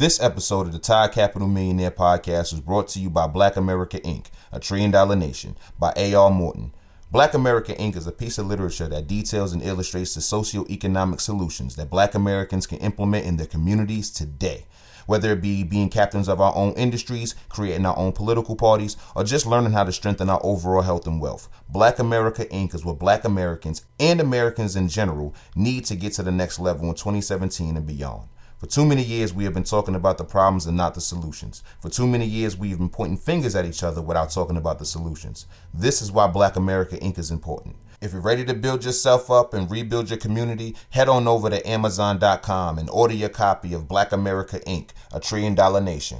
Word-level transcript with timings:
This 0.00 0.18
episode 0.18 0.66
of 0.66 0.72
the 0.72 0.78
Todd 0.78 1.12
Capital 1.12 1.46
Millionaire 1.46 1.90
Podcast 1.90 2.54
is 2.54 2.60
brought 2.60 2.88
to 2.88 2.98
you 2.98 3.10
by 3.10 3.26
Black 3.26 3.56
America 3.56 4.00
Inc., 4.00 4.28
a 4.50 4.58
trillion 4.58 4.90
dollar 4.90 5.14
nation, 5.14 5.58
by 5.78 5.92
A.R. 5.94 6.30
Morton. 6.30 6.72
Black 7.12 7.34
America 7.34 7.74
Inc. 7.74 7.96
is 7.96 8.06
a 8.06 8.10
piece 8.10 8.38
of 8.38 8.46
literature 8.46 8.88
that 8.88 9.06
details 9.06 9.52
and 9.52 9.62
illustrates 9.62 10.14
the 10.14 10.22
socio-economic 10.22 11.20
solutions 11.20 11.76
that 11.76 11.90
black 11.90 12.14
Americans 12.14 12.66
can 12.66 12.78
implement 12.78 13.26
in 13.26 13.36
their 13.36 13.46
communities 13.46 14.10
today. 14.10 14.64
Whether 15.04 15.32
it 15.32 15.42
be 15.42 15.64
being 15.64 15.90
captains 15.90 16.30
of 16.30 16.40
our 16.40 16.56
own 16.56 16.72
industries, 16.78 17.34
creating 17.50 17.84
our 17.84 17.98
own 17.98 18.12
political 18.12 18.56
parties, 18.56 18.96
or 19.14 19.22
just 19.22 19.44
learning 19.44 19.72
how 19.72 19.84
to 19.84 19.92
strengthen 19.92 20.30
our 20.30 20.40
overall 20.42 20.80
health 20.80 21.06
and 21.06 21.20
wealth. 21.20 21.50
Black 21.68 21.98
America 21.98 22.46
Inc. 22.46 22.74
is 22.74 22.86
what 22.86 22.98
black 22.98 23.26
Americans 23.26 23.84
and 23.98 24.18
Americans 24.18 24.76
in 24.76 24.88
general 24.88 25.34
need 25.54 25.84
to 25.84 25.94
get 25.94 26.14
to 26.14 26.22
the 26.22 26.32
next 26.32 26.58
level 26.58 26.88
in 26.88 26.94
2017 26.94 27.76
and 27.76 27.86
beyond. 27.86 28.30
For 28.60 28.66
too 28.66 28.84
many 28.84 29.02
years, 29.02 29.32
we 29.32 29.44
have 29.44 29.54
been 29.54 29.64
talking 29.64 29.94
about 29.94 30.18
the 30.18 30.24
problems 30.24 30.66
and 30.66 30.76
not 30.76 30.94
the 30.94 31.00
solutions. 31.00 31.62
For 31.80 31.88
too 31.88 32.06
many 32.06 32.26
years, 32.26 32.58
we 32.58 32.68
have 32.68 32.78
been 32.78 32.90
pointing 32.90 33.16
fingers 33.16 33.56
at 33.56 33.64
each 33.64 33.82
other 33.82 34.02
without 34.02 34.30
talking 34.30 34.58
about 34.58 34.78
the 34.78 34.84
solutions. 34.84 35.46
This 35.72 36.02
is 36.02 36.12
why 36.12 36.26
Black 36.26 36.56
America 36.56 36.98
Inc. 36.98 37.18
is 37.18 37.30
important. 37.30 37.76
If 38.02 38.12
you're 38.12 38.20
ready 38.20 38.44
to 38.44 38.52
build 38.52 38.84
yourself 38.84 39.30
up 39.30 39.54
and 39.54 39.70
rebuild 39.70 40.10
your 40.10 40.18
community, 40.18 40.76
head 40.90 41.08
on 41.08 41.26
over 41.26 41.48
to 41.48 41.66
Amazon.com 41.66 42.78
and 42.78 42.90
order 42.90 43.14
your 43.14 43.30
copy 43.30 43.72
of 43.72 43.88
Black 43.88 44.12
America 44.12 44.60
Inc., 44.66 44.90
a 45.10 45.20
trillion 45.20 45.54
dollar 45.54 45.80
nation. 45.80 46.18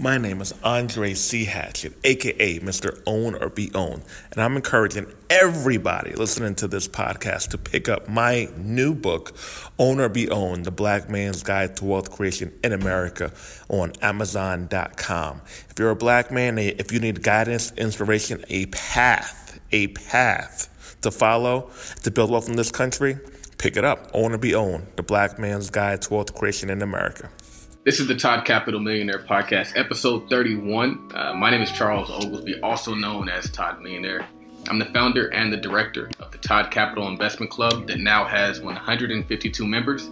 My 0.00 0.16
name 0.16 0.40
is 0.40 0.54
Andre 0.62 1.14
C. 1.14 1.44
Hatchett, 1.44 1.92
aka 2.04 2.60
Mr. 2.60 3.02
Own 3.04 3.34
or 3.34 3.48
Be 3.48 3.72
Owned, 3.74 4.04
and 4.30 4.40
I'm 4.40 4.54
encouraging 4.54 5.12
everybody 5.28 6.12
listening 6.12 6.54
to 6.56 6.68
this 6.68 6.86
podcast 6.86 7.48
to 7.48 7.58
pick 7.58 7.88
up 7.88 8.08
my 8.08 8.48
new 8.56 8.94
book, 8.94 9.34
Own 9.76 9.98
or 9.98 10.08
Be 10.08 10.30
Owned 10.30 10.66
The 10.66 10.70
Black 10.70 11.10
Man's 11.10 11.42
Guide 11.42 11.74
to 11.78 11.84
Wealth 11.84 12.12
Creation 12.12 12.56
in 12.62 12.72
America, 12.72 13.32
on 13.68 13.92
Amazon.com. 14.00 15.40
If 15.68 15.80
you're 15.80 15.90
a 15.90 15.96
black 15.96 16.30
man, 16.30 16.60
eh, 16.60 16.74
if 16.78 16.92
you 16.92 17.00
need 17.00 17.24
guidance, 17.24 17.72
inspiration, 17.72 18.44
a 18.50 18.66
path, 18.66 19.58
a 19.72 19.88
path 19.88 20.96
to 21.02 21.10
follow 21.10 21.72
to 22.04 22.10
build 22.12 22.30
wealth 22.30 22.48
in 22.48 22.54
this 22.54 22.70
country, 22.70 23.18
pick 23.58 23.76
it 23.76 23.84
up. 23.84 24.12
Own 24.14 24.32
or 24.32 24.38
Be 24.38 24.54
Owned 24.54 24.86
The 24.94 25.02
Black 25.02 25.40
Man's 25.40 25.70
Guide 25.70 26.02
to 26.02 26.14
Wealth 26.14 26.36
Creation 26.36 26.70
in 26.70 26.82
America. 26.82 27.30
This 27.84 28.00
is 28.00 28.08
the 28.08 28.16
Todd 28.16 28.44
Capital 28.44 28.80
Millionaire 28.80 29.20
Podcast, 29.20 29.72
episode 29.76 30.28
31. 30.28 31.12
Uh, 31.14 31.32
my 31.32 31.48
name 31.48 31.62
is 31.62 31.70
Charles 31.70 32.10
Oglesby, 32.10 32.60
also 32.60 32.92
known 32.92 33.28
as 33.28 33.48
Todd 33.50 33.80
Millionaire. 33.80 34.26
I'm 34.68 34.80
the 34.80 34.86
founder 34.86 35.28
and 35.28 35.52
the 35.52 35.56
director 35.56 36.10
of 36.18 36.32
the 36.32 36.38
Todd 36.38 36.72
Capital 36.72 37.06
Investment 37.06 37.52
Club 37.52 37.86
that 37.86 38.00
now 38.00 38.24
has 38.24 38.60
152 38.60 39.64
members. 39.64 40.10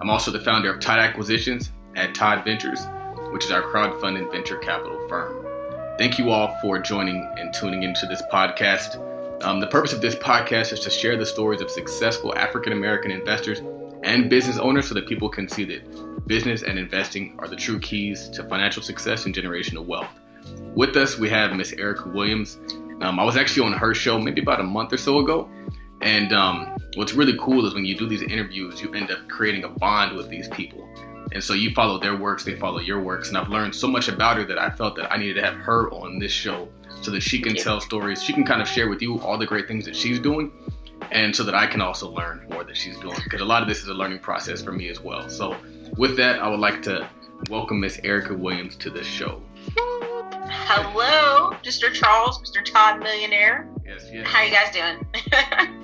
I'm 0.00 0.08
also 0.08 0.30
the 0.30 0.40
founder 0.40 0.72
of 0.72 0.80
Todd 0.80 1.00
Acquisitions 1.00 1.72
at 1.96 2.14
Todd 2.14 2.44
Ventures, 2.44 2.86
which 3.32 3.44
is 3.44 3.50
our 3.50 3.62
crowdfunding 3.62 4.30
venture 4.30 4.58
capital 4.58 5.06
firm. 5.08 5.44
Thank 5.98 6.18
you 6.18 6.30
all 6.30 6.56
for 6.62 6.78
joining 6.78 7.16
and 7.36 7.52
tuning 7.52 7.82
into 7.82 8.06
this 8.06 8.22
podcast. 8.32 9.00
Um, 9.42 9.60
the 9.60 9.66
purpose 9.66 9.92
of 9.92 10.00
this 10.00 10.14
podcast 10.14 10.72
is 10.72 10.80
to 10.80 10.90
share 10.90 11.16
the 11.16 11.26
stories 11.26 11.60
of 11.60 11.70
successful 11.70 12.34
African 12.38 12.72
American 12.72 13.10
investors 13.10 13.60
and 14.04 14.28
business 14.28 14.58
owners 14.58 14.86
so 14.86 14.94
that 14.94 15.08
people 15.08 15.28
can 15.28 15.48
see 15.48 15.64
that 15.64 16.26
business 16.26 16.62
and 16.62 16.78
investing 16.78 17.34
are 17.38 17.48
the 17.48 17.56
true 17.56 17.80
keys 17.80 18.28
to 18.28 18.46
financial 18.48 18.82
success 18.82 19.24
and 19.24 19.34
generational 19.34 19.84
wealth. 19.84 20.10
With 20.74 20.94
us, 20.96 21.18
we 21.18 21.28
have 21.30 21.52
Miss 21.52 21.72
Erica 21.72 22.08
Williams. 22.10 22.58
Um, 23.00 23.18
I 23.18 23.24
was 23.24 23.36
actually 23.36 23.66
on 23.66 23.72
her 23.72 23.94
show 23.94 24.18
maybe 24.18 24.42
about 24.42 24.60
a 24.60 24.64
month 24.64 24.92
or 24.92 24.98
so 24.98 25.18
ago. 25.18 25.48
And 26.02 26.34
um, 26.34 26.76
what's 26.96 27.14
really 27.14 27.36
cool 27.38 27.66
is 27.66 27.72
when 27.72 27.86
you 27.86 27.96
do 27.96 28.06
these 28.06 28.22
interviews, 28.22 28.82
you 28.82 28.92
end 28.92 29.10
up 29.10 29.26
creating 29.28 29.64
a 29.64 29.68
bond 29.68 30.16
with 30.16 30.28
these 30.28 30.48
people. 30.48 30.86
And 31.32 31.42
so 31.42 31.54
you 31.54 31.72
follow 31.72 31.98
their 31.98 32.16
works, 32.16 32.44
they 32.44 32.56
follow 32.56 32.80
your 32.80 33.00
works. 33.00 33.28
And 33.28 33.38
I've 33.38 33.48
learned 33.48 33.74
so 33.74 33.88
much 33.88 34.08
about 34.08 34.36
her 34.36 34.44
that 34.44 34.58
I 34.58 34.70
felt 34.70 34.96
that 34.96 35.10
I 35.10 35.16
needed 35.16 35.34
to 35.34 35.42
have 35.42 35.54
her 35.54 35.90
on 35.90 36.18
this 36.18 36.30
show 36.30 36.68
so 37.00 37.10
that 37.10 37.22
she 37.22 37.40
can 37.40 37.56
tell 37.56 37.80
stories. 37.80 38.22
She 38.22 38.34
can 38.34 38.44
kind 38.44 38.60
of 38.60 38.68
share 38.68 38.88
with 38.88 39.00
you 39.00 39.18
all 39.20 39.38
the 39.38 39.46
great 39.46 39.66
things 39.66 39.86
that 39.86 39.96
she's 39.96 40.18
doing 40.20 40.52
and 41.14 41.34
so 41.34 41.44
that 41.44 41.54
I 41.54 41.66
can 41.66 41.80
also 41.80 42.10
learn 42.10 42.44
more 42.50 42.64
that 42.64 42.76
she's 42.76 42.98
doing 42.98 43.16
because 43.22 43.40
a 43.40 43.44
lot 43.44 43.62
of 43.62 43.68
this 43.68 43.78
is 43.78 43.88
a 43.88 43.94
learning 43.94 44.18
process 44.18 44.60
for 44.60 44.72
me 44.72 44.88
as 44.90 45.00
well. 45.00 45.28
So, 45.28 45.56
with 45.96 46.16
that, 46.16 46.40
I 46.40 46.48
would 46.48 46.60
like 46.60 46.82
to 46.82 47.08
welcome 47.48 47.80
Miss 47.80 48.00
Erica 48.02 48.34
Williams 48.34 48.76
to 48.76 48.90
this 48.90 49.06
show. 49.06 49.40
Hello, 49.76 51.50
Mr. 51.64 51.92
Charles, 51.92 52.42
Mr. 52.42 52.64
Todd 52.64 53.00
Millionaire. 53.00 53.68
Yes, 53.84 54.08
yes. 54.10 54.26
How 54.26 54.42
you 54.42 54.50
guys 54.50 54.72
doing? 54.72 55.06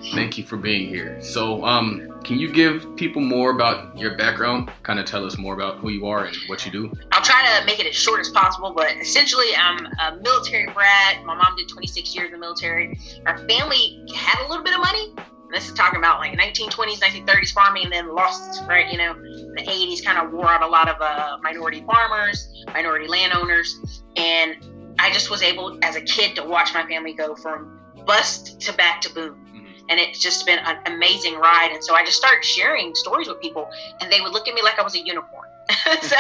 Thank 0.14 0.38
you 0.38 0.44
for 0.44 0.56
being 0.56 0.88
here. 0.88 1.20
So, 1.20 1.62
um, 1.64 2.18
can 2.24 2.38
you 2.38 2.50
give 2.50 2.96
people 2.96 3.20
more 3.20 3.50
about 3.50 3.96
your 3.98 4.16
background? 4.16 4.70
Kind 4.84 4.98
of 4.98 5.04
tell 5.04 5.26
us 5.26 5.36
more 5.36 5.52
about 5.52 5.78
who 5.78 5.90
you 5.90 6.06
are 6.06 6.24
and 6.24 6.36
what 6.46 6.64
you 6.64 6.72
do. 6.72 6.90
I'll 7.12 7.22
try 7.22 7.58
to 7.58 7.66
make 7.66 7.78
it 7.78 7.86
as 7.86 7.94
short 7.94 8.20
as 8.20 8.30
possible, 8.30 8.72
but 8.74 8.96
essentially, 8.96 9.54
I'm 9.54 9.84
a 9.84 10.18
military 10.22 10.72
brat. 10.72 11.24
My 11.26 11.34
mom 11.34 11.56
did 11.56 11.68
26 11.68 12.14
years 12.14 12.26
in 12.26 12.32
the 12.32 12.38
military. 12.38 12.98
Our 13.26 13.36
family 13.46 14.06
had 14.14 14.46
a 14.46 14.48
little 14.48 14.64
bit 14.64 14.74
of 14.74 14.80
money. 14.80 15.14
This 15.52 15.68
is 15.68 15.74
talking 15.74 15.98
about 15.98 16.20
like 16.20 16.32
1920s, 16.38 17.00
1930s 17.00 17.52
farming, 17.52 17.84
and 17.84 17.92
then 17.92 18.14
lost, 18.14 18.62
right? 18.66 18.90
You 18.90 18.96
know, 18.96 19.14
the 19.14 19.62
80s 19.62 20.02
kind 20.02 20.18
of 20.18 20.32
wore 20.32 20.48
out 20.48 20.62
a 20.62 20.66
lot 20.66 20.88
of 20.88 20.96
uh, 21.02 21.36
minority 21.42 21.84
farmers, 21.84 22.48
minority 22.68 23.08
landowners, 23.08 23.78
and 24.16 24.56
I 24.98 25.10
just 25.12 25.28
was 25.28 25.42
able, 25.42 25.78
as 25.82 25.96
a 25.96 26.00
kid, 26.00 26.36
to 26.36 26.44
watch 26.44 26.72
my 26.72 26.86
family 26.86 27.12
go 27.14 27.34
from 27.34 27.79
bust 28.06 28.60
to 28.62 28.72
back 28.72 29.00
to 29.02 29.14
boom. 29.14 29.34
Mm-hmm. 29.46 29.66
And 29.88 30.00
it's 30.00 30.18
just 30.18 30.46
been 30.46 30.58
an 30.60 30.78
amazing 30.86 31.34
ride. 31.34 31.70
And 31.72 31.82
so 31.82 31.94
I 31.94 32.04
just 32.04 32.18
started 32.18 32.44
sharing 32.44 32.94
stories 32.94 33.28
with 33.28 33.40
people, 33.40 33.68
and 34.00 34.12
they 34.12 34.20
would 34.20 34.32
look 34.32 34.48
at 34.48 34.54
me 34.54 34.62
like 34.62 34.78
I 34.78 34.82
was 34.82 34.94
a 34.94 35.04
unicorn. 35.04 35.48
so, 36.02 36.16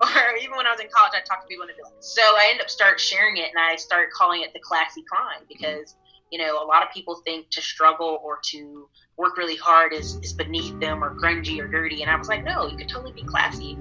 or 0.00 0.36
even 0.40 0.56
when 0.56 0.66
I 0.66 0.70
was 0.70 0.80
in 0.80 0.88
college, 0.92 1.12
I 1.14 1.20
talked 1.20 1.42
to 1.42 1.48
people 1.48 1.62
and 1.62 1.70
they'd 1.70 1.76
be 1.76 1.82
like, 1.82 1.94
so 2.00 2.22
I 2.22 2.48
end 2.50 2.60
up 2.60 2.70
start 2.70 3.00
sharing 3.00 3.36
it, 3.36 3.48
and 3.48 3.58
I 3.58 3.76
started 3.76 4.10
calling 4.12 4.42
it 4.42 4.52
the 4.52 4.60
classy 4.60 5.02
climb 5.02 5.44
because 5.48 5.92
mm-hmm. 5.92 6.28
you 6.30 6.38
know 6.38 6.62
a 6.62 6.66
lot 6.66 6.82
of 6.82 6.92
people 6.92 7.20
think 7.24 7.50
to 7.50 7.62
struggle 7.62 8.20
or 8.22 8.38
to 8.50 8.88
work 9.16 9.36
really 9.36 9.56
hard 9.56 9.92
is, 9.92 10.16
is 10.16 10.32
beneath 10.32 10.78
them 10.80 11.02
or 11.02 11.14
grungy 11.14 11.60
or 11.60 11.68
dirty, 11.68 12.02
and 12.02 12.10
I 12.10 12.16
was 12.16 12.28
like, 12.28 12.44
no, 12.44 12.68
you 12.68 12.76
could 12.76 12.88
totally 12.88 13.12
be 13.12 13.24
classy 13.24 13.78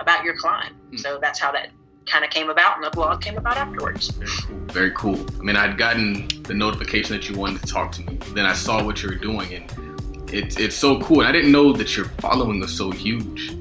about 0.00 0.24
your 0.24 0.36
climb. 0.36 0.76
Mm. 0.92 1.00
So 1.00 1.18
that's 1.20 1.38
how 1.38 1.52
that 1.52 1.68
kind 2.08 2.24
of 2.24 2.30
came 2.30 2.50
about, 2.50 2.76
and 2.76 2.84
the 2.84 2.90
blog 2.90 3.20
came 3.20 3.36
about 3.36 3.56
afterwards. 3.56 4.08
Very 4.10 4.30
cool. 4.30 4.56
Very 4.66 4.90
cool. 4.92 5.26
I 5.38 5.42
mean, 5.42 5.56
I'd 5.56 5.78
gotten 5.78 6.28
the 6.44 6.54
notification 6.54 7.14
that 7.16 7.28
you 7.28 7.36
wanted 7.36 7.60
to 7.62 7.66
talk 7.66 7.92
to 7.92 8.02
me. 8.02 8.18
Then 8.34 8.46
I 8.46 8.54
saw 8.54 8.82
what 8.82 9.02
you 9.02 9.10
were 9.10 9.16
doing, 9.16 9.54
and 9.54 10.32
it's 10.32 10.58
it's 10.58 10.76
so 10.76 11.00
cool. 11.00 11.20
And 11.20 11.28
I 11.28 11.32
didn't 11.32 11.52
know 11.52 11.72
that 11.72 11.96
your 11.96 12.06
following 12.20 12.60
was 12.60 12.76
so 12.76 12.90
huge. 12.90 13.52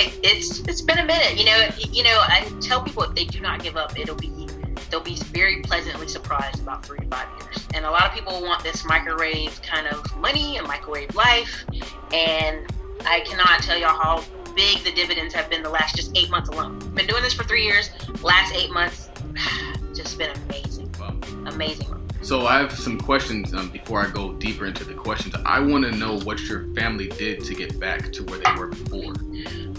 It, 0.00 0.18
it's 0.22 0.60
it's 0.60 0.82
been 0.82 0.98
a 0.98 1.04
minute, 1.04 1.38
you 1.38 1.44
know. 1.44 1.68
You 1.90 2.02
know, 2.04 2.18
I 2.26 2.50
tell 2.60 2.82
people 2.82 3.02
if 3.04 3.14
they 3.14 3.24
do 3.24 3.40
not 3.40 3.62
give 3.62 3.76
up, 3.76 3.98
it'll 3.98 4.16
be 4.16 4.48
they'll 4.90 5.00
be 5.00 5.16
very 5.16 5.60
pleasantly 5.62 6.08
surprised 6.08 6.60
about 6.60 6.84
three 6.84 6.98
to 6.98 7.06
five 7.06 7.28
years. 7.40 7.66
And 7.74 7.84
a 7.84 7.90
lot 7.90 8.06
of 8.06 8.12
people 8.12 8.40
want 8.42 8.62
this 8.62 8.84
microwave 8.84 9.60
kind 9.62 9.86
of 9.86 10.16
money 10.16 10.56
and 10.56 10.66
microwave 10.66 11.14
life, 11.14 11.64
and 12.12 12.66
I 13.04 13.20
cannot 13.20 13.62
tell 13.62 13.78
y'all 13.78 13.98
how 13.98 14.24
big 14.58 14.82
the 14.82 14.90
dividends 14.90 15.32
have 15.32 15.48
been 15.48 15.62
the 15.62 15.70
last 15.70 15.94
just 15.94 16.10
eight 16.16 16.28
months 16.30 16.48
alone. 16.48 16.80
Been 16.92 17.06
doing 17.06 17.22
this 17.22 17.32
for 17.32 17.44
three 17.44 17.62
years. 17.64 17.90
Last 18.24 18.52
eight 18.56 18.72
months, 18.72 19.08
just 19.94 20.18
been 20.18 20.32
amazing, 20.48 20.92
Wow. 20.98 21.14
amazing. 21.46 21.86
So 22.22 22.44
I 22.48 22.58
have 22.58 22.72
some 22.72 22.98
questions 22.98 23.54
um, 23.54 23.70
before 23.70 24.04
I 24.04 24.10
go 24.10 24.32
deeper 24.32 24.66
into 24.66 24.82
the 24.82 24.94
questions. 24.94 25.36
I 25.46 25.60
want 25.60 25.84
to 25.84 25.92
know 25.92 26.18
what 26.22 26.40
your 26.40 26.66
family 26.74 27.06
did 27.06 27.44
to 27.44 27.54
get 27.54 27.78
back 27.78 28.12
to 28.12 28.24
where 28.24 28.40
they 28.40 28.52
were 28.58 28.66
before. 28.66 29.14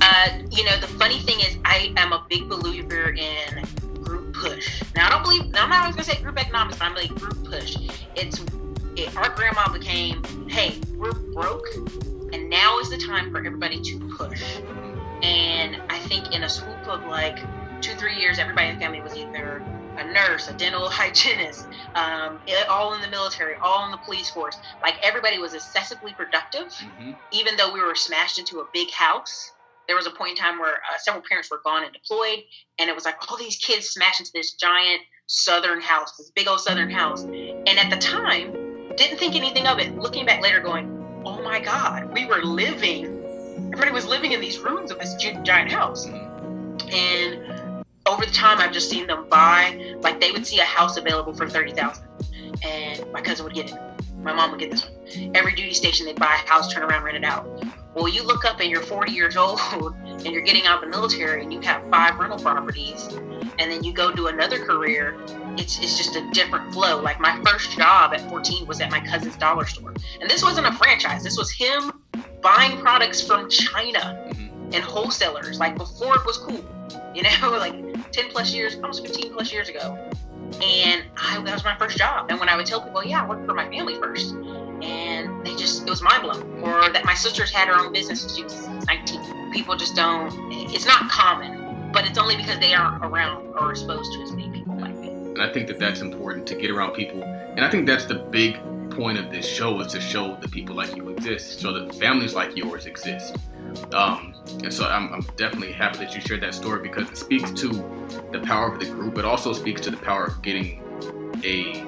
Uh, 0.01 0.29
you 0.49 0.63
know, 0.63 0.77
the 0.79 0.87
funny 0.97 1.19
thing 1.19 1.41
is, 1.41 1.57
I 1.65 1.93
am 1.97 2.13
a 2.13 2.25
big 2.29 2.47
believer 2.47 3.09
in 3.09 3.65
group 4.01 4.33
push. 4.33 4.81
Now, 4.95 5.07
I 5.07 5.09
don't 5.09 5.23
believe. 5.23 5.47
Now, 5.47 5.63
I'm 5.63 5.69
not 5.69 5.79
always 5.81 5.95
gonna 5.97 6.05
say 6.05 6.21
group 6.23 6.39
economics, 6.39 6.77
but 6.79 6.85
I'm 6.85 6.95
like 6.95 7.13
group 7.15 7.43
push. 7.43 7.75
It's 8.15 8.41
it, 8.95 9.15
our 9.17 9.29
grandma 9.29 9.71
became, 9.73 10.23
hey, 10.47 10.79
we're 10.95 11.11
broke, 11.11 11.67
and 12.33 12.49
now 12.49 12.79
is 12.79 12.89
the 12.89 12.97
time 12.97 13.31
for 13.31 13.37
everybody 13.45 13.81
to 13.81 13.99
push. 14.17 14.43
And 15.21 15.81
I 15.89 15.99
think 16.07 16.33
in 16.33 16.43
a 16.43 16.49
swoop 16.49 16.87
of 16.87 17.05
like 17.05 17.37
two, 17.81 17.93
three 17.95 18.15
years, 18.15 18.39
everybody 18.39 18.69
in 18.69 18.75
the 18.75 18.81
family 18.81 19.01
was 19.01 19.15
either 19.15 19.63
a 19.97 20.03
nurse, 20.13 20.47
a 20.47 20.53
dental 20.53 20.89
hygienist, 20.89 21.67
um, 21.95 22.39
all 22.69 22.93
in 22.93 23.01
the 23.01 23.07
military, 23.09 23.55
all 23.61 23.85
in 23.85 23.91
the 23.91 23.97
police 23.97 24.29
force. 24.29 24.57
Like 24.81 24.95
everybody 25.03 25.39
was 25.39 25.53
excessively 25.53 26.13
productive, 26.13 26.67
Mm-hmm. 26.69 27.11
even 27.31 27.57
though 27.57 27.73
we 27.73 27.81
were 27.81 27.95
smashed 27.95 28.39
into 28.39 28.59
a 28.59 28.65
big 28.73 28.91
house. 28.91 29.51
There 29.87 29.95
was 29.95 30.05
a 30.05 30.11
point 30.11 30.31
in 30.31 30.35
time 30.37 30.59
where 30.59 30.75
uh, 30.75 30.97
several 30.99 31.23
parents 31.27 31.49
were 31.49 31.61
gone 31.63 31.83
and 31.83 31.91
deployed, 31.91 32.39
and 32.77 32.89
it 32.89 32.95
was 32.95 33.05
like 33.05 33.15
all 33.29 33.37
these 33.37 33.57
kids 33.57 33.89
smashed 33.89 34.19
into 34.19 34.31
this 34.33 34.53
giant 34.53 35.01
southern 35.25 35.81
house, 35.81 36.15
this 36.15 36.29
big 36.35 36.47
old 36.47 36.59
southern 36.59 36.91
house. 36.91 37.23
And 37.23 37.67
at 37.67 37.89
the 37.89 37.97
time, 37.97 38.53
didn't 38.95 39.17
think 39.17 39.35
anything 39.35 39.65
of 39.65 39.79
it. 39.79 39.97
Looking 39.97 40.25
back 40.27 40.41
later, 40.43 40.59
going, 40.59 40.85
"Oh 40.91 40.98
my 41.49 41.59
God, 41.59 42.13
we 42.13 42.25
were 42.25 42.43
living. 42.43 43.05
Everybody 43.73 43.91
was 43.91 44.05
living 44.05 44.33
in 44.33 44.39
these 44.39 44.59
rooms 44.59 44.91
of 44.91 44.99
this 44.99 45.15
giant 45.15 45.71
house." 45.71 46.05
And 46.05 47.83
over 48.05 48.25
the 48.25 48.31
time, 48.31 48.59
I've 48.59 48.71
just 48.71 48.89
seen 48.89 49.07
them 49.07 49.27
buy. 49.29 49.95
Like 50.01 50.21
they 50.21 50.31
would 50.31 50.45
see 50.45 50.59
a 50.59 50.63
house 50.63 50.97
available 50.97 51.33
for 51.33 51.49
thirty 51.49 51.71
thousand, 51.71 52.05
and 52.63 53.11
my 53.11 53.21
cousin 53.21 53.45
would 53.45 53.55
get 53.55 53.71
it. 53.71 53.77
My 54.21 54.31
mom 54.33 54.51
would 54.51 54.59
get 54.59 54.69
this 54.69 54.85
one. 54.85 55.31
Every 55.35 55.55
duty 55.55 55.73
station, 55.73 56.05
they'd 56.05 56.19
buy 56.19 56.39
a 56.45 56.47
house, 56.47 56.71
turn 56.71 56.83
around, 56.83 57.03
rent 57.03 57.17
it 57.17 57.23
out. 57.23 57.47
Well, 57.95 58.07
you 58.07 58.23
look 58.23 58.45
up 58.45 58.59
and 58.59 58.69
you're 58.69 58.81
40 58.81 59.11
years 59.11 59.35
old 59.35 59.59
and 60.05 60.27
you're 60.27 60.41
getting 60.41 60.67
out 60.67 60.83
of 60.83 60.89
the 60.89 60.95
military 60.95 61.41
and 61.41 61.51
you 61.51 61.61
have 61.61 61.81
five 61.89 62.19
rental 62.19 62.37
properties, 62.37 63.07
and 63.57 63.71
then 63.71 63.83
you 63.83 63.91
go 63.91 64.11
do 64.11 64.27
another 64.27 64.63
career. 64.63 65.17
It's, 65.59 65.77
it's 65.79 65.97
just 65.97 66.15
a 66.15 66.27
different 66.31 66.73
flow. 66.73 67.01
Like 67.01 67.19
my 67.19 67.37
first 67.45 67.77
job 67.77 68.13
at 68.13 68.21
14 68.29 68.65
was 68.65 68.79
at 68.79 68.89
my 68.89 69.01
cousin's 69.01 69.35
dollar 69.35 69.65
store. 69.65 69.93
And 70.21 70.29
this 70.29 70.41
wasn't 70.41 70.67
a 70.67 70.71
franchise, 70.71 71.21
this 71.21 71.37
was 71.37 71.51
him 71.51 71.91
buying 72.41 72.79
products 72.79 73.21
from 73.21 73.49
China 73.49 73.99
mm-hmm. 73.99 74.73
and 74.73 74.83
wholesalers, 74.83 75.59
like 75.59 75.77
before 75.77 76.15
it 76.15 76.25
was 76.25 76.37
cool, 76.37 76.63
you 77.13 77.23
know, 77.23 77.29
like 77.59 77.73
10 78.13 78.29
plus 78.29 78.53
years, 78.53 78.75
almost 78.75 79.05
15 79.05 79.33
plus 79.33 79.51
years 79.51 79.67
ago. 79.67 79.97
And 80.63 81.03
I, 81.17 81.41
that 81.43 81.53
was 81.53 81.65
my 81.65 81.77
first 81.77 81.97
job. 81.97 82.27
And 82.29 82.39
when 82.39 82.47
I 82.47 82.55
would 82.55 82.65
tell 82.65 82.81
people, 82.81 83.03
yeah, 83.03 83.23
I 83.23 83.27
worked 83.27 83.45
for 83.45 83.53
my 83.53 83.69
family 83.69 83.95
first, 83.95 84.33
and 84.33 85.45
they 85.45 85.55
just, 85.55 85.83
it 85.83 85.89
was 85.89 86.01
mind 86.01 86.23
blowing. 86.23 86.63
Or 86.63 86.89
that 86.89 87.05
my 87.05 87.13
sisters 87.13 87.51
had 87.51 87.67
her 87.67 87.75
own 87.75 87.93
business 87.93 88.25
when 88.25 88.35
she 88.35 88.43
was 88.43 88.67
19. 88.87 89.51
People 89.51 89.75
just 89.75 89.95
don't, 89.95 90.31
it's 90.51 90.87
not 90.87 91.09
common, 91.11 91.91
but 91.91 92.07
it's 92.07 92.17
only 92.17 92.35
because 92.35 92.57
they 92.59 92.73
aren't 92.73 93.03
around 93.05 93.53
or 93.59 93.71
exposed 93.71 94.13
to 94.13 94.21
as 94.21 94.31
many 94.31 94.49
people. 94.49 94.58
And 95.39 95.49
I 95.49 95.53
think 95.53 95.67
that 95.67 95.79
that's 95.79 96.01
important 96.01 96.45
to 96.47 96.55
get 96.55 96.69
around 96.69 96.95
people. 96.95 97.23
And 97.23 97.63
I 97.63 97.69
think 97.69 97.87
that's 97.87 98.03
the 98.03 98.15
big 98.15 98.59
point 98.89 99.17
of 99.17 99.31
this 99.31 99.47
show 99.47 99.79
is 99.79 99.87
to 99.93 100.01
show 100.01 100.35
that 100.35 100.51
people 100.51 100.75
like 100.75 100.97
you 100.97 101.07
exist, 101.07 101.61
so 101.61 101.71
that 101.71 101.95
families 101.95 102.33
like 102.33 102.57
yours 102.57 102.85
exist. 102.85 103.37
Um, 103.93 104.33
and 104.63 104.73
so 104.73 104.85
I'm, 104.85 105.13
I'm, 105.13 105.21
definitely 105.37 105.71
happy 105.71 105.99
that 105.99 106.13
you 106.13 106.19
shared 106.19 106.41
that 106.41 106.55
story 106.55 106.81
because 106.81 107.09
it 107.09 107.15
speaks 107.15 107.51
to 107.51 107.69
the 108.33 108.41
power 108.43 108.73
of 108.73 108.81
the 108.81 108.87
group. 108.87 109.17
It 109.17 109.23
also 109.23 109.53
speaks 109.53 109.79
to 109.81 109.91
the 109.91 109.97
power 109.97 110.25
of 110.25 110.41
getting 110.41 110.83
a, 111.45 111.79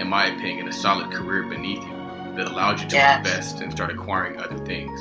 in 0.00 0.08
my 0.08 0.26
opinion, 0.26 0.66
a 0.66 0.72
solid 0.72 1.12
career 1.12 1.44
beneath 1.44 1.84
you 1.84 1.94
that 2.36 2.48
allows 2.48 2.82
you 2.82 2.88
to 2.88 3.18
invest 3.18 3.60
and 3.60 3.70
start 3.70 3.92
acquiring 3.92 4.40
other 4.40 4.58
things. 4.64 5.00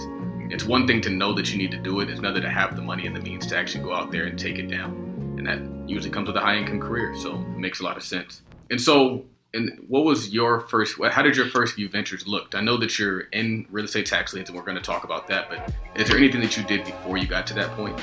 It's 0.53 0.65
one 0.65 0.85
thing 0.85 1.01
to 1.01 1.09
know 1.09 1.33
that 1.33 1.51
you 1.51 1.57
need 1.57 1.71
to 1.71 1.79
do 1.79 2.01
it. 2.01 2.11
It's 2.11 2.19
another 2.19 2.41
to 2.41 2.49
have 2.51 2.75
the 2.75 2.83
money 2.83 3.07
and 3.07 3.15
the 3.15 3.21
means 3.21 3.47
to 3.47 3.57
actually 3.57 3.83
go 3.83 3.95
out 3.95 4.11
there 4.11 4.25
and 4.25 4.37
take 4.37 4.59
it 4.59 4.67
down. 4.67 5.04
That 5.45 5.89
usually 5.89 6.11
comes 6.11 6.27
with 6.27 6.37
a 6.37 6.41
high 6.41 6.57
income 6.57 6.79
career. 6.79 7.15
So 7.15 7.35
it 7.35 7.57
makes 7.57 7.79
a 7.79 7.83
lot 7.83 7.97
of 7.97 8.03
sense. 8.03 8.41
And 8.69 8.81
so 8.81 9.25
and 9.55 9.85
what 9.87 10.03
was 10.03 10.29
your 10.29 10.59
first 10.59 10.95
how 11.11 11.21
did 11.21 11.35
your 11.35 11.47
first 11.47 11.75
few 11.75 11.89
ventures 11.89 12.27
look 12.27 12.53
i 12.53 12.61
know 12.61 12.77
that 12.77 12.99
you're 12.99 13.21
in 13.31 13.65
real 13.71 13.85
estate 13.85 14.05
tax 14.05 14.33
liens 14.33 14.49
and 14.49 14.57
we're 14.57 14.65
going 14.65 14.77
to 14.77 14.83
talk 14.83 15.03
about 15.03 15.27
that 15.27 15.49
but 15.49 15.73
is 15.95 16.07
there 16.09 16.17
anything 16.17 16.41
that 16.41 16.57
you 16.57 16.63
did 16.63 16.83
before 16.83 17.17
you 17.17 17.25
got 17.25 17.47
to 17.47 17.53
that 17.53 17.71
point 17.71 17.99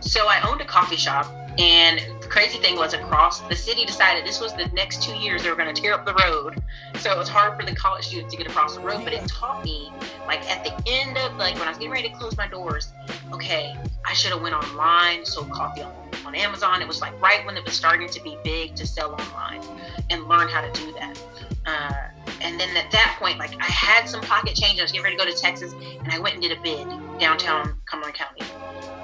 so 0.00 0.28
i 0.28 0.40
owned 0.48 0.60
a 0.60 0.64
coffee 0.64 0.96
shop 0.96 1.26
and 1.58 2.00
the 2.22 2.28
crazy 2.28 2.58
thing 2.58 2.76
was 2.76 2.92
across 2.92 3.40
the 3.42 3.56
city 3.56 3.84
decided 3.84 4.24
this 4.24 4.40
was 4.40 4.52
the 4.54 4.66
next 4.68 5.02
two 5.02 5.14
years 5.16 5.42
they 5.42 5.50
were 5.50 5.56
going 5.56 5.72
to 5.74 5.80
tear 5.80 5.92
up 5.92 6.04
the 6.04 6.14
road 6.14 6.62
so 6.96 7.10
it 7.10 7.18
was 7.18 7.28
hard 7.28 7.58
for 7.58 7.66
the 7.66 7.74
college 7.74 8.06
students 8.06 8.32
to 8.32 8.38
get 8.38 8.46
across 8.46 8.76
the 8.76 8.80
road 8.80 9.02
but 9.02 9.12
it 9.12 9.26
taught 9.26 9.64
me 9.64 9.90
like 10.26 10.40
at 10.50 10.62
the 10.62 10.72
end 10.86 11.16
of 11.18 11.36
like 11.36 11.54
when 11.54 11.64
i 11.64 11.70
was 11.70 11.78
getting 11.78 11.90
ready 11.92 12.08
to 12.08 12.14
close 12.14 12.36
my 12.36 12.46
doors 12.46 12.92
okay 13.32 13.76
i 14.04 14.12
should 14.12 14.30
have 14.30 14.42
went 14.42 14.54
online 14.54 15.24
sold 15.24 15.50
coffee 15.50 15.82
on 15.82 15.92
on 16.05 16.05
Amazon. 16.36 16.82
It 16.82 16.88
was 16.88 17.00
like 17.00 17.20
right 17.20 17.44
when 17.46 17.56
it 17.56 17.64
was 17.64 17.74
starting 17.74 18.08
to 18.08 18.22
be 18.22 18.36
big 18.44 18.74
to 18.76 18.86
sell 18.86 19.12
online 19.12 19.62
and 20.10 20.24
learn 20.24 20.48
how 20.48 20.60
to 20.60 20.72
do 20.72 20.92
that. 20.92 21.20
Uh, 21.66 22.08
and 22.40 22.60
then 22.60 22.76
at 22.76 22.90
that 22.92 23.16
point, 23.18 23.38
like 23.38 23.54
I 23.60 23.64
had 23.64 24.08
some 24.08 24.20
pocket 24.20 24.54
change. 24.54 24.78
I 24.78 24.82
was 24.82 24.92
getting 24.92 25.04
ready 25.04 25.16
to 25.16 25.24
go 25.24 25.30
to 25.30 25.36
Texas, 25.36 25.72
and 25.72 26.10
I 26.10 26.18
went 26.18 26.34
and 26.34 26.42
did 26.42 26.56
a 26.56 26.60
bid 26.60 26.86
downtown 27.18 27.80
Cumberland 27.86 28.16
County, 28.16 28.42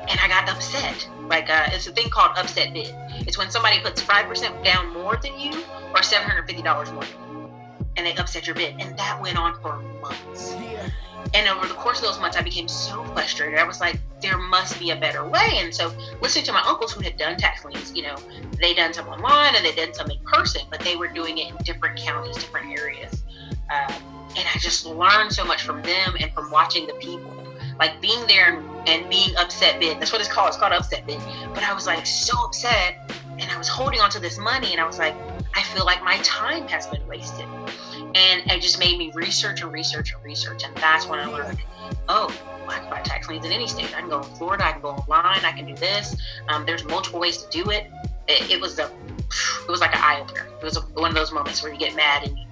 and 0.09 0.21
I 0.21 0.29
got 0.29 0.49
upset. 0.49 1.09
Like 1.29 1.51
uh, 1.51 1.67
it's 1.69 1.87
a 1.87 1.93
thing 1.93 2.11
called 2.11 2.37
upset 2.37 2.73
bid. 2.73 2.95
It's 3.27 3.39
when 3.39 3.51
somebody 3.51 3.81
puts 3.81 4.03
five 4.03 4.27
percent 4.27 4.63
down 4.63 4.93
more 4.93 5.17
than 5.17 5.39
you, 5.39 5.65
or 5.95 6.03
seven 6.03 6.29
hundred 6.29 6.47
fifty 6.47 6.63
dollars 6.63 6.93
more, 6.93 7.05
and 7.97 8.07
they 8.07 8.15
upset 8.17 8.47
your 8.47 8.55
bid, 8.55 8.77
and 8.79 8.97
that 8.99 9.21
went 9.21 9.39
on 9.39 9.61
for 9.61 9.77
months. 10.01 10.55
And 11.35 11.49
over 11.49 11.67
the 11.67 11.75
course 11.75 11.99
of 11.99 12.05
those 12.05 12.21
months, 12.21 12.37
I 12.37 12.43
became 12.43 12.69
so 12.69 13.03
frustrated. 13.05 13.59
I 13.59 13.65
was 13.65 13.81
like, 13.81 13.99
there 14.21 14.39
must 14.39 14.79
be 14.79 14.91
a 14.91 14.97
better 14.97 15.27
way. 15.27 15.49
And 15.55 15.75
so, 15.75 15.93
listening 16.21 16.45
to 16.47 16.53
my 16.53 16.63
uncles 16.67 16.93
who 16.93 17.01
had 17.01 17.17
done 17.17 17.37
tax 17.37 17.65
liens, 17.65 17.93
you 17.95 18.03
know, 18.03 18.17
they 18.61 18.75
done 18.75 18.93
some 18.93 19.09
online 19.09 19.55
and 19.57 19.65
they 19.65 19.73
did 19.73 19.95
some 19.95 20.11
in 20.11 20.19
person, 20.25 20.63
but 20.71 20.81
they 20.81 20.97
were 20.97 21.09
doing 21.09 21.39
it 21.39 21.51
in 21.51 21.57
different 21.65 21.99
counties, 21.99 22.37
different 22.37 22.79
areas. 22.79 23.23
Um, 23.71 24.23
and 24.37 24.47
I 24.55 24.59
just 24.59 24.87
learned 24.87 25.33
so 25.33 25.45
much 25.45 25.63
from 25.63 25.83
them 25.83 26.17
and 26.21 26.33
from 26.33 26.51
watching 26.51 26.87
the 26.87 26.95
people. 26.95 27.37
Like 27.79 28.01
being 28.01 28.27
there 28.27 28.57
and, 28.57 28.89
and 28.89 29.11
being 29.11 29.35
upset 29.37 29.81
bid. 29.81 30.01
That's 30.01 30.13
what 30.13 30.21
it's 30.21 30.31
called. 30.31 30.49
It's 30.49 30.57
called 30.57 30.73
upset 30.73 31.07
bid. 31.07 31.19
But 31.55 31.63
I 31.63 31.73
was 31.73 31.87
like 31.87 32.07
so 32.07 32.37
upset 32.45 33.11
and 33.39 33.51
I 33.51 33.59
was 33.59 33.69
holding 33.69 34.01
on 34.01 34.11
to 34.11 34.21
this 34.21 34.39
money 34.39 34.73
and 34.73 34.81
I 34.81 34.87
was 34.87 34.99
like, 34.99 35.15
I 35.55 35.63
feel 35.65 35.85
like 35.85 36.03
my 36.05 36.19
time 36.19 36.69
has 36.69 36.87
been 36.87 37.07
wasted. 37.07 37.47
And 38.15 38.51
it 38.51 38.61
just 38.61 38.79
made 38.79 38.99
me 38.99 39.11
research 39.15 39.63
and 39.63 39.73
research 39.73 40.13
and 40.13 40.23
research. 40.23 40.65
And 40.65 40.77
that's 40.77 41.07
when 41.07 41.19
I 41.19 41.27
learned, 41.27 41.59
oh, 42.09 42.35
I 42.69 42.79
can 42.79 42.91
buy 42.91 43.01
tax 43.01 43.29
liens 43.29 43.45
in 43.45 43.53
any 43.53 43.67
state. 43.67 43.97
I 43.97 44.01
can 44.01 44.09
go 44.09 44.19
in 44.19 44.25
Florida, 44.37 44.67
I 44.67 44.73
can 44.73 44.83
go 44.83 44.91
online, 44.91 45.45
I 45.45 45.53
can 45.53 45.67
do 45.67 45.75
this. 45.75 46.17
Um, 46.49 46.65
there's 46.67 46.85
multiple 46.85 47.21
ways 47.21 47.39
to 47.39 47.51
do 47.51 47.71
it. 47.71 47.91
It, 48.29 48.51
it 48.51 48.61
was 48.61 48.79
a, 48.79 48.85
it 48.85 49.69
was 49.69 49.81
like 49.81 49.95
an 49.95 50.03
eye 50.03 50.21
opener. 50.21 50.47
It 50.61 50.65
was 50.65 50.77
a, 50.77 50.81
one 50.81 51.11
of 51.11 51.15
those 51.15 51.33
moments 51.33 51.63
where 51.63 51.73
you 51.73 51.79
get 51.79 51.97
mad 51.97 52.27
and 52.27 52.39
you, 52.39 52.45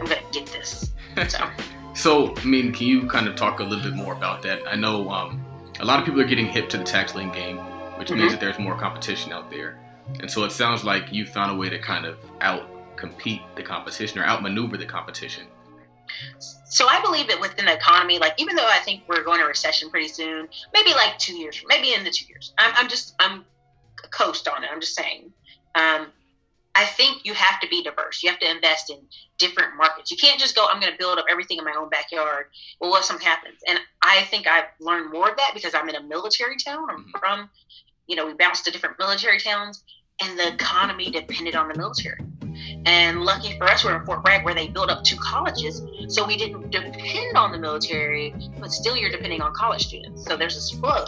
I'm 0.00 0.06
gonna 0.06 0.20
get 0.32 0.46
this. 0.46 0.92
So. 1.28 1.38
so, 1.94 2.36
I 2.36 2.44
mean, 2.44 2.72
can 2.72 2.86
you 2.86 3.06
kind 3.08 3.26
of 3.26 3.36
talk 3.36 3.60
a 3.60 3.64
little 3.64 3.82
bit 3.82 3.94
more 3.94 4.12
about 4.12 4.42
that? 4.42 4.62
I 4.66 4.76
know 4.76 5.08
um, 5.10 5.44
a 5.80 5.84
lot 5.84 5.98
of 5.98 6.04
people 6.04 6.20
are 6.20 6.26
getting 6.26 6.46
hip 6.46 6.68
to 6.70 6.78
the 6.78 6.84
tax 6.84 7.14
lien 7.14 7.32
game, 7.32 7.58
which 7.98 8.08
mm-hmm. 8.08 8.20
means 8.20 8.32
that 8.32 8.40
there's 8.40 8.58
more 8.58 8.76
competition 8.76 9.32
out 9.32 9.50
there. 9.50 9.78
And 10.20 10.30
so 10.30 10.44
it 10.44 10.52
sounds 10.52 10.84
like 10.84 11.12
you 11.12 11.26
found 11.26 11.50
a 11.50 11.54
way 11.54 11.68
to 11.68 11.78
kind 11.78 12.06
of 12.06 12.18
out 12.40 12.68
compete 12.96 13.42
the 13.54 13.62
competition 13.62 14.18
or 14.18 14.24
outmaneuver 14.24 14.76
the 14.76 14.86
competition? 14.86 15.46
So 16.68 16.88
I 16.88 17.00
believe 17.00 17.28
that 17.28 17.40
within 17.40 17.66
the 17.66 17.74
economy, 17.74 18.18
like 18.18 18.34
even 18.38 18.56
though 18.56 18.66
I 18.66 18.78
think 18.78 19.02
we're 19.08 19.24
going 19.24 19.40
to 19.40 19.46
recession 19.46 19.90
pretty 19.90 20.08
soon, 20.08 20.48
maybe 20.72 20.90
like 20.92 21.18
two 21.18 21.34
years, 21.34 21.62
maybe 21.66 21.94
in 21.94 22.04
the 22.04 22.10
two 22.10 22.26
years. 22.26 22.54
I'm, 22.58 22.72
I'm 22.76 22.88
just 22.88 23.14
I'm 23.18 23.44
coast 24.10 24.48
on 24.48 24.64
it. 24.64 24.70
I'm 24.72 24.80
just 24.80 24.94
saying. 24.94 25.32
Um, 25.74 26.08
I 26.76 26.84
think 26.84 27.24
you 27.24 27.32
have 27.32 27.58
to 27.60 27.68
be 27.68 27.82
diverse. 27.82 28.22
You 28.22 28.28
have 28.30 28.38
to 28.40 28.50
invest 28.50 28.90
in 28.90 28.98
different 29.38 29.76
markets. 29.78 30.10
You 30.10 30.18
can't 30.18 30.38
just 30.38 30.54
go, 30.54 30.66
I'm 30.68 30.78
going 30.78 30.92
to 30.92 30.98
build 30.98 31.18
up 31.18 31.24
everything 31.30 31.58
in 31.58 31.64
my 31.64 31.74
own 31.76 31.88
backyard. 31.88 32.46
Well, 32.80 32.90
what 32.90 33.00
if 33.00 33.06
something 33.06 33.26
happens? 33.26 33.60
And 33.66 33.78
I 34.02 34.24
think 34.24 34.46
I've 34.46 34.66
learned 34.78 35.10
more 35.10 35.30
of 35.30 35.36
that 35.38 35.52
because 35.54 35.74
I'm 35.74 35.88
in 35.88 35.94
a 35.94 36.02
military 36.02 36.56
town. 36.56 36.90
I'm 36.90 36.98
mm-hmm. 36.98 37.18
from, 37.18 37.48
you 38.08 38.14
know, 38.14 38.26
we 38.26 38.34
bounced 38.34 38.66
to 38.66 38.70
different 38.70 38.98
military 38.98 39.40
towns, 39.40 39.84
and 40.22 40.38
the 40.38 40.52
economy 40.52 41.10
depended 41.10 41.56
on 41.56 41.68
the 41.68 41.74
military. 41.76 42.20
And 42.86 43.22
lucky 43.22 43.58
for 43.58 43.64
us, 43.64 43.84
we're 43.84 43.98
in 43.98 44.06
Fort 44.06 44.24
Bragg 44.24 44.44
where 44.44 44.54
they 44.54 44.68
built 44.68 44.90
up 44.90 45.02
two 45.02 45.16
colleges. 45.16 45.82
So 46.08 46.24
we 46.24 46.36
didn't 46.36 46.70
depend 46.70 47.36
on 47.36 47.50
the 47.50 47.58
military, 47.58 48.32
but 48.60 48.70
still 48.70 48.96
you're 48.96 49.10
depending 49.10 49.42
on 49.42 49.52
college 49.54 49.86
students. 49.86 50.24
So 50.24 50.36
there's 50.36 50.54
this 50.54 50.70
flow. 50.70 51.04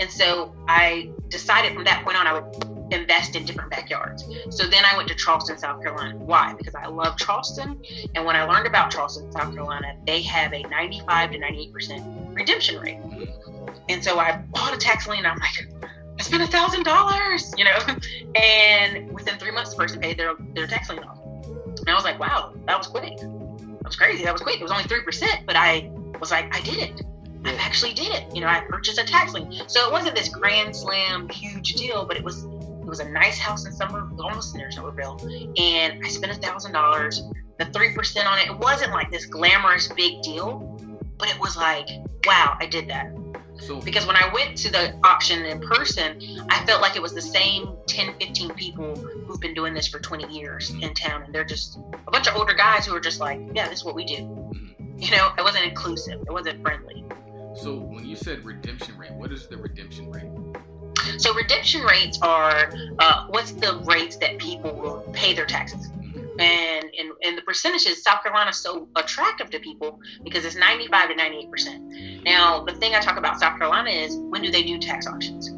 And 0.00 0.10
so 0.10 0.52
I 0.66 1.10
decided 1.28 1.74
from 1.74 1.84
that 1.84 2.04
point 2.04 2.16
on, 2.16 2.26
I 2.26 2.32
would 2.40 2.92
invest 2.92 3.36
in 3.36 3.44
different 3.44 3.70
backyards. 3.70 4.24
So 4.50 4.66
then 4.66 4.84
I 4.84 4.96
went 4.96 5.08
to 5.08 5.14
Charleston, 5.14 5.58
South 5.58 5.80
Carolina. 5.80 6.16
Why? 6.16 6.54
Because 6.54 6.74
I 6.74 6.86
love 6.86 7.16
Charleston. 7.16 7.80
And 8.16 8.24
when 8.26 8.34
I 8.34 8.42
learned 8.44 8.66
about 8.66 8.90
Charleston, 8.90 9.30
South 9.30 9.54
Carolina, 9.54 9.96
they 10.04 10.22
have 10.22 10.52
a 10.52 10.62
95 10.64 11.32
to 11.32 11.38
98% 11.38 12.36
redemption 12.36 12.80
rate. 12.80 12.98
And 13.88 14.02
so 14.02 14.18
I 14.18 14.38
bought 14.52 14.74
a 14.74 14.78
tax 14.78 15.06
lien. 15.06 15.24
I'm 15.24 15.38
like, 15.38 15.68
I 16.22 16.24
spent 16.24 16.44
a 16.44 16.46
thousand 16.46 16.84
dollars, 16.84 17.52
you 17.58 17.64
know, 17.64 17.76
and 18.40 19.10
within 19.12 19.40
three 19.40 19.50
months, 19.50 19.70
the 19.70 19.76
person 19.76 20.00
paid 20.00 20.16
their 20.16 20.34
their 20.54 20.68
tax 20.68 20.88
lien 20.88 21.00
off. 21.00 21.18
And 21.20 21.88
I 21.88 21.94
was 21.94 22.04
like, 22.04 22.20
wow, 22.20 22.54
that 22.66 22.78
was 22.78 22.86
quick. 22.86 23.16
That 23.18 23.84
was 23.84 23.96
crazy. 23.96 24.22
That 24.22 24.32
was 24.32 24.40
quick. 24.40 24.60
It 24.60 24.62
was 24.62 24.70
only 24.70 24.84
three 24.84 25.02
percent, 25.02 25.40
but 25.46 25.56
I 25.56 25.90
was 26.20 26.30
like, 26.30 26.54
I 26.56 26.60
did 26.60 26.78
it. 26.78 27.02
I 27.44 27.54
actually 27.54 27.92
did 27.92 28.06
it. 28.14 28.32
You 28.32 28.40
know, 28.40 28.46
I 28.46 28.60
purchased 28.60 29.00
a 29.00 29.04
tax 29.04 29.34
lien, 29.34 29.62
so 29.66 29.84
it 29.84 29.90
wasn't 29.90 30.14
this 30.14 30.28
grand 30.28 30.76
slam 30.76 31.28
huge 31.28 31.74
deal, 31.74 32.06
but 32.06 32.16
it 32.16 32.22
was 32.22 32.44
it 32.44 32.86
was 32.86 33.00
a 33.00 33.08
nice 33.10 33.36
house 33.36 33.66
in 33.66 33.72
Summer, 33.72 34.08
almost 34.20 34.54
near 34.54 34.70
Summerville, 34.70 35.18
and 35.56 36.04
I 36.04 36.08
spent 36.08 36.30
a 36.30 36.36
thousand 36.36 36.70
dollars. 36.70 37.20
The 37.58 37.64
three 37.64 37.94
percent 37.94 38.28
on 38.28 38.38
it, 38.38 38.46
it 38.46 38.58
wasn't 38.58 38.92
like 38.92 39.10
this 39.10 39.26
glamorous 39.26 39.88
big 39.88 40.22
deal, 40.22 40.78
but 41.18 41.28
it 41.28 41.40
was 41.40 41.56
like, 41.56 41.88
wow, 42.26 42.56
I 42.60 42.66
did 42.66 42.88
that. 42.90 43.12
So, 43.58 43.80
because 43.80 44.06
when 44.06 44.16
I 44.16 44.30
went 44.32 44.56
to 44.58 44.72
the 44.72 44.94
auction 45.04 45.44
in 45.44 45.60
person, 45.60 46.20
I 46.48 46.64
felt 46.64 46.80
like 46.80 46.96
it 46.96 47.02
was 47.02 47.12
the 47.12 47.22
same 47.22 47.76
10, 47.86 48.14
15 48.18 48.54
people 48.54 48.96
who've 48.96 49.40
been 49.40 49.54
doing 49.54 49.74
this 49.74 49.86
for 49.86 50.00
20 50.00 50.32
years 50.32 50.70
in 50.70 50.94
town. 50.94 51.22
And 51.22 51.34
they're 51.34 51.44
just 51.44 51.78
a 52.06 52.10
bunch 52.10 52.26
of 52.26 52.36
older 52.36 52.54
guys 52.54 52.86
who 52.86 52.94
are 52.94 53.00
just 53.00 53.20
like, 53.20 53.40
yeah, 53.54 53.68
this 53.68 53.80
is 53.80 53.84
what 53.84 53.94
we 53.94 54.04
do. 54.04 54.16
Mm-hmm. 54.16 54.98
You 54.98 55.10
know, 55.12 55.32
it 55.38 55.42
wasn't 55.42 55.64
inclusive, 55.64 56.20
it 56.26 56.32
wasn't 56.32 56.62
friendly. 56.62 57.04
So 57.54 57.76
when 57.76 58.06
you 58.06 58.16
said 58.16 58.44
redemption 58.44 58.96
rate, 58.96 59.12
what 59.12 59.30
is 59.30 59.46
the 59.46 59.58
redemption 59.58 60.10
rate? 60.10 60.30
So 61.18 61.34
redemption 61.34 61.82
rates 61.82 62.18
are 62.22 62.72
uh, 62.98 63.26
what's 63.28 63.52
the 63.52 63.82
rates 63.86 64.16
that 64.16 64.38
people 64.38 64.72
will 64.72 65.00
pay 65.12 65.34
their 65.34 65.46
taxes 65.46 65.90
and 66.38 66.84
and, 66.98 67.12
and 67.22 67.38
the 67.38 67.42
percentages 67.42 68.02
south 68.02 68.22
carolina 68.22 68.50
is 68.50 68.56
so 68.56 68.88
attractive 68.96 69.50
to 69.50 69.58
people 69.60 70.00
because 70.24 70.44
it's 70.44 70.56
95 70.56 71.10
to 71.10 71.16
98 71.16 71.50
percent 71.50 71.82
now 72.24 72.64
the 72.64 72.72
thing 72.74 72.94
i 72.94 73.00
talk 73.00 73.18
about 73.18 73.38
south 73.38 73.58
carolina 73.58 73.90
is 73.90 74.16
when 74.16 74.42
do 74.42 74.50
they 74.50 74.62
do 74.62 74.78
tax 74.78 75.06
auctions 75.06 75.50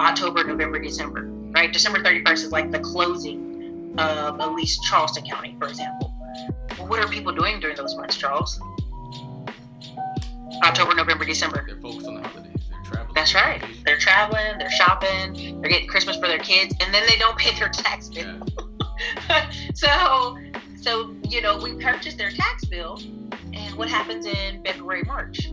october 0.00 0.44
november 0.44 0.78
december 0.78 1.26
right 1.52 1.72
december 1.72 1.98
31st 2.00 2.32
is 2.32 2.52
like 2.52 2.70
the 2.70 2.80
closing 2.80 3.94
of 3.98 4.40
at 4.40 4.52
least 4.52 4.82
charleston 4.84 5.24
county 5.24 5.54
for 5.58 5.68
example 5.68 6.14
well, 6.78 6.88
what 6.88 6.98
are 6.98 7.08
people 7.08 7.32
doing 7.32 7.60
during 7.60 7.76
those 7.76 7.94
months 7.96 8.16
charles 8.16 8.60
October, 10.64 10.94
November, 10.94 11.24
December. 11.24 11.64
They're 11.66 11.76
focused 11.76 12.06
on 12.06 12.14
the 12.22 12.28
holidays. 12.28 12.52
They're 12.70 12.82
traveling. 12.84 13.14
That's 13.14 13.34
right. 13.34 13.64
They're 13.84 13.98
traveling, 13.98 14.58
they're 14.58 14.70
shopping, 14.70 15.60
they're 15.60 15.70
getting 15.70 15.88
Christmas 15.88 16.16
for 16.16 16.28
their 16.28 16.38
kids, 16.38 16.74
and 16.80 16.94
then 16.94 17.04
they 17.08 17.16
don't 17.16 17.36
pay 17.36 17.58
their 17.58 17.68
tax 17.68 18.08
bill. 18.08 18.24
Yeah. 18.24 18.64
so, 19.74 20.38
so 20.80 21.14
you 21.28 21.40
know, 21.40 21.58
we 21.58 21.74
purchase 21.74 22.14
their 22.14 22.30
tax 22.30 22.64
bill, 22.64 23.00
and 23.52 23.74
what 23.76 23.88
happens 23.88 24.26
in 24.26 24.62
February, 24.64 25.02
March? 25.04 25.50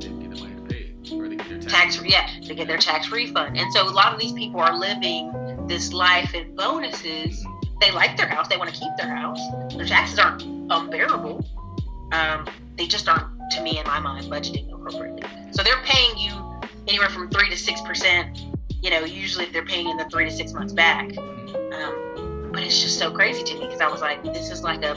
They 0.00 0.08
get 0.08 0.30
the 0.30 0.40
money 0.40 0.94
to 1.04 1.20
or 1.20 1.28
they 1.28 1.36
get 1.36 1.48
their 1.48 1.60
Tax, 1.60 2.00
yeah, 2.04 2.28
they 2.46 2.54
get 2.54 2.68
their 2.68 2.78
tax 2.78 3.10
refund, 3.10 3.56
and 3.56 3.72
so 3.72 3.88
a 3.88 3.90
lot 3.90 4.12
of 4.12 4.20
these 4.20 4.32
people 4.32 4.60
are 4.60 4.76
living 4.76 5.32
this 5.66 5.92
life 5.92 6.34
in 6.34 6.54
bonuses. 6.54 7.44
They 7.80 7.90
like 7.90 8.16
their 8.16 8.28
house, 8.28 8.48
they 8.48 8.56
want 8.56 8.72
to 8.72 8.78
keep 8.78 8.90
their 8.96 9.14
house. 9.14 9.40
Their 9.74 9.86
taxes 9.86 10.18
aren't 10.18 10.42
unbearable. 10.42 11.44
Um, 12.12 12.46
they 12.76 12.86
just 12.86 13.08
aren't, 13.08 13.26
to 13.52 13.62
me, 13.62 13.78
in 13.78 13.86
my 13.86 13.98
mind, 13.98 14.26
budgeting 14.26 14.72
appropriately. 14.72 15.22
So 15.50 15.62
they're 15.62 15.82
paying 15.84 16.16
you 16.18 16.32
anywhere 16.86 17.08
from 17.08 17.30
three 17.30 17.50
to 17.50 17.56
six 17.56 17.80
percent. 17.80 18.40
You 18.82 18.90
know, 18.90 19.04
usually 19.04 19.46
if 19.46 19.52
they're 19.52 19.64
paying 19.64 19.88
in 19.88 19.96
the 19.96 20.04
three 20.04 20.24
to 20.24 20.30
six 20.30 20.52
months 20.52 20.72
back. 20.72 21.16
Um, 21.16 22.13
but 22.54 22.62
it's 22.62 22.80
just 22.80 22.98
so 22.98 23.10
crazy 23.10 23.42
to 23.42 23.54
me 23.54 23.66
because 23.66 23.80
I 23.80 23.88
was 23.88 24.00
like, 24.00 24.22
this 24.22 24.50
is 24.50 24.62
like 24.62 24.84
a, 24.84 24.94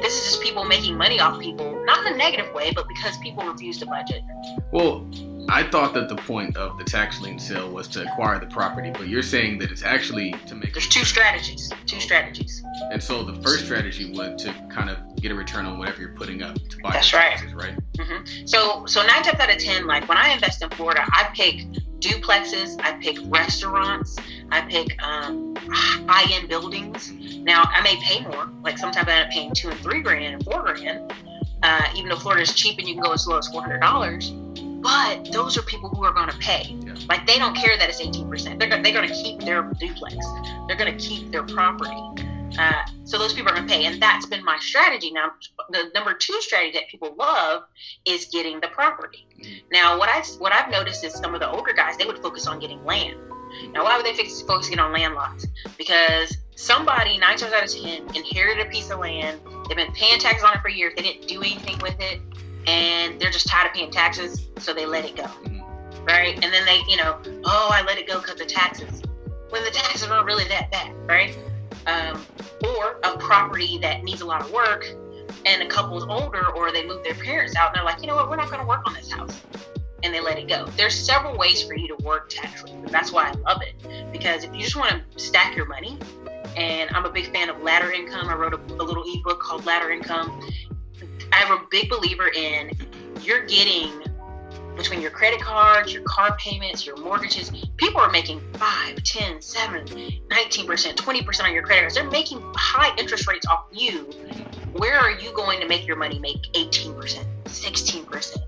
this 0.00 0.14
is 0.14 0.30
just 0.30 0.42
people 0.42 0.64
making 0.64 0.96
money 0.96 1.18
off 1.18 1.40
people, 1.40 1.84
not 1.84 2.06
in 2.06 2.14
a 2.14 2.16
negative 2.16 2.52
way, 2.54 2.72
but 2.72 2.86
because 2.86 3.18
people 3.18 3.44
refuse 3.44 3.78
to 3.78 3.86
budget. 3.86 4.22
Well, 4.70 5.08
I 5.48 5.64
thought 5.64 5.94
that 5.94 6.08
the 6.08 6.16
point 6.16 6.56
of 6.56 6.78
the 6.78 6.84
tax 6.84 7.20
lien 7.20 7.38
sale 7.38 7.70
was 7.70 7.88
to 7.88 8.02
acquire 8.02 8.38
the 8.38 8.46
property, 8.46 8.90
but 8.90 9.08
you're 9.08 9.22
saying 9.22 9.58
that 9.58 9.70
it's 9.72 9.82
actually 9.82 10.32
to 10.46 10.54
make. 10.54 10.74
There's 10.74 10.88
two 10.88 11.04
strategies. 11.04 11.70
Two 11.86 12.00
strategies. 12.00 12.62
And 12.90 13.02
so 13.02 13.22
the 13.22 13.34
first 13.42 13.64
strategy 13.64 14.12
would 14.12 14.38
to 14.38 14.52
kind 14.68 14.90
of 14.90 14.98
get 15.16 15.32
a 15.32 15.34
return 15.34 15.66
on 15.66 15.78
whatever 15.78 16.00
you're 16.00 16.14
putting 16.14 16.42
up 16.42 16.54
to 16.68 16.78
buy 16.78 16.92
That's 16.92 17.12
right. 17.12 17.36
taxes, 17.36 17.54
right? 17.54 17.74
hmm 17.98 18.24
So, 18.46 18.84
so 18.86 19.00
nine 19.02 19.22
times 19.22 19.40
out 19.40 19.50
of 19.50 19.58
ten, 19.58 19.86
like 19.86 20.08
when 20.08 20.18
I 20.18 20.28
invest 20.28 20.62
in 20.62 20.70
Florida, 20.70 21.04
I 21.12 21.28
pick 21.34 21.64
duplexes, 22.00 22.78
I 22.80 22.92
pick 23.00 23.18
restaurants, 23.24 24.16
I 24.50 24.60
pick 24.62 25.02
um, 25.02 25.56
high-end 25.70 26.48
buildings. 26.48 27.12
Now, 27.42 27.64
I 27.66 27.80
may 27.82 27.96
pay 28.02 28.20
more. 28.22 28.48
Like 28.62 28.78
sometimes 28.78 29.08
I 29.08 29.12
end 29.12 29.26
up 29.26 29.30
paying 29.32 29.52
two 29.54 29.70
and 29.70 29.80
three 29.80 30.02
grand 30.02 30.34
and 30.34 30.44
four 30.44 30.62
grand. 30.62 31.12
Uh, 31.62 31.82
even 31.96 32.10
though 32.10 32.16
Florida 32.16 32.42
is 32.42 32.54
cheap 32.54 32.78
and 32.78 32.86
you 32.86 32.94
can 32.94 33.02
go 33.02 33.12
as 33.12 33.26
low 33.26 33.38
as 33.38 33.48
four 33.48 33.62
hundred 33.62 33.80
dollars, 33.80 34.30
but 34.30 35.32
those 35.32 35.56
are 35.56 35.62
people 35.62 35.88
who 35.88 36.04
are 36.04 36.12
going 36.12 36.28
to 36.28 36.36
pay. 36.38 36.76
Yeah. 36.84 36.94
Like 37.08 37.26
they 37.26 37.38
don't 37.38 37.56
care 37.56 37.76
that 37.78 37.88
it's 37.88 38.00
eighteen 38.00 38.28
percent. 38.28 38.60
They're 38.60 38.68
they're 38.68 38.92
going 38.92 39.08
to 39.08 39.14
keep 39.14 39.40
their 39.40 39.62
duplex. 39.80 40.16
They're 40.68 40.76
going 40.76 40.96
to 40.96 41.04
keep 41.04 41.32
their 41.32 41.42
property. 41.44 41.96
Uh, 42.58 42.82
so 43.04 43.18
those 43.18 43.32
people 43.32 43.50
are 43.50 43.54
going 43.54 43.66
to 43.66 43.72
pay, 43.72 43.84
and 43.84 44.00
that's 44.00 44.26
been 44.26 44.44
my 44.44 44.58
strategy. 44.58 45.10
Now, 45.10 45.30
the 45.70 45.90
number 45.94 46.14
two 46.14 46.40
strategy 46.40 46.72
that 46.78 46.88
people 46.88 47.14
love 47.16 47.64
is 48.04 48.26
getting 48.32 48.60
the 48.60 48.68
property. 48.68 49.26
Mhm. 49.40 49.62
Now, 49.72 49.98
what 49.98 50.08
I 50.08 50.22
what 50.38 50.52
I've 50.52 50.70
noticed 50.70 51.04
is 51.04 51.14
some 51.14 51.34
of 51.34 51.40
the 51.40 51.50
older 51.50 51.72
guys 51.72 51.96
they 51.96 52.06
would 52.06 52.20
focus 52.20 52.46
on 52.46 52.58
getting 52.58 52.84
land. 52.84 53.16
Now, 53.72 53.84
why 53.84 53.96
would 53.96 54.04
they 54.04 54.14
fix, 54.14 54.42
focusing 54.42 54.78
on 54.78 54.92
land 54.92 55.14
lots? 55.14 55.46
Because 55.78 56.36
somebody 56.56 57.18
nine 57.18 57.36
times 57.36 57.52
out 57.52 57.64
of 57.64 57.72
ten 57.72 58.06
inherited 58.14 58.66
a 58.66 58.70
piece 58.70 58.90
of 58.90 58.98
land. 58.98 59.40
They've 59.68 59.76
been 59.76 59.92
paying 59.92 60.18
taxes 60.18 60.44
on 60.44 60.54
it 60.54 60.60
for 60.60 60.68
years. 60.68 60.94
They 60.96 61.02
didn't 61.02 61.28
do 61.28 61.40
anything 61.40 61.78
with 61.78 61.96
it, 62.00 62.20
and 62.66 63.20
they're 63.20 63.30
just 63.30 63.46
tired 63.48 63.68
of 63.68 63.74
paying 63.74 63.90
taxes, 63.90 64.48
so 64.58 64.72
they 64.72 64.86
let 64.86 65.04
it 65.04 65.16
go. 65.16 65.24
Mhm. 65.24 65.62
Right? 66.06 66.34
And 66.42 66.52
then 66.52 66.64
they, 66.64 66.82
you 66.88 66.96
know, 66.96 67.20
oh, 67.44 67.70
I 67.72 67.82
let 67.82 67.98
it 67.98 68.06
go 68.06 68.20
because 68.20 68.40
of 68.40 68.46
taxes. 68.46 69.02
When 69.50 69.64
the 69.64 69.70
taxes 69.70 70.08
aren't 70.08 70.26
really 70.26 70.44
that 70.48 70.70
bad, 70.70 70.92
right? 71.06 71.36
Um, 71.86 72.24
or 72.64 72.98
a 73.04 73.16
property 73.18 73.78
that 73.78 74.02
needs 74.02 74.20
a 74.20 74.26
lot 74.26 74.42
of 74.42 74.50
work 74.50 74.86
and 75.44 75.62
a 75.62 75.66
couple's 75.66 76.04
older 76.08 76.48
or 76.56 76.72
they 76.72 76.84
move 76.84 77.04
their 77.04 77.14
parents 77.14 77.54
out 77.54 77.68
and 77.68 77.76
they're 77.76 77.84
like, 77.84 78.00
you 78.00 78.08
know 78.08 78.16
what, 78.16 78.28
we're 78.28 78.36
not 78.36 78.48
going 78.48 78.60
to 78.60 78.66
work 78.66 78.82
on 78.86 78.94
this 78.94 79.10
house. 79.10 79.40
And 80.02 80.12
they 80.12 80.20
let 80.20 80.38
it 80.38 80.48
go. 80.48 80.66
There's 80.76 80.94
several 80.94 81.36
ways 81.36 81.62
for 81.62 81.74
you 81.74 81.88
to 81.88 82.04
work 82.04 82.28
tax 82.28 82.62
relief. 82.62 82.84
And 82.84 82.88
that's 82.88 83.12
why 83.12 83.28
I 83.28 83.32
love 83.32 83.62
it. 83.62 84.12
Because 84.12 84.44
if 84.44 84.54
you 84.54 84.62
just 84.62 84.76
want 84.76 84.90
to 84.90 85.18
stack 85.18 85.56
your 85.56 85.66
money, 85.66 85.98
and 86.56 86.90
I'm 86.90 87.04
a 87.04 87.10
big 87.10 87.32
fan 87.32 87.48
of 87.48 87.60
ladder 87.62 87.92
income, 87.92 88.28
I 88.28 88.34
wrote 88.34 88.54
a, 88.54 88.60
a 88.74 88.84
little 88.84 89.04
ebook 89.06 89.40
called 89.40 89.66
Ladder 89.66 89.90
Income. 89.90 90.40
I'm 91.32 91.52
a 91.52 91.66
big 91.70 91.90
believer 91.90 92.28
in 92.28 92.70
you're 93.26 93.44
getting 93.44 93.90
between 94.76 95.00
your 95.00 95.10
credit 95.10 95.40
cards, 95.40 95.92
your 95.92 96.02
car 96.02 96.36
payments, 96.36 96.86
your 96.86 96.96
mortgages, 96.96 97.50
people 97.76 98.00
are 98.00 98.10
making 98.10 98.40
5, 98.54 99.02
10, 99.02 99.40
7, 99.40 99.86
19%, 99.86 100.28
20% 100.28 101.44
on 101.44 101.52
your 101.52 101.62
credit 101.62 101.80
cards. 101.82 101.94
They're 101.94 102.10
making 102.10 102.42
high 102.54 102.94
interest 102.96 103.26
rates 103.26 103.46
off 103.46 103.66
you. 103.72 104.04
Where 104.72 104.98
are 104.98 105.12
you 105.12 105.32
going 105.32 105.60
to 105.60 105.66
make 105.66 105.86
your 105.86 105.96
money 105.96 106.18
make 106.18 106.42
18%, 106.52 107.24
16%, 107.44 108.38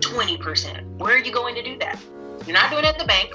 20%? 0.00 0.98
Where 0.98 1.14
are 1.14 1.18
you 1.18 1.32
going 1.32 1.54
to 1.56 1.62
do 1.62 1.78
that? 1.78 2.00
You're 2.46 2.54
not 2.54 2.70
doing 2.70 2.84
it 2.84 2.88
at 2.88 2.98
the 2.98 3.04
bank. 3.04 3.34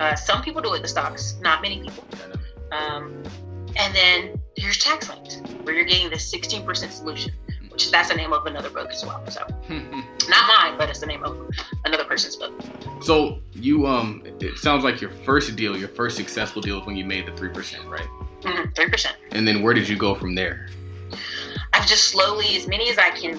Uh, 0.00 0.14
some 0.14 0.42
people 0.42 0.62
do 0.62 0.72
it 0.72 0.76
in 0.76 0.82
the 0.82 0.88
stocks, 0.88 1.36
not 1.42 1.60
many 1.60 1.80
people. 1.82 2.04
Um, 2.72 3.22
and 3.76 3.94
then 3.94 4.40
here's 4.56 4.78
tax 4.78 5.10
liens, 5.10 5.40
where 5.62 5.74
you're 5.74 5.84
getting 5.84 6.08
the 6.10 6.16
16% 6.16 6.90
solution, 6.90 7.32
which 7.80 7.90
that's 7.90 8.08
the 8.10 8.14
name 8.14 8.32
of 8.32 8.44
another 8.46 8.68
book 8.70 8.90
as 8.90 9.04
well. 9.04 9.22
So 9.30 9.40
not 10.28 10.48
mine, 10.48 10.76
but 10.78 10.90
it's 10.90 11.00
the 11.00 11.06
name 11.06 11.24
of 11.24 11.50
another 11.84 12.04
person's 12.04 12.36
book. 12.36 12.52
so 13.02 13.40
you 13.54 13.86
um, 13.86 14.22
it 14.40 14.58
sounds 14.58 14.84
like 14.84 15.00
your 15.00 15.10
first 15.24 15.54
deal, 15.56 15.76
your 15.76 15.88
first 15.88 16.16
successful 16.16 16.60
deal, 16.60 16.80
is 16.80 16.86
when 16.86 16.96
you 16.96 17.04
made 17.04 17.26
the 17.26 17.32
three 17.32 17.48
percent, 17.50 17.84
right? 17.88 18.06
Mhm, 18.42 18.74
Three 18.76 18.88
percent. 18.90 19.16
And 19.32 19.46
then 19.48 19.62
where 19.62 19.72
did 19.74 19.88
you 19.88 19.96
go 19.96 20.14
from 20.14 20.34
there? 20.34 20.68
I've 21.72 21.86
just 21.86 22.06
slowly, 22.08 22.56
as 22.56 22.66
many 22.66 22.90
as 22.90 22.98
I 22.98 23.10
can 23.10 23.38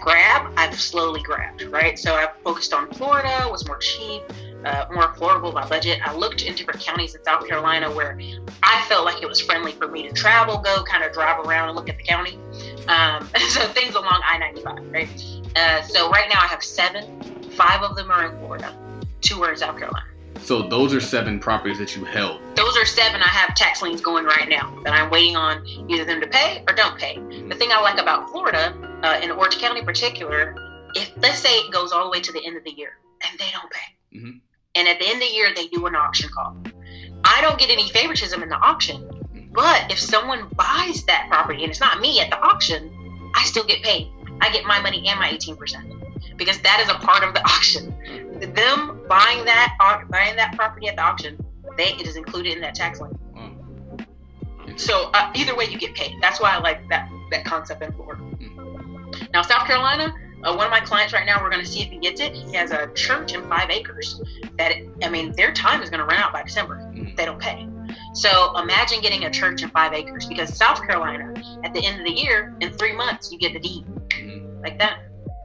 grab, 0.00 0.52
I've 0.56 0.78
slowly 0.78 1.22
grabbed, 1.22 1.62
right? 1.62 1.98
So 1.98 2.14
I've 2.14 2.36
focused 2.44 2.72
on 2.72 2.88
Florida, 2.92 3.48
was 3.50 3.66
more 3.66 3.78
cheap, 3.78 4.22
uh, 4.64 4.86
more 4.92 5.08
affordable 5.08 5.52
by 5.54 5.66
budget. 5.68 6.00
I 6.04 6.14
looked 6.14 6.42
in 6.42 6.54
different 6.54 6.80
counties 6.80 7.14
in 7.14 7.24
South 7.24 7.48
Carolina 7.48 7.90
where 7.90 8.18
I 8.62 8.84
felt 8.88 9.04
like 9.04 9.22
it 9.22 9.28
was 9.28 9.40
friendly 9.40 9.72
for 9.72 9.88
me 9.88 10.06
to 10.06 10.12
travel, 10.12 10.58
go 10.58 10.84
kind 10.84 11.02
of 11.02 11.12
drive 11.12 11.44
around 11.46 11.70
and 11.70 11.76
look 11.76 11.88
at 11.88 11.96
the 11.96 12.04
county. 12.04 12.38
Um, 12.88 13.28
so 13.50 13.60
things 13.68 13.94
along 13.94 14.20
I 14.24 14.38
95, 14.38 14.90
right? 14.92 15.08
Uh, 15.56 15.82
so 15.82 16.10
right 16.10 16.28
now 16.28 16.40
I 16.40 16.46
have 16.46 16.62
seven. 16.62 17.22
Five 17.56 17.82
of 17.82 17.96
them 17.96 18.10
are 18.10 18.26
in 18.32 18.38
Florida, 18.38 18.74
two 19.20 19.42
are 19.42 19.52
in 19.52 19.56
South 19.58 19.78
Carolina. 19.78 20.06
So 20.40 20.62
those 20.62 20.92
are 20.94 21.00
seven 21.00 21.38
properties 21.38 21.78
that 21.78 21.94
you 21.94 22.04
held. 22.04 22.40
Those 22.56 22.76
are 22.76 22.86
seven 22.86 23.22
I 23.22 23.28
have 23.28 23.54
tax 23.54 23.82
liens 23.82 24.00
going 24.00 24.24
right 24.24 24.48
now 24.48 24.76
that 24.84 24.92
I'm 24.92 25.10
waiting 25.10 25.36
on 25.36 25.64
either 25.88 26.04
them 26.04 26.20
to 26.20 26.26
pay 26.26 26.64
or 26.66 26.74
don't 26.74 26.98
pay. 26.98 27.16
The 27.48 27.54
thing 27.54 27.70
I 27.70 27.80
like 27.80 28.00
about 28.00 28.30
Florida, 28.30 28.74
uh, 29.02 29.20
in 29.22 29.30
Orange 29.30 29.58
County 29.58 29.80
in 29.80 29.86
particular, 29.86 30.56
if 30.94 31.12
let's 31.18 31.38
say 31.38 31.50
it 31.50 31.72
goes 31.72 31.92
all 31.92 32.04
the 32.04 32.10
way 32.10 32.20
to 32.20 32.32
the 32.32 32.44
end 32.44 32.56
of 32.56 32.64
the 32.64 32.72
year 32.72 32.92
and 33.28 33.38
they 33.38 33.50
don't 33.52 33.70
pay, 33.70 34.18
Mhm. 34.18 34.40
and 34.74 34.88
at 34.88 34.98
the 34.98 35.06
end 35.06 35.22
of 35.22 35.28
the 35.28 35.34
year 35.34 35.52
they 35.54 35.68
do 35.68 35.86
an 35.86 35.94
auction 35.94 36.30
call, 36.30 36.56
I 37.24 37.40
don't 37.42 37.58
get 37.58 37.70
any 37.70 37.88
favoritism 37.90 38.42
in 38.42 38.48
the 38.48 38.56
auction. 38.56 39.08
But 39.52 39.90
if 39.90 39.98
someone 39.98 40.48
buys 40.54 41.04
that 41.04 41.26
property 41.28 41.62
and 41.62 41.70
it's 41.70 41.80
not 41.80 42.00
me 42.00 42.20
at 42.20 42.30
the 42.30 42.38
auction, 42.40 42.90
I 43.34 43.44
still 43.44 43.64
get 43.64 43.82
paid. 43.82 44.10
I 44.40 44.50
get 44.50 44.64
my 44.64 44.80
money 44.80 45.06
and 45.08 45.18
my 45.18 45.28
18% 45.28 46.36
because 46.36 46.58
that 46.60 46.80
is 46.80 46.88
a 46.88 46.94
part 46.94 47.22
of 47.22 47.34
the 47.34 47.40
auction. 47.46 47.94
Them 48.54 49.00
buying 49.08 49.44
that 49.44 49.76
buying 50.10 50.36
that 50.36 50.54
property 50.56 50.88
at 50.88 50.96
the 50.96 51.02
auction, 51.02 51.38
they 51.76 51.88
it 51.94 52.06
is 52.06 52.16
included 52.16 52.54
in 52.54 52.60
that 52.60 52.74
tax 52.74 53.00
lien. 53.00 53.16
Wow. 53.34 53.50
So 54.76 55.10
uh, 55.14 55.30
either 55.34 55.54
way, 55.54 55.66
you 55.66 55.78
get 55.78 55.94
paid. 55.94 56.14
That's 56.20 56.40
why 56.40 56.56
I 56.56 56.58
like 56.58 56.88
that 56.88 57.08
that 57.30 57.44
concept 57.44 57.82
in 57.82 57.92
Florida. 57.92 58.22
Now 59.32 59.42
South 59.42 59.66
Carolina, 59.66 60.12
uh, 60.42 60.54
one 60.54 60.66
of 60.66 60.70
my 60.70 60.80
clients 60.80 61.12
right 61.12 61.26
now, 61.26 61.42
we're 61.42 61.50
going 61.50 61.64
to 61.64 61.70
see 61.70 61.82
if 61.82 61.90
he 61.90 61.98
gets 61.98 62.20
it. 62.20 62.34
He 62.34 62.54
has 62.54 62.72
a 62.72 62.90
church 62.94 63.34
in 63.34 63.48
five 63.48 63.70
acres. 63.70 64.20
That 64.58 64.72
I 65.02 65.08
mean, 65.08 65.32
their 65.36 65.52
time 65.52 65.82
is 65.82 65.90
going 65.90 66.00
to 66.00 66.06
run 66.06 66.18
out 66.18 66.32
by 66.32 66.42
December 66.42 66.90
if 66.94 67.16
they 67.16 67.24
don't 67.24 67.40
pay. 67.40 67.68
So 68.14 68.56
imagine 68.58 69.00
getting 69.00 69.24
a 69.24 69.30
church 69.30 69.62
in 69.62 69.70
five 69.70 69.92
acres 69.94 70.26
because 70.26 70.54
South 70.56 70.80
Carolina, 70.86 71.32
at 71.64 71.72
the 71.72 71.84
end 71.84 72.00
of 72.00 72.06
the 72.06 72.12
year, 72.12 72.54
in 72.60 72.72
three 72.74 72.94
months, 72.94 73.32
you 73.32 73.38
get 73.38 73.52
the 73.54 73.58
deed 73.60 73.84
Mhm. 74.10 74.62
like 74.62 74.78
that. 74.78 74.98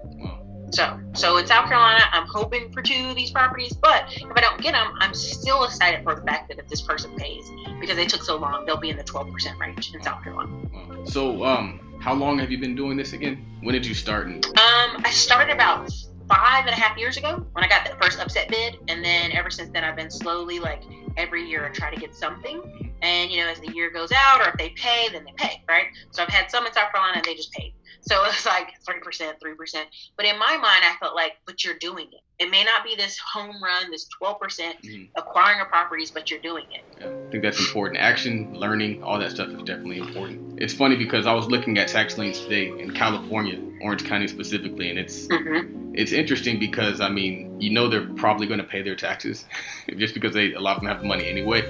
Wow. 0.04 0.40
So, 0.72 1.00
so 1.14 1.38
in 1.38 1.48
South 1.48 1.68
Carolina, 1.70 2.04
I'm 2.12 2.28
hoping 2.28 2.72
for 2.74 2.82
two 2.82 3.08
of 3.10 3.16
these 3.16 3.32
properties, 3.32 3.74
but 3.74 4.06
if 4.18 4.26
I 4.36 4.42
don't 4.42 4.60
get 4.62 4.74
them, 4.74 4.94
I'm 5.00 5.14
still 5.14 5.64
excited 5.64 6.04
for 6.04 6.16
the 6.16 6.22
fact 6.24 6.50
that 6.50 6.60
if 6.60 6.68
this 6.68 6.82
person 6.82 7.16
pays, 7.16 7.50
because 7.80 7.96
they 7.96 8.06
took 8.06 8.24
so 8.24 8.36
long, 8.36 8.66
they'll 8.66 8.76
be 8.78 8.90
in 8.90 8.98
the 8.98 9.04
12% 9.04 9.58
range 9.60 9.94
in 9.94 10.04
South 10.04 10.22
Carolina. 10.24 10.52
Wow. 10.74 11.06
So 11.06 11.46
um, 11.46 11.80
how 12.02 12.14
long 12.14 12.38
have 12.40 12.52
you 12.52 12.58
been 12.58 12.76
doing 12.76 12.98
this 12.98 13.14
again? 13.14 13.46
When 13.62 13.74
did 13.74 13.86
you 13.86 13.94
start? 13.94 14.28
And 14.28 14.46
Um, 14.46 15.02
I 15.06 15.12
started 15.12 15.54
about 15.54 15.90
five 16.30 16.66
and 16.66 16.70
a 16.72 16.76
half 16.76 16.98
years 16.98 17.16
ago 17.16 17.46
when 17.54 17.64
I 17.64 17.70
got 17.70 17.86
that 17.86 18.02
first 18.04 18.20
upset 18.20 18.50
bid, 18.50 18.78
and 18.90 19.04
then 19.06 19.32
ever 19.32 19.50
since 19.50 19.70
then, 19.72 19.86
I've 19.86 19.96
been 19.96 20.12
slowly 20.12 20.60
like 20.60 20.84
every 21.18 21.48
year 21.48 21.66
I 21.66 21.70
try 21.70 21.94
to 21.94 22.00
get 22.00 22.16
something, 22.16 22.94
and 23.02 23.32
you 23.32 23.38
know, 23.44 23.50
as 23.50 23.60
the 23.60 23.74
year 23.74 23.92
goes 23.92 24.12
out, 24.12 24.42
or 24.42 24.50
if 24.50 24.58
they 24.58 24.70
pay, 24.70 25.10
then 25.12 25.26
they 25.26 25.34
pay, 25.36 25.62
right? 25.68 25.88
So 26.12 26.24
I've 26.24 26.30
had 26.30 26.50
some 26.50 26.66
in 26.66 26.74
South 26.74 26.92
Carolina, 26.92 27.18
and 27.18 27.26
they 27.26 27.36
just 27.36 27.52
paid. 27.52 27.74
So 28.02 28.24
it's 28.28 28.46
like 28.46 28.70
three 28.86 29.00
percent, 29.00 29.38
three 29.42 29.56
percent. 29.56 29.90
But 30.16 30.26
in 30.26 30.38
my 30.38 30.58
mind, 30.58 30.84
I 30.84 30.96
felt 31.00 31.16
like, 31.16 31.34
but 31.46 31.64
you're 31.64 31.78
doing 31.78 32.08
it. 32.12 32.22
It 32.39 32.51
may 32.51 32.63
not 32.63 32.84
be 32.84 32.96
this 32.96 33.17
home 33.17 33.56
run, 33.63 33.89
this 33.89 34.08
12% 34.22 34.75
Mhm. 34.84 35.08
acquiring 35.15 35.60
of 35.60 35.70
properties, 35.70 36.12
but 36.12 36.29
you're 36.29 36.39
doing 36.41 36.65
it. 36.72 36.84
Yeah, 37.01 37.08
I 37.08 37.32
think 37.32 37.41
that's 37.44 37.60
important. 37.60 38.00
Action, 38.00 38.53
learning, 38.53 39.01
all 39.01 39.17
that 39.17 39.32
stuff 39.32 39.48
is 39.50 39.63
definitely 39.63 39.98
important. 39.98 40.62
It's 40.62 40.74
funny 40.74 40.96
because 40.96 41.25
I 41.25 41.34
was 41.34 41.48
looking 41.48 41.79
at 41.79 41.88
tax 41.88 42.15
liens 42.17 42.39
today 42.41 42.67
in 42.79 42.91
California, 42.91 43.60
Orange 43.82 44.03
County 44.06 44.27
specifically, 44.27 44.89
and 44.89 45.00
it's 45.00 45.27
hmm 45.27 45.74
it's 45.96 46.12
interesting 46.12 46.60
because 46.60 47.01
I 47.01 47.10
mean, 47.10 47.60
you 47.60 47.72
know, 47.72 47.88
they're 47.88 48.06
probably 48.13 48.46
going 48.46 48.60
to 48.60 48.63
pay 48.65 48.84
their 48.84 48.96
taxes 48.96 49.46
just 49.98 50.13
because 50.13 50.32
they 50.36 50.53
a 50.53 50.60
lot 50.60 50.75
of 50.77 50.84
them 50.84 50.89
have 50.89 51.01
the 51.01 51.08
money 51.08 51.27
anyway. 51.27 51.62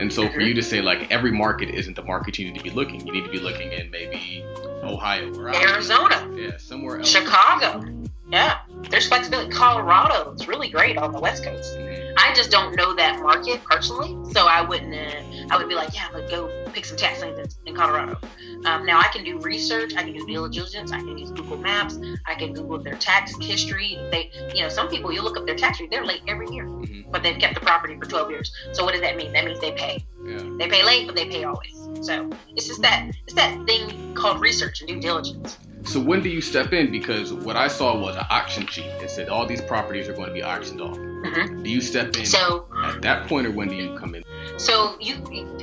And 0.00 0.12
so 0.12 0.28
for 0.28 0.40
Mhm. 0.40 0.46
you 0.48 0.54
to 0.54 0.62
say 0.62 0.80
like 0.82 1.08
every 1.12 1.30
market 1.30 1.68
isn't 1.70 1.94
the 1.94 2.02
market 2.02 2.36
you 2.36 2.46
need 2.50 2.58
to 2.58 2.64
be 2.64 2.70
looking, 2.70 3.06
you 3.06 3.12
need 3.12 3.24
to 3.24 3.30
be 3.30 3.38
looking 3.38 3.70
in 3.70 3.88
maybe 3.92 4.44
Ohio 4.82 5.32
or 5.38 5.54
Arizona, 5.54 6.28
yeah, 6.36 6.56
somewhere 6.56 6.98
else. 6.98 7.08
Chicago. 7.08 7.80
Yeah, 8.28 8.58
there's 8.90 9.06
flexibility. 9.06 9.50
Colorado 9.50 10.32
is 10.32 10.48
really 10.48 10.68
great 10.68 10.98
on 10.98 11.12
the 11.12 11.20
West 11.20 11.44
Coast. 11.44 11.76
I 12.18 12.32
just 12.34 12.50
don't 12.50 12.74
know 12.74 12.94
that 12.96 13.20
market 13.20 13.62
personally, 13.64 14.16
so 14.32 14.46
I 14.46 14.62
wouldn't. 14.62 14.94
Uh, 14.94 15.54
I 15.54 15.56
would 15.56 15.68
be 15.68 15.74
like, 15.74 15.94
yeah, 15.94 16.08
but 16.12 16.28
go 16.28 16.50
pick 16.72 16.84
some 16.84 16.96
tax 16.96 17.20
liens 17.22 17.58
in, 17.66 17.74
Colorado. 17.76 18.18
Um, 18.64 18.84
now 18.84 18.98
I 18.98 19.08
can 19.12 19.22
do 19.22 19.38
research. 19.38 19.94
I 19.96 20.02
can 20.02 20.12
do 20.12 20.26
due 20.26 20.48
diligence. 20.48 20.90
I 20.92 20.98
can 20.98 21.16
use 21.18 21.30
Google 21.30 21.58
Maps. 21.58 21.98
I 22.26 22.34
can 22.34 22.52
Google 22.52 22.78
their 22.82 22.96
tax 22.96 23.32
history. 23.40 23.96
They, 24.10 24.32
you 24.54 24.62
know, 24.62 24.68
some 24.70 24.88
people 24.88 25.12
you 25.12 25.22
look 25.22 25.36
up 25.36 25.46
their 25.46 25.54
tax 25.56 25.78
rate, 25.78 25.90
they're 25.90 26.04
late 26.04 26.22
every 26.26 26.48
year, 26.50 26.64
Mhm. 26.64 27.10
but 27.12 27.22
they've 27.22 27.38
kept 27.38 27.54
the 27.54 27.60
property 27.60 27.96
for 27.96 28.06
12 28.06 28.30
years. 28.30 28.50
So 28.72 28.84
what 28.84 28.92
does 28.92 29.02
that 29.02 29.16
mean? 29.16 29.32
That 29.34 29.44
means 29.44 29.60
they 29.60 29.72
pay. 29.72 30.04
Yeah. 30.26 30.38
They 30.58 30.68
pay 30.68 30.82
late, 30.84 31.06
but 31.06 31.14
they 31.14 31.26
pay 31.26 31.44
always. 31.44 31.74
So 32.00 32.28
it's 32.56 32.66
just 32.66 32.82
that 32.82 33.08
it's 33.26 33.34
that 33.34 33.64
thing 33.66 34.14
called 34.14 34.40
research 34.40 34.80
and 34.80 34.88
due 34.88 35.00
diligence. 35.00 35.58
So 35.86 36.00
when 36.00 36.20
do 36.20 36.28
you 36.28 36.40
step 36.40 36.72
in? 36.72 36.90
Because 36.90 37.32
what 37.32 37.56
I 37.56 37.68
saw 37.68 37.98
was 37.98 38.16
an 38.16 38.26
auction 38.28 38.66
sheet. 38.66 38.86
It 39.00 39.08
said 39.08 39.28
all 39.28 39.46
these 39.46 39.60
properties 39.60 40.08
are 40.08 40.12
going 40.12 40.28
to 40.28 40.34
be 40.34 40.42
auctioned 40.42 40.80
off. 40.80 40.96
Mhm. 40.96 41.62
Do 41.62 41.70
you 41.70 41.80
step 41.80 42.16
in 42.16 42.26
So 42.26 42.66
at 42.84 43.00
that 43.02 43.28
point, 43.28 43.46
or 43.46 43.52
when 43.52 43.68
do 43.68 43.76
you 43.76 43.96
come 43.96 44.14
in? 44.14 44.22
So 44.58 44.96
you, 45.00 45.14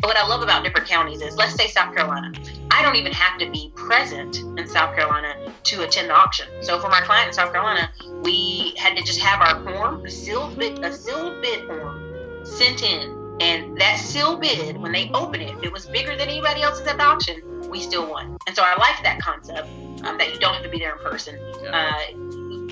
what 0.04 0.18
I 0.18 0.26
love 0.28 0.42
about 0.42 0.64
different 0.64 0.88
counties 0.88 1.22
is, 1.22 1.36
let's 1.36 1.56
say 1.56 1.68
South 1.68 1.96
Carolina. 1.96 2.32
I 2.72 2.82
don't 2.82 2.96
even 2.96 3.12
have 3.12 3.38
to 3.40 3.50
be 3.50 3.72
present 3.76 4.38
in 4.58 4.68
South 4.68 4.96
Carolina 4.96 5.36
to 5.64 5.84
attend 5.84 6.10
the 6.10 6.16
auction. 6.16 6.48
So 6.62 6.80
for 6.80 6.90
my 6.90 7.02
client 7.02 7.28
in 7.28 7.34
South 7.34 7.52
Carolina, 7.52 7.92
we 8.24 8.74
had 8.78 8.96
to 8.98 9.04
just 9.04 9.20
have 9.20 9.42
our 9.42 9.64
form, 9.64 10.06
a 10.06 10.10
sealed 10.10 10.58
bid, 10.58 10.80
a 10.84 10.94
sealed 10.94 11.42
bid 11.42 11.68
form, 11.68 12.46
sent 12.46 12.82
in, 12.84 13.12
and 13.44 13.78
that 13.78 14.00
sealed 14.00 14.40
bid, 14.40 14.78
when 14.78 14.94
they 14.94 15.12
open 15.14 15.42
it, 15.42 15.54
if 15.58 15.64
it 15.64 15.72
was 15.72 15.86
bigger 15.86 16.16
than 16.16 16.30
anybody 16.30 16.62
else's 16.62 16.88
at 16.88 16.98
the 16.98 17.04
auction, 17.04 17.70
we 17.70 17.82
still 17.82 18.10
won. 18.10 18.38
And 18.48 18.56
so 18.56 18.64
I 18.64 18.78
like 18.78 19.04
that 19.04 19.20
concept 19.20 19.68
um, 20.06 20.18
that 20.18 20.34
you 20.34 20.40
don't 20.40 20.54
have 20.54 20.64
to 20.64 20.70
be 20.70 20.80
there 20.80 20.96
in 20.96 21.00
person. 21.00 21.38
Uh, 21.68 21.92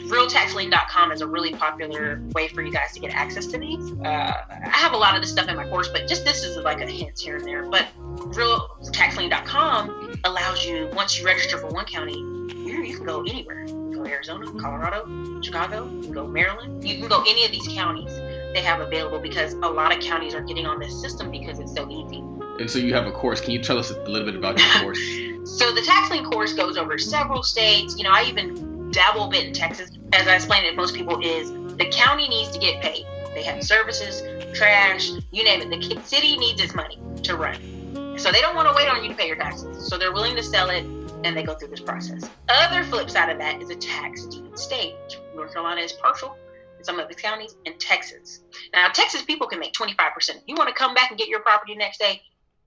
realtaxlien.com 0.08 1.12
is 1.12 1.20
a 1.20 1.28
really 1.28 1.52
popular 1.52 2.22
way 2.34 2.48
for 2.48 2.62
you 2.62 2.72
guys 2.72 2.94
to 2.94 3.02
get 3.02 3.14
access 3.14 3.48
to 3.48 3.58
these. 3.58 3.92
Uh, 4.00 4.46
I 4.50 4.70
have 4.70 4.94
a 4.94 4.98
lot 4.98 5.14
of 5.14 5.22
this 5.22 5.32
stuff 5.32 5.50
in 5.50 5.58
my 5.58 5.68
course, 5.68 5.90
but 5.90 6.08
just 6.08 6.24
this 6.24 6.46
is 6.46 6.56
like 6.56 6.80
a 6.80 6.86
hint 6.86 7.20
here 7.20 7.36
and 7.36 7.46
there. 7.46 7.70
But 7.70 7.88
realtaxlien.com 8.00 10.22
allows 10.24 10.66
you, 10.66 10.90
once 10.94 11.20
you 11.20 11.26
register 11.26 11.58
for 11.58 11.68
one 11.68 11.84
county, 11.84 12.18
you, 12.18 12.82
you 12.82 12.96
can 12.96 13.06
go 13.06 13.24
anywhere. 13.24 13.64
You 13.64 13.68
can 13.68 13.92
go 13.92 14.06
Arizona, 14.06 14.50
Colorado, 14.58 15.42
Chicago, 15.42 15.86
you 15.86 16.04
can 16.04 16.14
go 16.14 16.28
Maryland. 16.28 16.88
You 16.88 16.98
can 16.98 17.10
go 17.10 17.26
any 17.28 17.44
of 17.44 17.52
these 17.52 17.68
counties 17.68 18.18
they 18.54 18.62
have 18.62 18.82
available 18.82 19.20
because 19.20 19.54
a 19.54 19.58
lot 19.70 19.96
of 19.96 20.02
counties 20.02 20.34
are 20.36 20.42
getting 20.42 20.66
on 20.66 20.80
this 20.80 21.00
system 21.00 21.32
because 21.32 21.60
it's 21.60 21.74
so 21.74 21.90
easy. 21.90 22.18
And 22.60 22.70
so 22.70 22.80
you 22.80 22.94
have 22.94 23.08
a 23.08 23.12
course. 23.12 23.42
Can 23.42 23.52
you 23.52 23.60
tell 23.62 23.78
us 23.78 23.92
a 23.92 24.00
little 24.04 24.26
bit 24.26 24.36
about 24.36 24.60
your 24.60 24.68
course? 24.82 25.00
So 25.46 25.72
the 25.74 25.82
tax 25.82 26.12
lien 26.12 26.24
course 26.26 26.54
goes 26.54 26.78
over 26.78 26.98
several 26.98 27.44
states. 27.44 27.98
You 27.98 28.04
know, 28.04 28.12
I 28.12 28.24
even 28.24 28.92
dabble 28.92 29.26
a 29.26 29.30
bit 29.30 29.48
in 29.48 29.54
Texas. 29.54 29.92
As 30.14 30.28
I 30.28 30.36
explained 30.36 30.68
to 30.70 30.76
most 30.76 30.96
people, 30.96 31.20
is 31.24 31.52
the 31.78 31.90
county 31.92 32.28
needs 32.28 32.52
to 32.52 32.60
get 32.60 32.82
paid. 32.82 33.06
They 33.34 33.44
have 33.44 33.64
services, 33.64 34.22
trash, 34.54 35.12
you 35.32 35.44
name 35.44 35.62
it. 35.62 35.70
The 35.70 36.02
city 36.04 36.38
needs 36.38 36.62
its 36.62 36.76
money 36.76 37.00
to 37.24 37.38
run. 37.38 38.18
So 38.18 38.32
they 38.32 38.42
don't 38.42 38.56
want 38.56 38.68
to 38.68 38.76
wait 38.76 38.90
on 38.90 39.04
you 39.04 39.10
to 39.10 39.16
pay 39.16 39.28
your 39.28 39.38
taxes. 39.38 39.88
So 39.88 39.98
they're 39.98 40.14
willing 40.14 40.36
to 40.36 40.44
sell 40.44 40.70
it 40.70 40.86
and 41.24 41.36
they 41.36 41.44
go 41.44 41.56
through 41.56 41.70
this 41.70 41.80
process. 41.80 42.30
Other 42.50 42.84
flip 42.84 43.10
side 43.10 43.30
of 43.30 43.38
that 43.38 43.62
is 43.62 43.70
a 43.70 43.76
tax 43.76 44.26
deed 44.26 44.58
state. 44.58 44.96
North 45.36 45.54
Carolina 45.54 45.82
is 45.82 45.94
partial 45.94 46.38
some 46.86 47.00
of 47.00 47.08
the 47.08 47.16
counties, 47.16 47.56
in 47.66 47.74
Texas. 47.80 48.42
Now, 48.74 48.88
Texas 48.90 49.24
people 49.24 49.48
can 49.48 49.60
make 49.60 49.74
25%. 49.74 50.42
You 50.48 50.56
want 50.56 50.70
to 50.70 50.76
come 50.76 50.94
back 50.94 51.10
and 51.12 51.18
get 51.20 51.28
your 51.28 51.42
property 51.42 51.76
next 51.76 52.00
day, 52.00 52.22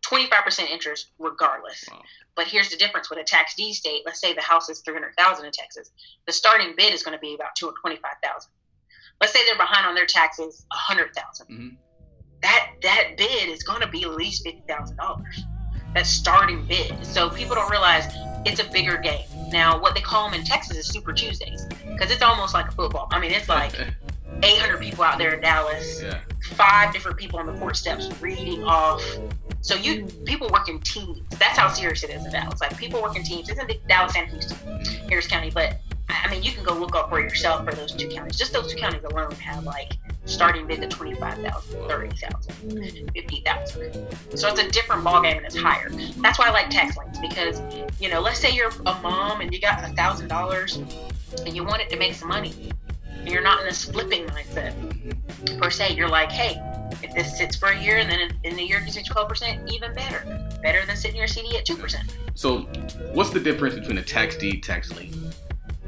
25% 0.04 0.71
interest 0.71 1.11
regardless. 1.18 1.85
Wow. 1.90 2.03
But 2.37 2.46
here's 2.46 2.70
the 2.70 2.77
difference 2.77 3.11
with 3.11 3.18
a 3.18 3.24
tax 3.24 3.55
deed 3.55 3.74
state. 3.74 4.03
Let's 4.05 4.20
say 4.20 4.35
the 4.35 4.42
house 4.42 4.68
is 4.68 4.81
300,000 4.81 5.44
in 5.46 5.53
Texas. 5.53 5.90
The 6.27 6.33
starting 6.33 6.74
bid 6.77 6.92
is 6.92 7.03
going 7.03 7.16
to 7.16 7.20
be 7.20 7.35
about 7.35 7.55
225,000. 7.57 8.50
Let's 9.20 9.33
say 9.33 9.40
they're 9.46 9.57
behind 9.57 9.87
on 9.87 9.94
their 9.94 10.07
taxes 10.07 10.66
100,000. 10.72 11.46
Mhm. 11.48 11.77
That 12.42 12.66
that 12.83 13.16
bid 13.16 13.48
is 13.48 13.62
going 13.62 13.81
to 13.81 13.88
be 13.88 14.03
at 14.03 14.11
least 14.11 14.44
$50,000. 14.44 15.54
That 15.94 16.07
starting 16.07 16.64
bid. 16.66 17.04
So 17.04 17.30
people 17.30 17.54
don't 17.54 17.70
realize 17.70 18.04
it's 18.44 18.61
a 18.61 18.70
bigger 18.70 18.98
game. 18.98 19.26
Now, 19.50 19.80
what 19.80 19.94
they 19.94 20.00
call 20.00 20.28
them 20.28 20.38
in 20.38 20.44
Texas 20.44 20.76
is 20.76 20.87
Super 20.87 21.12
Tuesdays 21.12 21.66
because 21.87 22.11
it's 22.11 22.22
almost 22.22 22.54
like 22.54 22.68
a 22.68 22.72
football. 22.72 23.09
I 23.11 23.20
mean, 23.20 23.30
it's 23.30 23.48
like 23.48 23.72
800 24.42 24.80
people 24.80 25.04
out 25.04 25.18
there 25.18 25.35
in 25.35 25.40
Dallas 25.40 26.02
yeah. 26.02 26.20
five 26.54 26.92
different 26.92 27.16
people 27.16 27.38
on 27.38 27.46
the 27.46 27.52
court 27.54 27.76
steps 27.76 28.11
reading 28.20 28.64
off. 28.64 29.02
So 29.61 29.74
you 29.76 30.07
people 30.24 30.48
work 30.52 30.68
in 30.68 30.80
teams. 30.80 31.20
That's 31.38 31.57
how 31.59 31.68
serious 31.68 32.02
it 32.04 32.11
is 32.11 32.24
in 32.24 32.33
Dallas. 32.33 32.61
Like 32.61 32.76
people 32.76 33.00
work 33.00 33.16
in 33.16 33.22
teams. 33.22 33.48
It's 33.48 33.59
in 33.59 33.68
Dallas 33.88 34.14
and 34.16 34.28
Houston, 34.28 34.59
Harris 35.09 35.26
County. 35.26 35.50
But 35.50 35.78
I 36.09 36.29
mean, 36.31 36.43
you 36.43 36.53
can 36.53 36.64
go 36.64 36.75
look 36.75 36.95
up 36.95 37.09
for 37.09 37.21
yourself 37.21 37.64
for 37.64 37.75
those 37.75 37.93
two 37.93 38.09
counties. 38.09 38.37
Just 38.37 38.53
those 38.53 38.73
two 38.73 38.79
counties 38.79 39.03
alone 39.05 39.31
have 39.33 39.64
like 39.64 39.95
starting 40.27 40.67
bid 40.67 40.81
to 40.81 40.88
25,000, 40.88 41.88
30,000, 41.88 43.11
50,000. 43.12 44.38
So 44.38 44.49
it's 44.49 44.61
a 44.61 44.71
different 44.71 45.05
ballgame 45.05 45.37
and 45.37 45.47
it's 45.47 45.57
higher. 45.57 45.90
That's 46.19 46.38
why 46.38 46.49
I 46.49 46.51
like 46.51 46.71
tax 46.71 46.97
liens 46.97 47.19
because, 47.19 47.61
you 48.01 48.09
know, 48.11 48.21
let's 48.21 48.38
say 48.38 48.51
you're 48.51 48.71
a 48.87 48.95
mom 49.01 49.40
and 49.40 49.53
you 49.53 49.61
got 49.61 49.83
a 49.85 49.93
thousand 49.95 50.29
dollars 50.29 50.77
and 50.77 51.55
you 51.55 51.64
want 51.64 51.83
it 51.83 51.90
to 51.90 51.97
make 51.99 52.14
some 52.14 52.29
money. 52.29 52.71
And 53.11 53.29
you're 53.29 53.43
not 53.43 53.61
in 53.61 53.67
this 53.67 53.85
flipping 53.85 54.27
mindset 54.27 54.75
per 55.59 55.71
se. 55.71 55.95
You're 55.95 56.09
like, 56.09 56.31
hey, 56.31 56.61
if 57.03 57.14
this 57.14 57.37
sits 57.37 57.57
for 57.57 57.69
a 57.69 57.83
year 57.83 57.99
and 57.99 58.11
then 58.11 58.31
in, 58.45 58.57
the 58.57 58.62
year 58.62 58.81
gives 58.81 58.97
me 58.97 59.03
12%, 59.03 59.73
even 59.73 59.95
better. 59.95 60.49
Better 60.62 60.85
than 60.87 60.97
sitting 60.97 61.17
your 61.17 61.27
CD 61.27 61.57
at 61.57 61.67
2%. 61.67 61.97
So, 62.35 62.61
what's 63.12 63.31
the 63.31 63.40
difference 63.40 63.75
between 63.75 63.99
a 63.99 64.03
tax 64.03 64.37
deed, 64.37 64.62
tax 64.62 64.95
lien? 64.97 65.33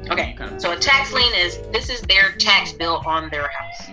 Okay, 0.09 0.35
of- 0.39 0.61
so 0.61 0.71
a 0.71 0.77
tax 0.77 1.11
lien 1.11 1.33
is 1.35 1.59
this 1.71 1.89
is 1.89 2.01
their 2.01 2.31
tax 2.33 2.71
bill 2.73 3.01
on 3.05 3.29
their 3.29 3.49
house. 3.49 3.89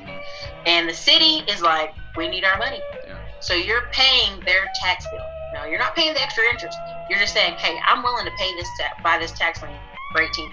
And 0.66 0.88
the 0.88 0.94
city 0.94 1.42
is 1.50 1.60
like, 1.62 1.94
we 2.16 2.28
need 2.28 2.44
our 2.44 2.58
money. 2.58 2.80
Yeah. 3.06 3.16
So 3.40 3.54
you're 3.54 3.86
paying 3.92 4.40
their 4.44 4.70
tax 4.82 5.06
bill. 5.10 5.24
Now 5.54 5.66
you're 5.66 5.78
not 5.78 5.94
paying 5.94 6.14
the 6.14 6.22
extra 6.22 6.44
interest. 6.50 6.76
You're 7.08 7.18
just 7.18 7.34
saying, 7.34 7.54
hey, 7.54 7.78
I'm 7.86 8.02
willing 8.02 8.24
to 8.24 8.32
pay 8.38 8.54
this 8.56 8.68
ta- 8.78 9.00
buy 9.02 9.18
this 9.18 9.32
tax 9.32 9.62
lien 9.62 9.72
for 10.12 10.20
18%. 10.22 10.48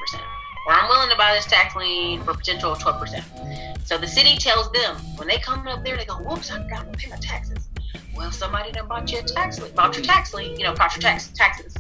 Or 0.67 0.73
I'm 0.73 0.87
willing 0.89 1.09
to 1.09 1.15
buy 1.17 1.33
this 1.33 1.45
tax 1.45 1.75
lien 1.75 2.21
for 2.23 2.33
potential 2.33 2.75
12%. 2.75 3.85
So 3.85 3.97
the 3.97 4.07
city 4.07 4.37
tells 4.37 4.71
them 4.71 4.95
when 5.15 5.27
they 5.27 5.37
come 5.37 5.67
up 5.67 5.83
there, 5.83 5.97
they 5.97 6.05
go, 6.05 6.15
whoops, 6.15 6.51
I 6.51 6.61
forgot 6.63 6.91
to 6.91 6.97
pay 6.99 7.09
my 7.09 7.17
taxes. 7.17 7.67
Well, 8.15 8.31
somebody 8.31 8.71
done 8.71 8.87
bought 8.87 9.11
you 9.11 9.19
a 9.19 9.23
tax 9.23 9.59
lien, 9.59 9.73
bought 9.73 9.95
your 9.95 10.03
tax 10.05 10.33
lien, 10.33 10.57
you 10.59 10.65
know, 10.65 10.73
bought 10.75 10.93
your 10.95 11.01
tax 11.01 11.29
taxes. 11.29 11.75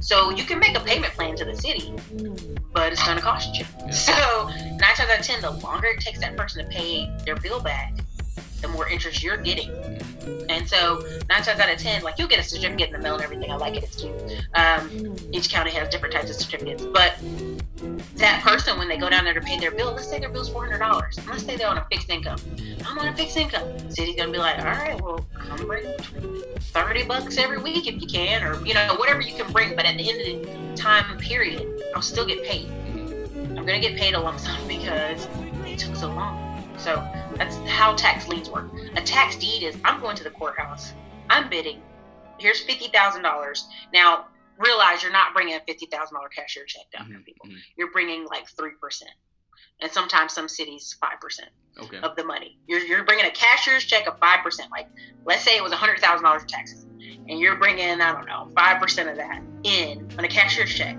So 0.00 0.30
you 0.30 0.44
can 0.44 0.58
make 0.58 0.76
a 0.76 0.80
payment 0.80 1.12
plan 1.14 1.36
to 1.36 1.44
the 1.44 1.54
city, 1.54 1.92
but 2.74 2.92
it's 2.92 3.02
going 3.04 3.16
to 3.16 3.22
cost 3.22 3.56
you. 3.56 3.64
Yeah. 3.78 3.92
So 3.94 4.48
nine 4.48 4.94
times 4.96 5.10
out 5.10 5.20
of 5.20 5.24
ten, 5.24 5.40
the 5.40 5.50
longer 5.50 5.86
it 5.86 6.00
takes 6.00 6.18
that 6.20 6.36
person 6.36 6.64
to 6.64 6.70
pay 6.70 7.10
their 7.24 7.36
bill 7.36 7.60
back, 7.60 7.94
the 8.60 8.68
more 8.68 8.88
interest 8.88 9.22
you're 9.22 9.36
getting. 9.36 9.70
And 10.48 10.68
so 10.68 11.06
nine 11.28 11.42
times 11.42 11.60
out 11.60 11.72
of 11.72 11.78
ten, 11.78 12.02
like 12.02 12.18
you'll 12.18 12.28
get 12.28 12.40
a 12.40 12.42
certificate 12.42 12.88
in 12.88 12.92
the 12.92 12.98
mail 12.98 13.14
and 13.14 13.22
everything. 13.22 13.50
I 13.50 13.56
like 13.56 13.76
it. 13.76 13.84
It's 13.84 13.96
cute. 13.96 14.14
Um, 14.54 15.16
each 15.32 15.48
county 15.50 15.70
has 15.70 15.88
different 15.88 16.14
types 16.14 16.30
of 16.30 16.36
certificates, 16.36 16.84
but 16.84 17.14
that 18.16 18.42
person 18.42 18.78
when 18.78 18.88
they 18.88 18.96
go 18.96 19.08
down 19.08 19.24
there 19.24 19.34
to 19.34 19.40
pay 19.40 19.58
their 19.58 19.70
bill, 19.70 19.92
let's 19.92 20.08
say 20.08 20.18
their 20.18 20.28
bill's 20.28 20.48
four 20.48 20.64
hundred 20.64 20.78
dollars. 20.78 21.18
Let's 21.28 21.44
say 21.44 21.56
they're 21.56 21.68
on 21.68 21.78
a 21.78 21.86
fixed 21.90 22.10
income. 22.10 22.38
I'm 22.86 22.98
on 22.98 23.08
a 23.08 23.16
fixed 23.16 23.36
income. 23.36 23.68
City's 23.90 24.16
gonna 24.16 24.32
be 24.32 24.38
like, 24.38 24.58
all 24.58 24.64
right, 24.64 25.00
well, 25.00 25.24
come 25.34 25.66
bring 25.66 25.86
thirty 26.58 27.04
bucks 27.04 27.36
every 27.38 27.58
week 27.58 27.86
if 27.86 28.00
you 28.00 28.08
can, 28.08 28.42
or 28.42 28.64
you 28.64 28.74
know 28.74 28.96
whatever 28.96 29.20
you 29.20 29.34
can 29.34 29.50
bring. 29.52 29.76
But 29.76 29.84
at 29.84 29.96
the 29.96 30.10
end 30.10 30.20
of 30.20 30.26
the 30.42 30.63
time 30.76 31.18
period, 31.18 31.66
I'll 31.94 32.02
still 32.02 32.26
get 32.26 32.44
paid. 32.44 32.70
I'm 32.70 33.64
gonna 33.66 33.80
get 33.80 33.96
paid 33.96 34.14
a 34.14 34.20
lump 34.20 34.38
sum 34.40 34.66
because 34.68 35.26
it 35.66 35.78
took 35.78 35.96
so 35.96 36.08
long. 36.08 36.40
So 36.78 36.96
that's 37.36 37.56
how 37.68 37.94
tax 37.94 38.28
liens 38.28 38.50
work. 38.50 38.68
A 38.96 39.00
tax 39.02 39.36
deed 39.36 39.62
is 39.62 39.76
I'm 39.84 40.00
going 40.00 40.16
to 40.16 40.24
the 40.24 40.30
courthouse. 40.30 40.92
I'm 41.30 41.48
bidding. 41.48 41.80
Here's 42.38 42.60
fifty 42.60 42.88
thousand 42.88 43.22
dollars. 43.22 43.66
Now 43.92 44.26
realize 44.58 45.02
you're 45.02 45.12
not 45.12 45.32
bringing 45.34 45.54
a 45.54 45.60
fifty 45.66 45.86
thousand 45.86 46.16
dollar 46.16 46.28
cashier 46.28 46.64
check 46.64 46.82
down 46.92 47.06
here, 47.06 47.18
Mhm, 47.18 47.24
people. 47.24 47.48
You're 47.76 47.90
bringing 47.92 48.26
like 48.26 48.48
three 48.56 48.72
percent, 48.80 49.12
and 49.80 49.90
sometimes 49.92 50.32
some 50.32 50.48
cities 50.48 50.96
five 51.00 51.20
percent 51.20 51.48
Okay. 51.80 51.98
of 52.04 52.14
the 52.14 52.22
money. 52.24 52.56
You're, 52.68 52.78
you're 52.80 53.04
bringing 53.04 53.24
a 53.26 53.32
cashier's 53.32 53.82
check 53.84 54.06
of 54.06 54.20
5%. 54.20 54.44
Like, 54.70 54.86
let's 55.24 55.42
say 55.42 55.56
it 55.56 55.62
was 55.62 55.72
$100,000 55.72 56.40
in 56.40 56.46
taxes, 56.46 56.84
and 57.28 57.40
you're 57.40 57.56
bringing, 57.56 58.00
I 58.00 58.12
don't 58.12 58.26
know, 58.28 58.48
5% 58.56 59.10
of 59.10 59.16
that 59.16 59.42
in 59.64 60.08
on 60.16 60.24
a 60.24 60.28
cashier's 60.28 60.72
check. 60.72 60.94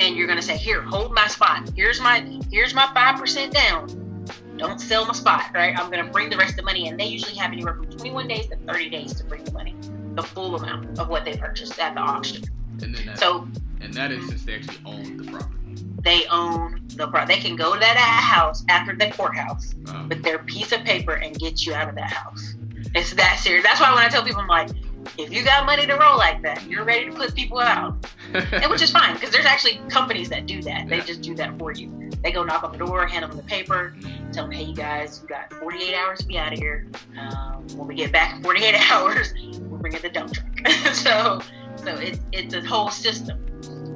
And 0.00 0.16
you're 0.16 0.26
going 0.26 0.38
to 0.38 0.42
say, 0.42 0.56
here, 0.56 0.80
hold 0.80 1.12
my 1.14 1.26
spot. 1.26 1.68
Here's 1.76 2.00
my, 2.00 2.20
here's 2.50 2.72
my 2.72 2.86
5% 2.96 3.50
down. 3.50 4.24
don't 4.56 4.78
sell 4.80 5.04
my 5.04 5.12
spot, 5.12 5.50
right? 5.54 5.78
I'm 5.78 5.90
gonna 5.90 6.10
bring 6.10 6.30
the 6.30 6.36
rest 6.38 6.52
of 6.52 6.56
the 6.56 6.62
money, 6.62 6.88
and 6.88 6.98
they 6.98 7.04
usually 7.04 7.34
have 7.34 7.52
anywhere 7.52 7.74
from 7.74 7.90
21 7.90 8.26
days 8.26 8.46
to 8.46 8.56
30 8.56 8.88
days 8.88 9.12
to 9.16 9.24
bring 9.24 9.44
the 9.44 9.52
money, 9.52 9.74
the 10.14 10.22
full 10.22 10.56
amount 10.56 10.98
of 10.98 11.08
what 11.08 11.26
they 11.26 11.36
purchased 11.36 11.78
at 11.78 11.94
the 11.94 12.00
auction. 12.00 12.42
And 12.82 12.94
then 12.94 13.04
that, 13.04 13.18
So 13.18 13.46
in 13.82 13.90
that 13.92 14.12
instance, 14.12 14.44
they 14.46 14.54
actually 14.54 14.78
own 14.86 15.18
the 15.18 15.24
property. 15.30 15.56
They 16.02 16.26
own 16.26 16.80
the 16.96 17.06
property. 17.08 17.34
They 17.34 17.40
can 17.40 17.56
go 17.56 17.74
to 17.74 17.80
that 17.80 17.96
house 17.96 18.64
after 18.68 18.94
the 18.96 19.10
courthouse 19.10 19.74
Um, 19.88 20.08
with 20.08 20.22
their 20.22 20.38
piece 20.40 20.72
of 20.72 20.82
paper 20.84 21.12
and 21.12 21.38
get 21.38 21.66
you 21.66 21.74
out 21.74 21.88
of 21.88 21.94
that 21.96 22.12
house. 22.12 22.54
It's 22.94 23.12
that 23.14 23.38
serious. 23.38 23.64
That's 23.64 23.80
why 23.80 23.94
when 23.94 24.02
I 24.02 24.08
tell 24.08 24.22
people, 24.24 24.40
I'm 24.40 24.48
like, 24.48 24.70
if 25.18 25.32
you 25.32 25.44
got 25.44 25.64
money 25.66 25.86
to 25.86 25.94
roll 25.94 26.18
like 26.18 26.42
that, 26.42 26.62
you're 26.68 26.84
ready 26.84 27.06
to 27.06 27.12
put 27.12 27.34
people 27.34 27.58
out. 27.60 28.06
and 28.34 28.70
which 28.70 28.82
is 28.82 28.90
fine 28.90 29.14
because 29.14 29.30
there's 29.30 29.46
actually 29.46 29.80
companies 29.88 30.28
that 30.28 30.46
do 30.46 30.62
that. 30.62 30.88
They 30.88 30.96
Yeah. 30.98 31.04
just 31.04 31.22
do 31.22 31.34
that 31.36 31.58
for 31.58 31.72
you. 31.72 31.90
They 32.22 32.32
go 32.32 32.42
knock 32.44 32.64
on 32.64 32.72
the 32.72 32.78
door, 32.78 33.06
hand 33.06 33.24
them 33.24 33.36
the 33.36 33.42
paper, 33.42 33.94
tell 34.32 34.44
them, 34.44 34.52
hey, 34.52 34.64
you 34.64 34.74
guys, 34.74 35.20
you 35.22 35.28
got 35.28 35.52
48 35.54 35.94
hours 35.94 36.18
to 36.20 36.26
be 36.26 36.38
out 36.38 36.52
of 36.52 36.58
here. 36.58 36.86
Um, 37.18 37.66
when 37.76 37.88
we 37.88 37.94
get 37.94 38.12
back 38.12 38.36
in 38.36 38.42
48 38.42 38.74
hours, 38.90 39.32
we're 39.60 39.78
bringing 39.78 40.02
the 40.02 40.10
dump 40.10 40.32
truck. 40.32 40.68
so, 40.94 41.40
so 41.76 41.94
it's 41.96 42.20
it's 42.32 42.54
a 42.54 42.60
whole 42.66 42.90
system. 42.90 43.38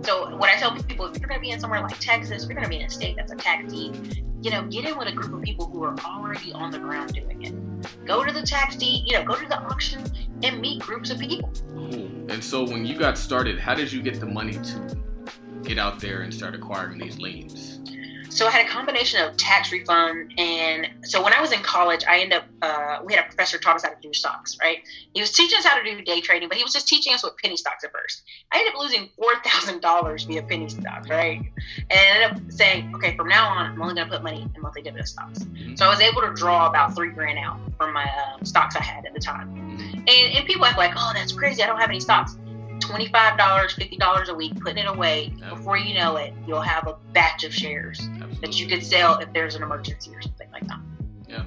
So 0.04 0.36
when 0.36 0.50
I 0.50 0.56
tell 0.56 0.76
people, 0.76 1.06
if 1.06 1.18
you're 1.18 1.28
going 1.28 1.40
to 1.40 1.42
be 1.42 1.50
in 1.50 1.58
somewhere 1.58 1.80
like 1.80 1.98
Texas, 1.98 2.44
you're 2.44 2.54
going 2.54 2.64
to 2.64 2.68
be 2.68 2.78
in 2.78 2.84
a 2.84 2.90
state 2.90 3.16
that's 3.16 3.32
a 3.32 3.36
tax 3.36 3.72
deed, 3.72 4.22
you 4.42 4.50
know, 4.50 4.62
get 4.64 4.84
in 4.84 4.98
with 4.98 5.08
a 5.08 5.12
group 5.12 5.32
of 5.32 5.40
people 5.40 5.66
who 5.66 5.82
are 5.82 5.98
already 6.00 6.52
on 6.52 6.70
the 6.70 6.78
ground 6.78 7.14
doing 7.14 7.42
it. 7.42 8.04
Go 8.04 8.22
to 8.22 8.30
the 8.30 8.42
tax 8.42 8.76
deed, 8.76 9.04
you 9.06 9.14
know, 9.14 9.24
go 9.24 9.34
to 9.34 9.48
the 9.48 9.58
auction 9.62 10.04
and 10.42 10.60
meet 10.60 10.80
groups 10.80 11.08
of 11.08 11.18
people. 11.18 11.50
And 12.28 12.44
so 12.44 12.64
when 12.64 12.84
you 12.84 12.98
got 12.98 13.16
started, 13.16 13.58
how 13.58 13.74
did 13.74 13.90
you 13.90 14.02
get 14.02 14.20
the 14.20 14.26
money 14.26 14.52
to 14.52 14.96
get 15.62 15.78
out 15.78 16.00
there 16.00 16.20
and 16.20 16.34
start 16.34 16.54
acquiring 16.54 16.98
these 16.98 17.18
liens? 17.18 17.80
So 18.34 18.48
I 18.48 18.50
had 18.50 18.66
a 18.66 18.68
combination 18.68 19.22
of 19.22 19.36
tax 19.36 19.70
refund 19.70 20.34
and 20.38 20.88
so 21.04 21.22
when 21.22 21.32
I 21.32 21.40
was 21.40 21.52
in 21.52 21.60
college, 21.60 22.02
I 22.08 22.18
ended 22.18 22.38
up 22.38 22.44
uh, 22.62 22.98
we 23.04 23.14
had 23.14 23.24
a 23.24 23.28
professor 23.28 23.58
taught 23.58 23.76
us 23.76 23.84
how 23.84 23.90
to 23.90 24.00
do 24.02 24.12
stocks, 24.12 24.58
right? 24.60 24.78
He 25.12 25.20
was 25.20 25.30
teaching 25.30 25.56
us 25.56 25.64
how 25.64 25.80
to 25.80 25.84
do 25.84 26.02
day 26.02 26.20
trading, 26.20 26.48
but 26.48 26.58
he 26.58 26.64
was 26.64 26.72
just 26.72 26.88
teaching 26.88 27.14
us 27.14 27.22
with 27.22 27.36
penny 27.40 27.56
stocks 27.56 27.84
at 27.84 27.92
first. 27.92 28.24
I 28.50 28.58
ended 28.58 28.74
up 28.74 28.80
losing 28.80 29.08
four 29.16 29.30
thousand 29.44 29.82
dollars 29.82 30.24
via 30.24 30.42
penny 30.42 30.68
stocks, 30.68 31.08
right? 31.08 31.42
And 31.90 31.92
I 31.92 32.24
ended 32.24 32.42
up 32.42 32.50
saying, 32.50 32.92
okay, 32.96 33.14
from 33.16 33.28
now 33.28 33.50
on, 33.50 33.66
I'm 33.66 33.80
only 33.80 33.94
going 33.94 34.08
to 34.08 34.12
put 34.12 34.24
money 34.24 34.48
in 34.52 34.60
monthly 34.60 34.82
dividend 34.82 35.06
stocks. 35.06 35.46
So 35.76 35.86
I 35.86 35.88
was 35.88 36.00
able 36.00 36.22
to 36.22 36.32
draw 36.34 36.68
about 36.68 36.96
three 36.96 37.10
grand 37.10 37.38
out 37.38 37.60
from 37.78 37.92
my 37.92 38.02
uh, 38.04 38.42
stocks 38.42 38.74
I 38.74 38.82
had 38.82 39.06
at 39.06 39.14
the 39.14 39.20
time. 39.20 39.56
And, 40.08 40.08
and 40.08 40.44
people 40.44 40.64
act 40.64 40.76
like, 40.76 40.94
oh, 40.96 41.12
that's 41.14 41.32
crazy. 41.32 41.62
I 41.62 41.66
don't 41.66 41.78
have 41.78 41.90
any 41.90 42.00
stocks. 42.00 42.36
$25, 42.84 43.36
$50 43.38 44.28
a 44.28 44.34
week, 44.34 44.60
putting 44.60 44.78
it 44.78 44.88
away. 44.88 45.32
Before 45.48 45.76
you 45.76 45.94
know 45.94 46.16
it, 46.16 46.32
you'll 46.46 46.60
have 46.60 46.86
a 46.86 46.96
batch 47.12 47.44
of 47.44 47.54
shares 47.54 48.00
Absolutely. 48.00 48.38
that 48.40 48.60
you 48.60 48.66
could 48.66 48.84
sell 48.84 49.18
if 49.18 49.32
there's 49.32 49.54
an 49.54 49.62
emergency 49.62 50.14
or 50.14 50.22
something 50.22 50.50
like 50.52 50.66
that. 50.68 50.80
Yeah. 51.28 51.44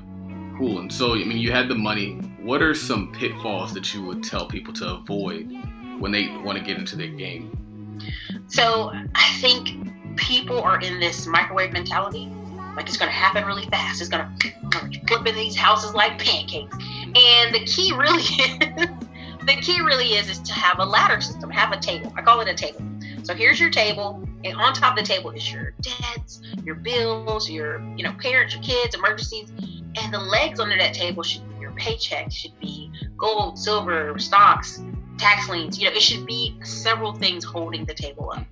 Cool. 0.57 0.79
And 0.79 0.91
so, 0.91 1.13
I 1.13 1.23
mean, 1.23 1.37
you 1.37 1.51
had 1.51 1.67
the 1.67 1.75
money. 1.75 2.15
What 2.41 2.61
are 2.61 2.73
some 2.73 3.11
pitfalls 3.13 3.73
that 3.73 3.93
you 3.93 4.03
would 4.03 4.23
tell 4.23 4.47
people 4.47 4.73
to 4.75 4.95
avoid 4.95 5.51
when 5.99 6.11
they 6.11 6.27
want 6.43 6.57
to 6.57 6.63
get 6.63 6.77
into 6.77 6.95
their 6.95 7.09
game? 7.09 7.99
So 8.47 8.91
I 9.15 9.37
think 9.39 10.15
people 10.17 10.61
are 10.61 10.79
in 10.79 10.99
this 10.99 11.27
microwave 11.27 11.73
mentality. 11.73 12.31
Like 12.75 12.87
it's 12.87 12.97
going 12.97 13.09
to 13.09 13.15
happen 13.15 13.45
really 13.45 13.65
fast. 13.67 14.01
It's 14.01 14.09
going 14.09 14.25
to 14.39 15.01
flip 15.07 15.25
in 15.25 15.35
these 15.35 15.55
houses 15.55 15.93
like 15.93 16.19
pancakes. 16.19 16.75
And 16.75 17.53
the 17.53 17.65
key 17.65 17.91
really 17.93 18.21
is, 18.23 19.06
the 19.47 19.55
key 19.55 19.81
really 19.81 20.13
is, 20.13 20.29
is 20.29 20.39
to 20.39 20.53
have 20.53 20.79
a 20.79 20.85
ladder 20.85 21.21
system, 21.21 21.49
have 21.49 21.71
a 21.71 21.79
table. 21.79 22.11
I 22.15 22.21
call 22.21 22.41
it 22.41 22.47
a 22.47 22.53
table. 22.53 22.81
So 23.23 23.33
here's 23.33 23.59
your 23.59 23.69
table, 23.69 24.21
and 24.43 24.55
on 24.57 24.73
top 24.73 24.97
of 24.97 25.03
the 25.03 25.07
table 25.07 25.31
is 25.31 25.51
your 25.51 25.73
debts, 25.81 26.41
your 26.63 26.75
bills, 26.75 27.49
your 27.49 27.81
you 27.95 28.03
know 28.03 28.13
parents, 28.21 28.53
your 28.53 28.63
kids, 28.63 28.95
emergencies, 28.95 29.49
and 29.95 30.13
the 30.13 30.19
legs 30.19 30.59
under 30.59 30.77
that 30.77 30.93
table 30.93 31.23
should 31.23 31.47
be 31.53 31.61
your 31.61 31.71
paycheck, 31.71 32.31
should 32.31 32.57
be 32.59 32.91
gold, 33.17 33.57
silver, 33.57 34.17
stocks, 34.19 34.81
tax 35.17 35.49
liens. 35.49 35.79
You 35.79 35.89
know, 35.89 35.95
it 35.95 36.01
should 36.01 36.25
be 36.25 36.57
several 36.63 37.13
things 37.13 37.43
holding 37.43 37.85
the 37.85 37.93
table 37.93 38.31
up. 38.35 38.45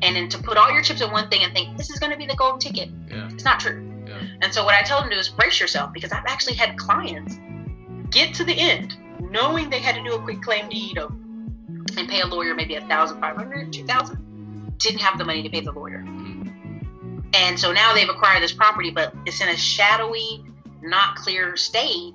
And 0.00 0.14
then 0.16 0.28
to 0.28 0.38
put 0.38 0.56
all 0.56 0.70
your 0.72 0.82
chips 0.82 1.00
in 1.00 1.10
one 1.10 1.28
thing 1.28 1.42
and 1.42 1.52
think 1.52 1.76
this 1.76 1.90
is 1.90 1.98
going 1.98 2.12
to 2.12 2.18
be 2.18 2.26
the 2.26 2.36
golden 2.36 2.60
ticket, 2.60 2.88
Yeah. 3.08 3.28
it's 3.32 3.44
not 3.44 3.58
true. 3.60 3.84
Yeah. 4.06 4.20
And 4.42 4.54
so 4.54 4.64
what 4.64 4.74
I 4.74 4.82
tell 4.82 5.00
them 5.00 5.10
to 5.10 5.16
do 5.16 5.20
is 5.20 5.28
brace 5.28 5.60
yourself 5.60 5.92
because 5.92 6.12
I've 6.12 6.24
actually 6.26 6.54
had 6.54 6.76
clients 6.78 7.38
get 8.10 8.32
to 8.34 8.44
the 8.44 8.54
end 8.58 8.96
knowing 9.20 9.70
they 9.70 9.80
had 9.80 9.94
to 9.94 10.02
do 10.02 10.14
a 10.14 10.22
quick 10.22 10.42
claim 10.42 10.68
deed 10.68 10.98
of, 10.98 11.10
and 11.10 12.08
pay 12.08 12.20
a 12.20 12.26
lawyer 12.26 12.54
maybe 12.54 12.76
a 12.76 12.80
thousand 12.82 13.20
five 13.20 13.36
hundred, 13.36 13.72
two 13.72 13.84
thousand, 13.84 14.78
didn't 14.78 15.00
have 15.00 15.18
the 15.18 15.24
money 15.24 15.42
to 15.42 15.50
pay 15.50 15.60
the 15.60 15.72
lawyer. 15.72 16.04
And 17.34 17.58
so 17.58 17.72
now 17.72 17.92
they've 17.94 18.08
acquired 18.08 18.42
this 18.42 18.52
property, 18.52 18.90
but 18.90 19.14
it's 19.26 19.40
in 19.40 19.48
a 19.48 19.56
shadowy, 19.56 20.44
not 20.82 21.16
clear 21.16 21.56
state. 21.56 22.14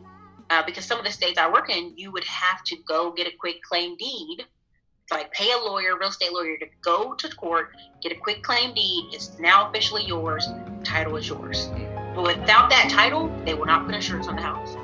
Uh, 0.50 0.62
because 0.66 0.86
some 0.86 1.00
of 1.00 1.06
the 1.06 1.12
states 1.12 1.38
I 1.40 1.50
work 1.50 1.70
in, 1.70 1.94
you 1.96 2.12
would 2.12 2.26
have 2.26 2.64
to 2.66 2.76
go 2.88 3.12
get 3.12 3.28
a 3.28 3.32
quick 3.40 3.64
claim 3.64 3.96
deed, 3.96 4.46
like 5.10 5.32
pay 5.32 5.52
a 5.52 5.58
lawyer, 5.58 5.98
real 5.98 6.10
estate 6.10 6.32
lawyer, 6.32 6.58
to 6.58 6.66
go 6.82 7.14
to 7.16 7.36
court, 7.36 7.70
get 8.02 8.12
a 8.12 8.16
quick 8.16 8.44
claim 8.44 8.74
deed. 8.74 9.10
It's 9.14 9.40
now 9.40 9.70
officially 9.70 10.04
yours. 10.04 10.48
Title 10.84 11.16
is 11.16 11.28
yours. 11.28 11.70
But 12.14 12.24
without 12.24 12.70
that 12.70 12.90
title, 12.92 13.32
they 13.46 13.54
will 13.54 13.66
not 13.66 13.86
put 13.86 13.96
insurance 13.96 14.28
on 14.28 14.36
the 14.36 14.42
house. 14.42 14.76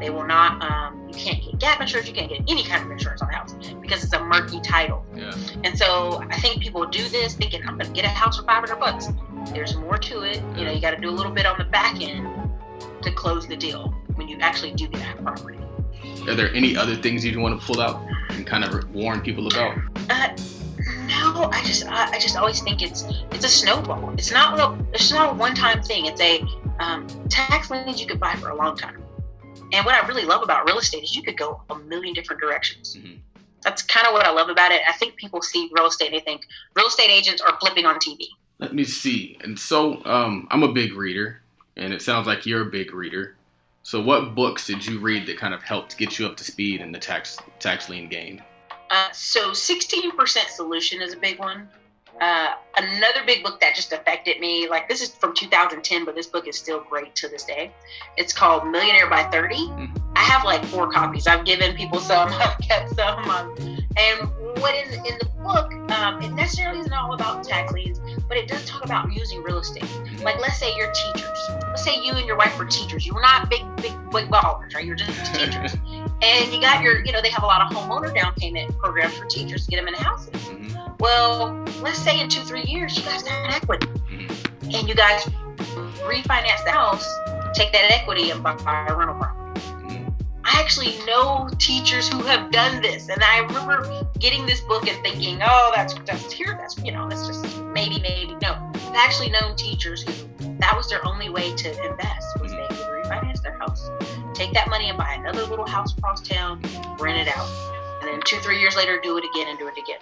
They 0.00 0.10
will 0.10 0.26
not. 0.26 0.62
Um, 0.62 1.08
you 1.08 1.14
can't 1.14 1.42
get 1.42 1.58
gap 1.58 1.80
insurance. 1.80 2.08
You 2.08 2.14
can't 2.14 2.28
get 2.28 2.42
any 2.48 2.64
kind 2.64 2.84
of 2.84 2.90
insurance 2.90 3.22
on 3.22 3.28
the 3.28 3.34
house 3.34 3.54
because 3.80 4.04
it's 4.04 4.12
a 4.12 4.22
murky 4.22 4.60
title. 4.60 5.04
Yeah. 5.14 5.34
And 5.64 5.76
so 5.76 6.22
I 6.30 6.38
think 6.38 6.62
people 6.62 6.86
do 6.86 7.08
this 7.08 7.34
thinking 7.34 7.62
I'm 7.66 7.78
going 7.78 7.86
to 7.86 7.92
get 7.92 8.04
a 8.04 8.08
house 8.08 8.38
for 8.38 8.44
500 8.44 8.78
bucks. 8.78 9.08
There's 9.52 9.76
more 9.76 9.98
to 9.98 10.22
it. 10.22 10.42
You 10.56 10.64
know, 10.64 10.72
you 10.72 10.80
got 10.80 10.92
to 10.92 11.00
do 11.00 11.08
a 11.08 11.16
little 11.16 11.32
bit 11.32 11.46
on 11.46 11.58
the 11.58 11.64
back 11.64 12.00
end 12.00 12.50
to 13.02 13.12
close 13.12 13.46
the 13.46 13.56
deal 13.56 13.94
when 14.14 14.28
you 14.28 14.38
actually 14.40 14.72
do 14.72 14.88
get 14.88 15.00
that 15.00 15.22
property. 15.22 15.58
Are 16.28 16.34
there 16.34 16.52
any 16.54 16.76
other 16.76 16.94
things 16.94 17.24
you'd 17.24 17.36
want 17.36 17.58
to 17.58 17.66
pull 17.66 17.80
out 17.80 18.06
and 18.30 18.46
kind 18.46 18.64
of 18.64 18.94
warn 18.94 19.20
people 19.20 19.46
about? 19.46 19.78
Uh, 20.10 20.36
no, 21.06 21.48
I 21.52 21.62
just 21.64 21.86
I, 21.86 22.12
I 22.12 22.18
just 22.18 22.36
always 22.36 22.60
think 22.60 22.82
it's 22.82 23.04
it's 23.32 23.44
a 23.44 23.48
snowball. 23.48 24.10
It's 24.14 24.30
not 24.30 24.58
a 24.58 24.84
it's 24.92 25.10
not 25.10 25.32
a 25.32 25.34
one 25.34 25.54
time 25.54 25.82
thing. 25.82 26.06
It's 26.06 26.20
a 26.20 26.44
um, 26.78 27.06
tax 27.28 27.70
liens 27.70 28.00
you 28.00 28.06
could 28.06 28.20
buy 28.20 28.34
for 28.34 28.50
a 28.50 28.56
long 28.56 28.76
time. 28.76 29.02
And 29.72 29.84
what 29.84 29.94
I 29.94 30.06
really 30.06 30.24
love 30.24 30.42
about 30.42 30.66
real 30.66 30.78
estate 30.78 31.02
is 31.02 31.14
you 31.14 31.22
could 31.22 31.36
go 31.36 31.60
a 31.70 31.78
million 31.78 32.14
different 32.14 32.40
directions. 32.40 32.96
Mhm. 32.96 33.18
That's 33.62 33.82
kind 33.82 34.06
of 34.06 34.12
what 34.12 34.26
I 34.26 34.30
love 34.30 34.48
about 34.48 34.72
it. 34.72 34.82
I 34.88 34.92
think 34.92 35.16
people 35.16 35.42
see 35.42 35.68
real 35.72 35.86
estate 35.86 36.06
and 36.06 36.14
they 36.14 36.20
think 36.24 36.46
real 36.74 36.86
estate 36.86 37.10
agents 37.10 37.42
are 37.42 37.58
flipping 37.60 37.86
on 37.86 37.98
TV. 37.98 38.28
Let 38.58 38.74
me 38.74 38.84
see. 38.84 39.36
And 39.42 39.58
so, 39.58 40.04
um, 40.04 40.48
I'm 40.50 40.62
a 40.62 40.72
big 40.72 40.94
reader, 40.94 41.42
and 41.76 41.92
it 41.92 42.02
sounds 42.02 42.26
like 42.26 42.46
you're 42.46 42.62
a 42.62 42.70
big 42.70 42.92
reader. 42.92 43.36
So, 43.82 44.00
what 44.00 44.34
books 44.34 44.66
did 44.66 44.84
you 44.84 44.98
read 44.98 45.26
that 45.26 45.38
kind 45.38 45.54
of 45.54 45.62
helped 45.62 45.96
get 45.96 46.18
you 46.18 46.26
up 46.26 46.36
to 46.38 46.44
speed 46.44 46.80
in 46.80 46.92
the 46.92 46.98
tax 46.98 47.38
tax 47.58 47.88
lien 47.88 48.08
game? 48.08 48.42
Uh, 48.90 49.08
so 49.12 49.50
16% 49.50 50.48
solution 50.48 51.02
is 51.02 51.12
a 51.12 51.16
big 51.16 51.38
one. 51.38 51.68
Uh, 52.20 52.54
another 52.76 53.20
big 53.26 53.44
book 53.44 53.60
that 53.60 53.74
just 53.74 53.92
affected 53.92 54.40
me, 54.40 54.68
like 54.68 54.88
this 54.88 55.00
is 55.00 55.10
from 55.14 55.34
2010, 55.34 56.04
but 56.04 56.14
this 56.14 56.26
book 56.26 56.48
is 56.48 56.56
still 56.56 56.80
great 56.80 57.14
to 57.14 57.28
this 57.28 57.44
day. 57.44 57.72
It's 58.16 58.32
called 58.32 58.66
Millionaire 58.66 59.08
by 59.08 59.24
30. 59.30 59.54
I 60.16 60.20
have 60.20 60.44
like 60.44 60.64
four 60.64 60.90
copies. 60.90 61.26
I've 61.26 61.44
given 61.44 61.76
people 61.76 62.00
some, 62.00 62.28
I've 62.32 62.58
kept 62.58 62.94
some. 62.96 63.18
Um, 63.30 63.54
and 63.96 64.28
what 64.60 64.74
in, 64.74 64.94
in 65.06 65.18
the 65.20 65.30
book, 65.42 65.72
um, 65.92 66.20
it 66.22 66.30
necessarily 66.32 66.80
isn't 66.80 66.92
all 66.92 67.14
about 67.14 67.44
tax 67.44 67.72
liens, 67.72 68.00
but 68.28 68.36
it 68.36 68.46
does 68.46 68.64
talk 68.66 68.84
about 68.84 69.12
using 69.12 69.42
real 69.42 69.58
estate. 69.58 69.84
Like 70.22 70.38
let's 70.40 70.58
say 70.58 70.76
you're 70.76 70.92
teachers. 70.92 71.38
Let's 71.68 71.84
say 71.84 72.00
you 72.02 72.12
and 72.12 72.26
your 72.26 72.36
wife 72.36 72.58
were 72.58 72.66
teachers. 72.66 73.06
You 73.06 73.14
were 73.14 73.22
not 73.22 73.48
big, 73.48 73.64
big, 73.76 73.92
big 74.10 74.28
ballers, 74.28 74.74
right? 74.74 74.84
You're 74.84 74.96
just 74.96 75.34
teachers. 75.34 75.74
and 76.22 76.52
you 76.52 76.60
got 76.60 76.82
your, 76.82 77.04
you 77.04 77.12
know, 77.12 77.22
they 77.22 77.30
have 77.30 77.42
a 77.42 77.46
lot 77.46 77.60
of 77.62 77.76
homeowner 77.76 78.14
down 78.14 78.34
payment 78.34 78.76
programs 78.78 79.16
for 79.16 79.24
teachers 79.26 79.64
to 79.64 79.70
get 79.70 79.76
them 79.78 79.88
in 79.88 79.94
houses. 79.94 80.32
Mhm. 80.34 80.98
Well, 81.00 81.64
let's 81.80 81.98
say 81.98 82.20
in 82.20 82.28
two, 82.28 82.42
three 82.42 82.64
years, 82.64 82.96
you 82.96 83.04
guys 83.04 83.22
got 83.22 83.54
equity 83.54 83.88
and 84.62 84.88
you 84.88 84.94
guys 84.94 85.24
refinance 86.04 86.64
the 86.64 86.70
house, 86.72 87.06
take 87.54 87.72
that 87.72 87.90
equity 87.90 88.30
and 88.30 88.42
buy 88.42 88.56
a 88.88 88.94
rental 88.94 89.16
property. 89.16 89.47
I 90.50 90.60
actually 90.60 90.96
know 91.04 91.50
teachers 91.58 92.08
who 92.08 92.22
have 92.22 92.50
done 92.50 92.80
this, 92.80 93.10
and 93.10 93.22
I 93.22 93.40
remember 93.40 94.06
getting 94.18 94.46
this 94.46 94.62
book 94.62 94.88
and 94.88 94.98
thinking, 95.02 95.40
"Oh, 95.42 95.72
that's 95.74 95.92
that's 96.06 96.32
here. 96.32 96.56
That's 96.58 96.78
you 96.78 96.90
know, 96.90 97.06
that's 97.06 97.26
just 97.26 97.62
maybe, 97.64 98.00
maybe 98.00 98.34
no." 98.40 98.54
I've 98.74 98.94
actually 98.94 99.28
known 99.28 99.56
teachers 99.56 100.02
who 100.02 100.12
that 100.60 100.74
was 100.74 100.88
their 100.88 101.06
only 101.06 101.28
way 101.28 101.54
to 101.54 101.68
invest 101.90 102.40
was 102.40 102.50
they 102.52 102.56
would 102.56 102.70
refinance 102.70 103.42
their 103.42 103.58
house, 103.58 103.90
take 104.32 104.54
that 104.54 104.70
money 104.70 104.88
and 104.88 104.96
buy 104.96 105.12
another 105.14 105.44
little 105.44 105.66
house 105.66 105.96
across 105.98 106.22
town, 106.22 106.62
rent 106.98 107.28
it 107.28 107.36
out, 107.36 107.48
and 108.00 108.08
then 108.08 108.20
two, 108.24 108.38
three 108.38 108.58
years 108.58 108.74
later, 108.74 108.98
do 109.02 109.18
it 109.18 109.24
again 109.34 109.48
and 109.48 109.58
do 109.58 109.68
it 109.68 109.76
again. 109.76 110.00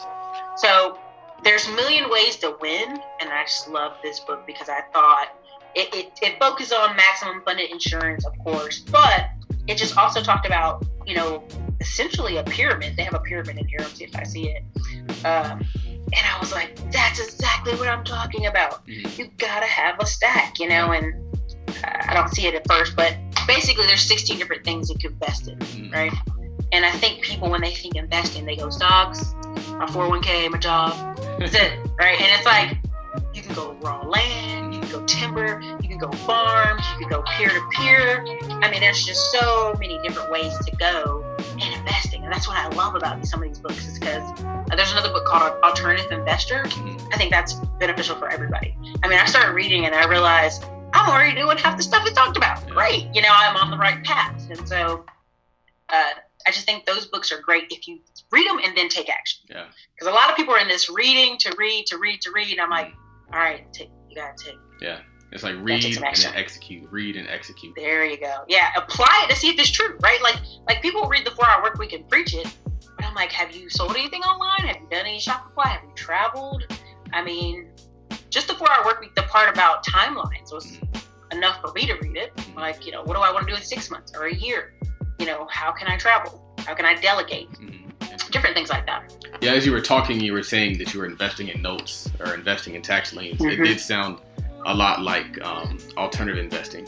So 0.58 0.96
there's 1.42 1.66
a 1.66 1.72
million 1.72 2.08
ways 2.08 2.36
to 2.36 2.56
win, 2.60 3.00
and 3.20 3.30
I 3.30 3.42
just 3.42 3.68
love 3.68 3.94
this 4.00 4.20
book 4.20 4.46
because 4.46 4.68
I 4.68 4.82
thought 4.92 5.36
it, 5.74 5.92
it, 5.92 6.18
it 6.22 6.38
focused 6.38 6.72
on 6.72 6.94
maximum 6.94 7.42
funded 7.44 7.72
insurance, 7.72 8.24
of 8.24 8.38
course, 8.38 8.78
but 8.78 9.26
it 9.68 9.76
just 9.76 9.96
also 9.96 10.22
talked 10.22 10.46
about, 10.46 10.84
you 11.06 11.14
know, 11.14 11.42
essentially 11.80 12.36
a 12.36 12.44
pyramid. 12.44 12.96
They 12.96 13.02
have 13.02 13.14
a 13.14 13.20
pyramid 13.20 13.58
in 13.58 13.66
here. 13.68 13.78
Let's 13.80 13.94
see 13.94 14.04
if 14.04 14.16
I 14.16 14.22
see 14.24 14.48
it. 14.50 14.62
Um, 15.24 15.64
and 16.12 16.24
I 16.24 16.38
was 16.40 16.52
like, 16.52 16.76
that's 16.92 17.18
exactly 17.20 17.74
what 17.74 17.88
I'm 17.88 18.04
talking 18.04 18.46
about. 18.46 18.86
Mhm. 18.86 19.18
You 19.18 19.30
gotta 19.38 19.66
have 19.66 19.96
a 20.00 20.06
stack, 20.06 20.58
you 20.58 20.68
know, 20.68 20.92
and 20.92 21.14
I 21.84 22.14
don't 22.14 22.28
see 22.30 22.46
it 22.46 22.54
at 22.54 22.66
first, 22.68 22.96
but 22.96 23.16
basically 23.46 23.86
there's 23.86 24.02
16 24.02 24.38
different 24.38 24.64
things 24.64 24.88
you 24.88 24.96
can 24.98 25.12
invest 25.12 25.48
in, 25.48 25.58
Mm. 25.58 25.92
right? 25.92 26.12
And 26.72 26.84
I 26.84 26.90
think 26.90 27.22
people 27.22 27.50
when 27.50 27.60
they 27.60 27.74
think 27.74 27.96
investing, 27.96 28.44
they 28.44 28.56
go 28.56 28.70
stocks, 28.70 29.34
my 29.78 29.86
401k, 29.86 30.48
my 30.48 30.58
job, 30.58 31.16
that's 31.38 31.54
it, 31.54 31.78
right? 31.98 32.20
And 32.20 32.32
it's 32.32 32.46
like 32.46 32.78
you 33.34 33.42
can 33.42 33.54
go 33.54 33.72
raw 33.80 34.02
land, 34.02 34.74
you 34.74 34.80
can 34.80 34.90
go 34.90 35.04
timber, 35.04 35.60
can 35.98 36.10
go 36.10 36.16
farms, 36.18 36.82
you 36.98 37.06
can 37.06 37.08
go 37.08 37.22
peer 37.22 37.48
to 37.48 37.60
peer. 37.72 38.24
I 38.62 38.70
mean, 38.70 38.80
there's 38.80 39.04
just 39.04 39.32
so 39.32 39.74
many 39.78 39.98
different 40.02 40.30
ways 40.30 40.56
to 40.64 40.76
go 40.76 41.24
in 41.52 41.72
investing, 41.72 42.24
and 42.24 42.32
that's 42.32 42.46
what 42.46 42.56
I 42.56 42.68
love 42.68 42.94
about 42.94 43.24
some 43.26 43.42
of 43.42 43.48
these 43.48 43.58
books 43.58 43.86
is 43.86 43.98
because 43.98 44.22
there's 44.74 44.92
another 44.92 45.10
book 45.12 45.24
called 45.26 45.52
Alternative 45.62 46.10
Investor. 46.12 46.64
Mhm. 46.64 47.14
I 47.14 47.16
think 47.16 47.30
that's 47.30 47.54
beneficial 47.78 48.16
for 48.16 48.28
everybody. 48.28 48.76
I 49.02 49.08
mean, 49.08 49.18
I 49.18 49.26
started 49.26 49.52
reading 49.52 49.86
and 49.86 49.94
I 49.94 50.06
realized 50.06 50.64
I'm 50.92 51.08
already 51.08 51.34
doing 51.34 51.56
half 51.58 51.76
the 51.76 51.82
stuff 51.82 52.06
it 52.06 52.14
talked 52.14 52.36
about. 52.36 52.66
Great, 52.68 53.08
you 53.14 53.22
know, 53.22 53.30
I'm 53.32 53.56
on 53.56 53.70
the 53.70 53.76
right 53.78 54.02
path, 54.04 54.48
and 54.50 54.68
so 54.68 55.04
uh, 55.88 56.12
I 56.46 56.50
just 56.50 56.66
think 56.66 56.84
those 56.84 57.06
books 57.06 57.30
are 57.32 57.40
great 57.40 57.64
if 57.70 57.86
you 57.88 58.00
read 58.30 58.48
them 58.48 58.58
and 58.62 58.76
then 58.76 58.88
take 58.88 59.08
action. 59.08 59.40
Yeah. 59.48 59.66
Because 59.94 60.12
a 60.12 60.14
lot 60.14 60.30
of 60.30 60.36
people 60.36 60.54
are 60.54 60.58
in 60.60 60.68
this 60.68 60.90
reading 60.90 61.38
to 61.38 61.54
read 61.56 61.86
to 61.86 61.98
read 61.98 62.20
to 62.22 62.30
read, 62.32 62.50
and 62.50 62.60
I'm 62.60 62.70
like, 62.70 62.92
all 63.32 63.38
right, 63.38 63.72
take, 63.72 63.90
you 64.08 64.16
gotta 64.16 64.34
take. 64.36 64.58
Yeah. 64.80 65.00
It's 65.36 65.44
like 65.44 65.56
read 65.60 65.84
and 65.84 66.02
execute. 66.34 66.90
Read 66.90 67.14
and 67.16 67.28
execute. 67.28 67.74
There 67.76 68.06
you 68.06 68.18
go. 68.18 68.44
Yeah, 68.48 68.70
apply 68.74 69.26
it 69.28 69.30
to 69.34 69.36
see 69.36 69.50
if 69.50 69.58
it's 69.58 69.70
true, 69.70 69.98
right? 70.02 70.18
Like, 70.22 70.36
like 70.66 70.80
people 70.80 71.06
read 71.08 71.26
the 71.26 71.30
Four 71.30 71.46
Hour 71.46 71.62
Work 71.62 71.78
Week 71.78 71.92
and 71.92 72.08
preach 72.08 72.34
it, 72.34 72.46
but 72.96 73.04
I'm 73.04 73.14
like, 73.14 73.30
have 73.32 73.54
you 73.54 73.68
sold 73.68 73.90
anything 73.90 74.22
online? 74.22 74.66
Have 74.66 74.76
you 74.80 74.88
done 74.90 75.04
any 75.04 75.18
Shopify? 75.20 75.66
Have 75.66 75.82
you 75.84 75.92
traveled? 75.94 76.64
I 77.12 77.22
mean, 77.22 77.68
just 78.30 78.48
the 78.48 78.54
Four 78.54 78.72
Hour 78.72 78.86
Work 78.86 79.00
Week, 79.02 79.14
the 79.14 79.24
part 79.24 79.52
about 79.52 79.84
timelines 79.84 80.54
was 80.54 80.78
enough 81.32 81.60
for 81.60 81.70
me 81.74 81.86
to 81.86 81.92
read 82.00 82.16
it. 82.16 82.32
Like, 82.56 82.86
you 82.86 82.92
know, 82.92 83.02
what 83.02 83.14
do 83.14 83.20
I 83.20 83.30
want 83.30 83.46
to 83.46 83.52
do 83.52 83.58
in 83.58 83.62
six 83.62 83.90
months 83.90 84.14
or 84.16 84.28
a 84.28 84.34
year? 84.34 84.72
You 85.18 85.26
know, 85.26 85.46
how 85.50 85.70
can 85.70 85.86
I 85.86 85.98
travel? 85.98 86.50
How 86.60 86.72
can 86.72 86.86
I 86.86 86.94
delegate? 86.94 87.50
Mhm. 87.52 88.30
Different 88.30 88.56
things 88.56 88.70
like 88.70 88.86
that. 88.86 89.12
Yeah, 89.42 89.52
as 89.52 89.66
you 89.66 89.72
were 89.72 89.82
talking, 89.82 90.18
you 90.18 90.32
were 90.32 90.42
saying 90.42 90.78
that 90.78 90.94
you 90.94 91.00
were 91.00 91.06
investing 91.06 91.48
in 91.48 91.60
notes 91.60 92.08
or 92.20 92.32
investing 92.32 92.74
in 92.74 92.80
tax 92.80 93.12
liens. 93.12 93.44
It 93.44 93.58
Mhm. 93.58 93.64
did 93.66 93.80
sound 93.80 94.18
a 94.66 94.74
lot 94.74 95.00
like 95.02 95.42
um, 95.44 95.78
alternative 95.96 96.42
investing, 96.42 96.84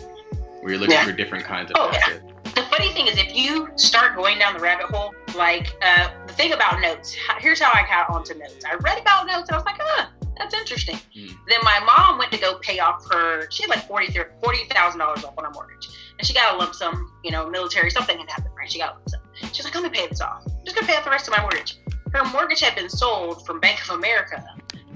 where 0.60 0.70
you're 0.72 0.78
looking 0.78 0.94
Yeah. 0.94 1.04
for 1.04 1.12
different 1.12 1.44
kinds 1.44 1.70
of 1.70 1.76
Oh, 1.78 1.90
yeah. 1.92 2.18
The 2.54 2.62
funny 2.64 2.92
thing 2.92 3.06
is, 3.06 3.16
if 3.18 3.34
you 3.36 3.68
start 3.76 4.16
going 4.16 4.38
down 4.38 4.54
the 4.54 4.60
rabbit 4.60 4.86
hole, 4.86 5.14
like 5.36 5.76
uh, 5.82 6.08
the 6.26 6.32
thing 6.32 6.52
about 6.52 6.80
notes, 6.80 7.14
here's 7.38 7.60
how 7.60 7.70
I 7.72 7.86
got 7.88 8.10
onto 8.10 8.34
notes. 8.34 8.64
I 8.64 8.74
read 8.76 8.98
about 9.00 9.26
notes 9.26 9.48
and 9.48 9.52
I 9.52 9.56
was 9.58 9.64
like, 9.64 9.76
huh, 9.78 10.06
that's 10.36 10.54
interesting. 10.54 10.96
Mm. 11.16 11.28
Then 11.48 11.58
my 11.62 11.78
mom 11.80 12.18
went 12.18 12.32
to 12.32 12.38
go 12.38 12.58
pay 12.58 12.80
off 12.80 13.04
her, 13.12 13.48
she 13.50 13.62
had 13.62 13.70
like 13.70 13.88
$40,000 13.88 15.00
off 15.00 15.34
on 15.38 15.44
her 15.44 15.50
mortgage. 15.50 15.88
And 16.18 16.26
she 16.26 16.34
got 16.34 16.54
a 16.54 16.58
lump 16.58 16.74
sum, 16.74 17.12
you 17.22 17.30
know, 17.30 17.48
military, 17.48 17.90
something 17.90 18.18
had 18.18 18.28
happened, 18.28 18.54
right? 18.58 18.70
She 18.70 18.78
got 18.80 18.90
a 18.90 18.92
lump 18.94 19.08
sum. 19.08 19.20
She's 19.52 19.64
like, 19.64 19.76
I'm 19.76 19.82
gonna 19.82 19.94
pay 19.94 20.08
this 20.08 20.20
off. 20.20 20.42
I'm 20.46 20.64
just 20.64 20.74
gonna 20.76 20.88
pay 20.88 20.96
off 20.96 21.04
the 21.04 21.10
rest 21.10 21.28
of 21.28 21.34
my 21.36 21.40
mortgage. 21.42 21.78
Her 22.12 22.24
mortgage 22.32 22.60
had 22.60 22.74
been 22.74 22.88
sold 22.88 23.46
from 23.46 23.60
Bank 23.60 23.80
of 23.88 23.90
America 23.96 24.44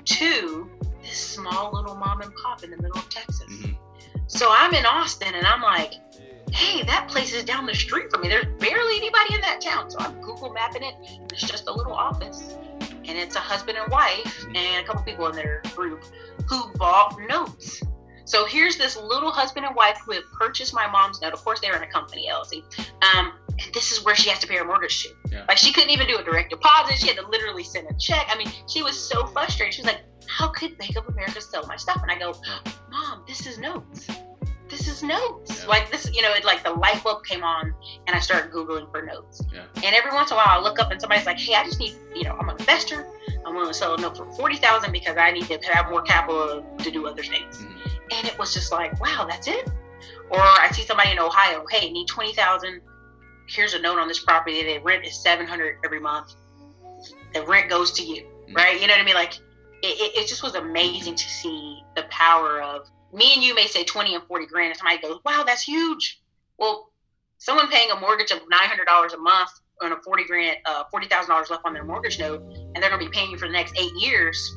to 0.04 0.68
this 1.12 1.20
small 1.20 1.70
little 1.74 1.94
mom 1.94 2.22
and 2.22 2.34
pop 2.36 2.64
in 2.64 2.70
the 2.70 2.76
middle 2.78 2.96
of 2.98 3.08
Texas. 3.10 3.52
Mhm. 3.52 3.76
So 4.28 4.48
I'm 4.50 4.72
in 4.72 4.86
Austin 4.86 5.34
and 5.34 5.46
I'm 5.46 5.60
like, 5.60 5.92
hey, 6.50 6.82
that 6.84 7.06
place 7.08 7.34
is 7.34 7.44
down 7.44 7.66
the 7.66 7.74
street 7.74 8.10
from 8.10 8.22
me. 8.22 8.28
There's 8.28 8.46
barely 8.58 8.96
anybody 8.96 9.34
in 9.34 9.40
that 9.42 9.60
town. 9.60 9.90
So 9.90 9.98
I'm 10.00 10.18
Google 10.22 10.52
mapping 10.54 10.82
it. 10.82 10.94
It's 11.30 11.42
just 11.42 11.68
a 11.68 11.72
little 11.72 11.92
office. 11.92 12.56
And 12.80 13.18
it's 13.18 13.36
a 13.36 13.40
husband 13.40 13.76
and 13.76 13.90
wife 13.92 14.46
and 14.46 14.56
a 14.56 14.84
couple 14.84 15.02
people 15.02 15.26
in 15.26 15.36
their 15.36 15.60
group 15.74 16.02
who 16.48 16.72
bought 16.76 17.14
notes. 17.28 17.82
So 18.24 18.46
here's 18.46 18.78
this 18.78 18.96
little 18.96 19.30
husband 19.32 19.66
and 19.66 19.74
wife 19.76 19.98
who 20.06 20.12
have 20.12 20.24
purchased 20.32 20.72
my 20.72 20.86
mom's 20.86 21.20
note. 21.20 21.34
Of 21.34 21.44
course, 21.44 21.60
they're 21.60 21.76
in 21.76 21.82
a 21.82 21.92
company, 21.92 22.28
LLC. 22.30 22.62
Um, 23.14 23.32
and 23.58 23.74
this 23.74 23.92
is 23.92 24.02
where 24.02 24.14
she 24.14 24.30
has 24.30 24.38
to 24.38 24.46
pay 24.46 24.56
her 24.56 24.64
mortgage 24.64 25.02
to. 25.02 25.10
Yeah. 25.30 25.44
Like 25.46 25.58
she 25.58 25.74
couldn't 25.74 25.90
even 25.90 26.06
do 26.06 26.16
a 26.16 26.22
direct 26.24 26.48
deposit. 26.48 26.96
She 26.96 27.08
had 27.08 27.16
to 27.18 27.28
literally 27.28 27.64
send 27.64 27.88
a 27.90 27.94
check. 27.98 28.26
I 28.30 28.38
mean, 28.38 28.50
she 28.66 28.82
was 28.82 28.96
so 28.98 29.26
frustrated. 29.26 29.74
She 29.74 29.82
was 29.82 29.88
like, 29.88 30.00
"How 30.28 30.48
could 30.48 30.76
Bank 30.78 30.96
of 30.96 31.06
America 31.08 31.40
sell 31.40 31.66
my 31.66 31.76
stuff?" 31.76 32.00
And 32.02 32.10
I 32.10 32.18
go, 32.18 32.34
"Mom, 32.90 33.24
this 33.26 33.46
is 33.46 33.58
notes. 33.58 34.06
This 34.68 34.88
is 34.88 35.02
notes. 35.02 35.62
Yeah. 35.62 35.68
Like 35.68 35.90
this, 35.90 36.10
you 36.14 36.22
know, 36.22 36.32
it 36.32 36.44
like 36.46 36.62
the 36.64 36.70
light 36.70 37.02
bulb 37.04 37.24
came 37.26 37.44
on, 37.44 37.74
and 38.06 38.16
I 38.16 38.20
started 38.20 38.50
googling 38.50 38.90
for 38.90 39.02
notes. 39.02 39.42
Yeah. 39.52 39.64
And 39.84 39.94
every 39.94 40.12
once 40.12 40.30
in 40.30 40.34
a 40.34 40.36
while, 40.38 40.48
I 40.48 40.62
look 40.62 40.80
up 40.80 40.90
and 40.90 40.98
somebody's 41.00 41.26
like, 41.26 41.38
"Hey, 41.38 41.54
I 41.54 41.64
just 41.64 41.78
need, 41.78 41.94
you 42.14 42.24
know, 42.24 42.36
I'm 42.40 42.48
an 42.48 42.56
investor. 42.58 43.06
I'm 43.44 43.54
willing 43.54 43.68
to 43.68 43.74
sell 43.74 43.94
a 43.94 44.00
note 44.00 44.16
for 44.16 44.24
forty 44.32 44.56
thousand 44.56 44.92
because 44.92 45.16
I 45.18 45.30
need 45.30 45.46
to 45.48 45.58
have 45.72 45.90
more 45.90 46.00
capital 46.02 46.64
to 46.78 46.90
do 46.90 47.06
other 47.06 47.22
things." 47.22 47.58
Mhm. 47.58 47.90
And 48.12 48.26
it 48.28 48.38
was 48.38 48.54
just 48.54 48.72
like, 48.72 48.98
"Wow, 49.00 49.26
that's 49.28 49.46
it." 49.46 49.68
Or 50.30 50.40
I 50.40 50.70
see 50.72 50.84
somebody 50.84 51.10
in 51.10 51.18
Ohio, 51.18 51.66
"Hey, 51.70 51.90
need 51.90 52.06
twenty 52.08 52.32
thousand. 52.32 52.80
Here's 53.48 53.74
a 53.74 53.78
note 53.78 53.98
on 53.98 54.08
this 54.08 54.20
property. 54.20 54.62
The 54.62 54.78
rent 54.78 55.04
is 55.04 55.14
seven 55.22 55.46
hundred 55.46 55.76
every 55.84 56.00
month. 56.00 56.34
The 57.34 57.42
rent 57.44 57.68
goes 57.68 57.92
to 57.92 58.02
you, 58.02 58.22
Mhm. 58.48 58.56
right? 58.56 58.80
You 58.80 58.86
know 58.86 58.94
what 58.94 59.00
I 59.02 59.04
mean? 59.04 59.14
Like, 59.16 59.34
it, 59.82 60.00
it, 60.00 60.22
it 60.22 60.28
just 60.28 60.42
was 60.42 60.54
amazing 60.54 61.14
to 61.14 61.28
see 61.28 61.82
the 61.96 62.04
power 62.04 62.62
of 62.62 62.88
me 63.12 63.34
and 63.34 63.42
you 63.42 63.54
may 63.54 63.66
say 63.66 63.84
20 63.84 64.14
and 64.14 64.24
40 64.24 64.46
grand 64.46 64.70
and 64.70 64.78
somebody 64.78 65.00
goes 65.00 65.18
wow 65.24 65.42
that's 65.46 65.62
huge. 65.62 66.20
Well 66.58 66.90
someone 67.38 67.68
paying 67.68 67.90
a 67.90 67.98
mortgage 67.98 68.30
of 68.30 68.38
$900 68.38 69.14
a 69.14 69.16
month 69.18 69.50
on 69.82 69.92
a 69.92 69.96
40 70.02 70.24
grand 70.24 70.56
uh, 70.64 70.84
$40000 70.94 71.50
left 71.50 71.62
on 71.64 71.74
their 71.74 71.84
mortgage 71.84 72.18
note 72.18 72.42
and 72.74 72.82
they're 72.82 72.90
going 72.90 73.00
to 73.02 73.10
be 73.10 73.12
paying 73.12 73.30
you 73.30 73.38
for 73.38 73.46
the 73.46 73.52
next 73.52 73.76
eight 73.78 73.92
years 73.96 74.56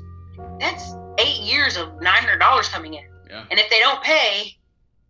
that's 0.59 0.93
eight 1.17 1.39
years 1.39 1.77
of 1.77 1.87
$900 1.99 2.71
coming 2.71 2.93
in. 2.95 3.05
Yeah. 3.29 3.45
and 3.49 3.59
if 3.59 3.69
they 3.69 3.79
don't 3.79 4.01
pay 4.03 4.55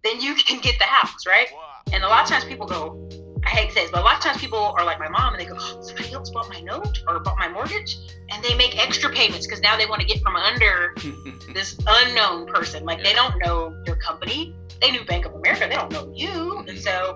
then 0.04 0.22
you 0.22 0.36
can 0.36 0.62
get 0.62 0.78
the 0.80 0.86
house 0.86 1.28
right? 1.28 1.48
And 1.92 2.04
a 2.04 2.08
lot 2.08 2.24
of 2.24 2.30
times 2.30 2.46
people 2.46 2.66
go 2.66 3.10
I 3.46 3.50
hate 3.50 3.68
to 3.70 3.74
say 3.76 3.82
this, 3.84 3.92
but 3.92 4.02
a 4.02 4.04
lot 4.04 4.16
of 4.16 4.22
times 4.22 4.38
people 4.40 4.58
are 4.60 4.84
like 4.84 5.00
my 5.00 5.08
mom 5.10 5.34
and 5.34 5.42
they 5.42 5.46
go, 5.46 5.56
oh, 5.58 5.82
somebody 5.82 6.12
else 6.14 6.30
bought 6.32 6.50
my 6.50 6.60
note 6.62 7.02
or 7.08 7.20
bought 7.20 7.38
my 7.38 7.48
mortgage. 7.48 7.98
And 8.32 8.44
they 8.44 8.56
make 8.56 8.78
extra 8.82 9.12
payments 9.12 9.46
because 9.46 9.62
now 9.62 9.78
they 9.78 9.86
want 9.86 10.02
to 10.02 10.08
get 10.08 10.22
from 10.22 10.36
under 10.36 10.96
this 11.54 11.78
unknown 11.88 12.48
person. 12.48 12.84
Like 12.86 13.04
they 13.04 13.14
don't 13.14 13.38
know 13.46 13.76
your 13.86 13.98
company. 13.98 14.56
They 14.82 14.92
knew 14.92 15.06
Bank 15.06 15.26
of 15.26 15.34
America. 15.36 15.68
They 15.70 15.76
don't 15.76 15.92
know 15.92 16.12
you. 16.14 16.28
Mhm. 16.30 16.70
And 16.70 16.80
so 16.80 17.16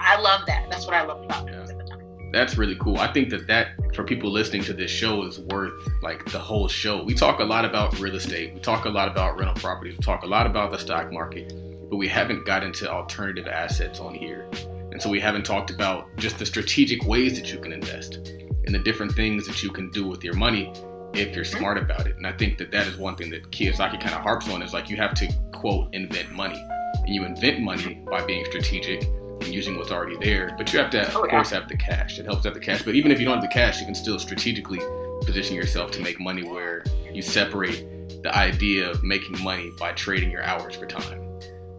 I 0.00 0.18
love 0.20 0.40
that. 0.46 0.66
That's 0.70 0.86
what 0.86 0.94
I 0.94 1.02
love 1.02 1.22
about 1.24 1.46
Yeah. 1.46 1.52
it 1.64 1.70
at 1.70 1.78
the 1.78 1.84
time. 1.84 2.30
That's 2.32 2.56
really 2.56 2.76
cool. 2.76 2.96
I 2.98 3.12
think 3.12 3.28
that 3.30 3.46
that 3.48 3.68
for 3.94 4.04
people 4.04 4.30
listening 4.30 4.64
to 4.64 4.72
this 4.72 4.90
show 4.90 5.22
is 5.26 5.38
worth 5.38 5.74
like 6.02 6.24
the 6.32 6.38
whole 6.38 6.66
show. 6.66 7.04
We 7.04 7.12
talk 7.14 7.40
a 7.40 7.44
lot 7.44 7.66
about 7.66 7.98
real 8.00 8.16
estate. 8.16 8.54
We 8.54 8.60
talk 8.60 8.86
a 8.86 8.88
lot 8.88 9.06
about 9.08 9.38
rental 9.38 9.56
properties. 9.56 9.98
We 9.98 10.02
talk 10.02 10.22
a 10.22 10.26
lot 10.26 10.46
about 10.46 10.70
the 10.72 10.78
stock 10.78 11.12
market, 11.12 11.52
but 11.90 11.96
we 11.98 12.08
haven't 12.08 12.46
got 12.46 12.64
into 12.64 12.90
alternative 12.90 13.46
assets 13.46 14.00
on 14.00 14.14
here. 14.14 14.48
And 14.92 15.00
so 15.00 15.08
we 15.08 15.20
haven't 15.20 15.44
talked 15.44 15.70
about 15.70 16.14
just 16.16 16.38
the 16.38 16.46
strategic 16.46 17.04
ways 17.04 17.38
that 17.40 17.50
you 17.50 17.58
can 17.58 17.72
invest 17.72 18.16
and 18.64 18.74
the 18.74 18.78
different 18.78 19.12
things 19.12 19.46
that 19.46 19.62
you 19.62 19.70
can 19.70 19.90
do 19.90 20.06
with 20.06 20.22
your 20.22 20.34
money 20.34 20.72
if 21.14 21.34
you're 21.34 21.44
mm-hmm. 21.44 21.58
smart 21.58 21.78
about 21.78 22.06
it. 22.06 22.16
And 22.16 22.26
I 22.26 22.32
think 22.32 22.58
that 22.58 22.70
that 22.72 22.86
is 22.86 22.98
one 22.98 23.16
thing 23.16 23.30
that 23.30 23.50
Kiyosaki 23.50 24.00
kind 24.00 24.14
of 24.14 24.20
harps 24.20 24.48
on 24.50 24.62
is 24.62 24.72
like 24.72 24.90
you 24.90 24.96
have 24.98 25.14
to 25.14 25.32
quote 25.52 25.88
invent 25.94 26.32
money. 26.32 26.62
And 27.04 27.08
you 27.14 27.24
invent 27.24 27.60
money 27.60 28.02
by 28.08 28.24
being 28.24 28.44
strategic 28.44 29.04
and 29.04 29.46
using 29.46 29.78
what's 29.78 29.90
already 29.90 30.16
there. 30.18 30.54
But 30.58 30.72
you 30.72 30.78
have 30.78 30.90
to, 30.90 31.08
of 31.08 31.16
Oh, 31.16 31.24
yeah. 31.24 31.30
course, 31.30 31.50
have 31.50 31.68
the 31.68 31.76
cash. 31.76 32.18
It 32.18 32.26
helps 32.26 32.42
to 32.42 32.48
have 32.48 32.54
the 32.54 32.60
cash. 32.60 32.82
But 32.82 32.94
even 32.94 33.10
if 33.10 33.18
you 33.18 33.24
don't 33.24 33.40
have 33.40 33.42
the 33.42 33.52
cash, 33.52 33.80
you 33.80 33.86
can 33.86 33.94
still 33.94 34.18
strategically 34.18 34.80
position 35.24 35.56
yourself 35.56 35.90
to 35.92 36.00
make 36.00 36.20
money 36.20 36.42
where 36.42 36.84
you 37.12 37.22
separate 37.22 37.86
the 38.22 38.36
idea 38.36 38.90
of 38.90 39.02
making 39.02 39.42
money 39.42 39.70
by 39.78 39.92
trading 39.92 40.30
your 40.30 40.42
hours 40.42 40.76
for 40.76 40.86
time. 40.86 41.21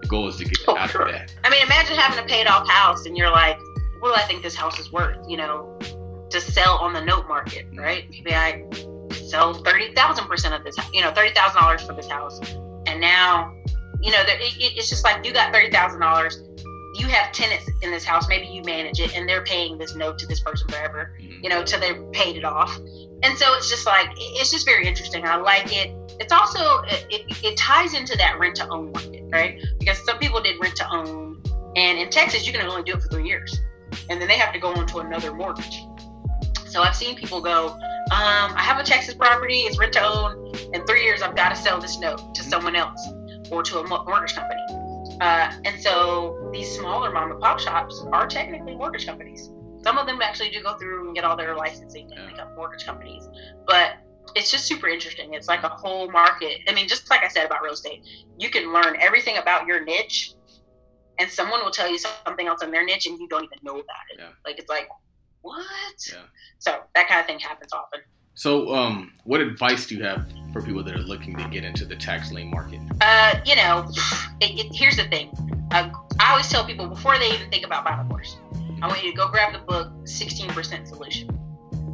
The 0.04 0.10
goal 0.10 0.28
is 0.28 0.36
to 0.36 0.44
get 0.46 0.58
Oh, 0.68 0.78
out 0.78 0.90
sure. 0.90 1.04
of 1.04 1.14
that. 1.14 1.34
I 1.46 1.50
mean, 1.50 1.62
imagine 1.66 1.96
having 1.96 2.24
a 2.24 2.28
paid 2.28 2.46
off 2.46 2.68
house 2.70 3.06
and 3.06 3.16
you're 3.18 3.32
like, 3.32 3.58
what 4.00 4.10
do 4.10 4.22
I 4.22 4.26
think 4.28 4.44
this 4.44 4.54
house 4.56 4.78
is 4.80 4.92
worth? 4.92 5.18
You 5.30 5.38
know, 5.38 5.80
to 6.30 6.42
sell 6.42 6.76
on 6.80 6.92
the 6.92 7.00
note 7.02 7.26
market, 7.30 7.66
right? 7.74 8.04
Maybe 8.10 8.34
I 8.34 8.66
sell 9.30 9.54
30,000% 9.56 10.56
of 10.58 10.64
this, 10.66 10.76
you 10.94 11.02
know, 11.02 11.12
$30,000 11.12 11.88
for 11.88 11.94
this 11.94 12.10
house. 12.10 12.38
And 12.86 13.00
now, 13.00 13.54
you 14.02 14.12
know, 14.12 14.24
that 14.26 14.42
it, 14.42 14.58
it- 14.58 14.78
it's 14.78 14.90
just 14.90 15.06
like 15.06 15.26
you 15.26 15.32
got 15.32 15.54
$30,000. 15.54 16.34
You 17.00 17.08
have 17.08 17.32
tenants 17.32 17.70
in 17.82 17.90
this 17.90 18.04
house. 18.04 18.28
Maybe 18.28 18.48
you 18.48 18.62
manage 18.64 19.00
it 19.00 19.16
and 19.16 19.28
they're 19.28 19.44
paying 19.46 19.78
this 19.78 19.96
note 19.96 20.20
to 20.20 20.28
this 20.28 20.42
person 20.42 20.68
forever, 20.68 21.16
Mhm. 21.22 21.42
you 21.44 21.50
know, 21.50 21.64
till 21.64 21.80
they're 21.80 22.04
paid 22.12 22.36
it 22.36 22.44
off. 22.44 22.76
And 23.24 23.38
so 23.38 23.54
it's 23.56 23.70
just 23.70 23.86
like, 23.86 24.10
it's 24.18 24.52
just 24.52 24.66
very 24.66 24.86
interesting. 24.86 25.26
I 25.26 25.38
like 25.38 25.72
it. 25.74 25.96
It's 26.20 26.32
also, 26.32 26.82
it, 27.10 27.26
it, 27.44 27.58
ties 27.58 27.94
into 27.94 28.18
that 28.18 28.40
rent 28.40 28.56
to 28.58 28.68
own 28.70 28.92
market, 28.92 29.24
right? 29.32 29.62
Because 29.80 30.04
some 30.06 30.18
people 30.20 30.42
did 30.42 30.58
rent 30.62 30.76
to 30.78 30.90
own. 30.92 31.42
And 31.76 31.98
in 31.98 32.10
Texas, 32.10 32.46
you 32.46 32.54
can 32.54 32.68
only 32.68 32.84
do 32.84 32.94
it 32.94 33.02
for 33.02 33.08
three 33.10 33.28
years. 33.28 33.60
And 34.10 34.22
then 34.22 34.28
they 34.28 34.38
have 34.38 34.54
to 34.54 34.60
go 34.60 34.74
on 34.74 34.86
to 34.88 35.00
another 35.00 35.34
mortgage. 35.34 35.84
So 36.68 36.82
I've 36.82 36.96
seen 36.96 37.16
people 37.16 37.42
go, 37.42 37.70
um, 38.12 38.54
I 38.56 38.62
have 38.62 38.80
a 38.80 38.84
Texas 38.84 39.14
property, 39.14 39.62
it's 39.62 39.78
rent 39.80 39.94
to 39.94 40.04
own. 40.04 40.54
In 40.74 40.86
three 40.86 41.04
years, 41.04 41.22
I've 41.22 41.36
got 41.36 41.50
to 41.50 41.56
sell 41.56 41.80
this 41.80 42.00
note 42.00 42.36
to 42.36 42.44
someone 42.44 42.76
else 42.76 43.08
or 43.52 43.64
to 43.64 43.80
a 43.80 43.88
mortgage 43.88 44.36
company. 44.36 44.62
Uh, 45.22 45.52
and 45.66 45.82
so 45.82 46.50
these 46.52 46.70
smaller 46.76 47.12
mom 47.12 47.32
and 47.32 47.40
pop 47.40 47.60
shops 47.60 48.04
are 48.12 48.28
technically 48.28 48.76
mortgage 48.76 49.06
companies. 49.06 49.50
Some 49.84 49.98
of 49.98 50.08
them 50.08 50.22
actually 50.22 50.50
do 50.50 50.64
go 50.64 50.78
through 50.78 51.06
and 51.06 51.16
get 51.16 51.24
all 51.24 51.36
their 51.36 51.56
licensing 51.56 52.10
and 52.16 52.30
become 52.30 52.56
mortgage 52.56 52.86
companies. 52.86 53.28
But 53.68 53.98
it's 54.36 54.52
just 54.52 54.66
super 54.66 54.88
interesting. 54.88 55.34
It's 55.34 55.48
like 55.48 55.64
a 55.64 55.70
whole 55.70 56.10
market. 56.12 56.62
I 56.68 56.74
mean, 56.74 56.88
just 56.88 57.10
like 57.10 57.24
I 57.24 57.28
said 57.28 57.46
about 57.46 57.62
real 57.62 57.74
estate, 57.74 58.04
you 58.38 58.50
can 58.50 58.74
learn 58.74 58.96
everything 59.00 59.38
about 59.38 59.68
your 59.68 59.84
niche 59.84 60.34
and 61.20 61.30
someone 61.30 61.64
will 61.64 61.72
tell 61.72 61.90
you 61.90 61.98
something 61.98 62.48
else 62.48 62.64
in 62.64 62.72
their 62.72 62.86
niche 62.86 63.06
and 63.06 63.20
you 63.20 63.28
don't 63.28 63.44
even 63.44 63.60
know 63.64 63.74
about 63.74 64.06
it. 64.12 64.20
Yeah. 64.20 64.30
Like 64.46 64.60
it's 64.60 64.70
like, 64.70 64.90
what? 65.42 65.66
Yeah. 66.12 66.24
So 66.60 66.80
that 66.96 67.08
kind 67.08 67.20
of 67.20 67.28
thing 67.28 67.40
happens 67.40 67.72
often. 67.74 68.02
So, 68.36 68.74
um, 68.74 69.14
what 69.26 69.42
advice 69.42 69.86
do 69.86 69.96
you 69.96 70.04
have 70.04 70.28
for 70.52 70.62
people 70.62 70.84
that 70.84 70.96
are 70.96 71.04
looking 71.04 71.38
to 71.38 71.48
get 71.50 71.64
into 71.64 71.86
the 71.86 71.96
tax 71.96 72.32
lien 72.32 72.50
market? 72.50 72.80
Uh, 73.00 73.40
you 73.46 73.56
know, 73.56 73.88
it, 74.42 74.60
it, 74.60 74.76
here's 74.76 74.98
the 74.98 75.04
thing. 75.04 75.30
Uh, 75.70 75.92
I 76.20 76.32
always 76.32 76.48
tell 76.50 76.66
people 76.66 76.88
before 76.88 77.20
they 77.20 77.32
even 77.32 77.52
think 77.52 77.64
about 77.64 77.86
buying 77.86 78.00
a 78.00 78.10
course, 78.10 78.38
I 78.82 78.88
want 78.88 79.04
you 79.04 79.12
to 79.12 79.18
go 79.18 79.30
grab 79.30 79.54
the 79.54 79.60
book 79.60 79.92
16% 80.06 80.88
Solution. 80.88 81.43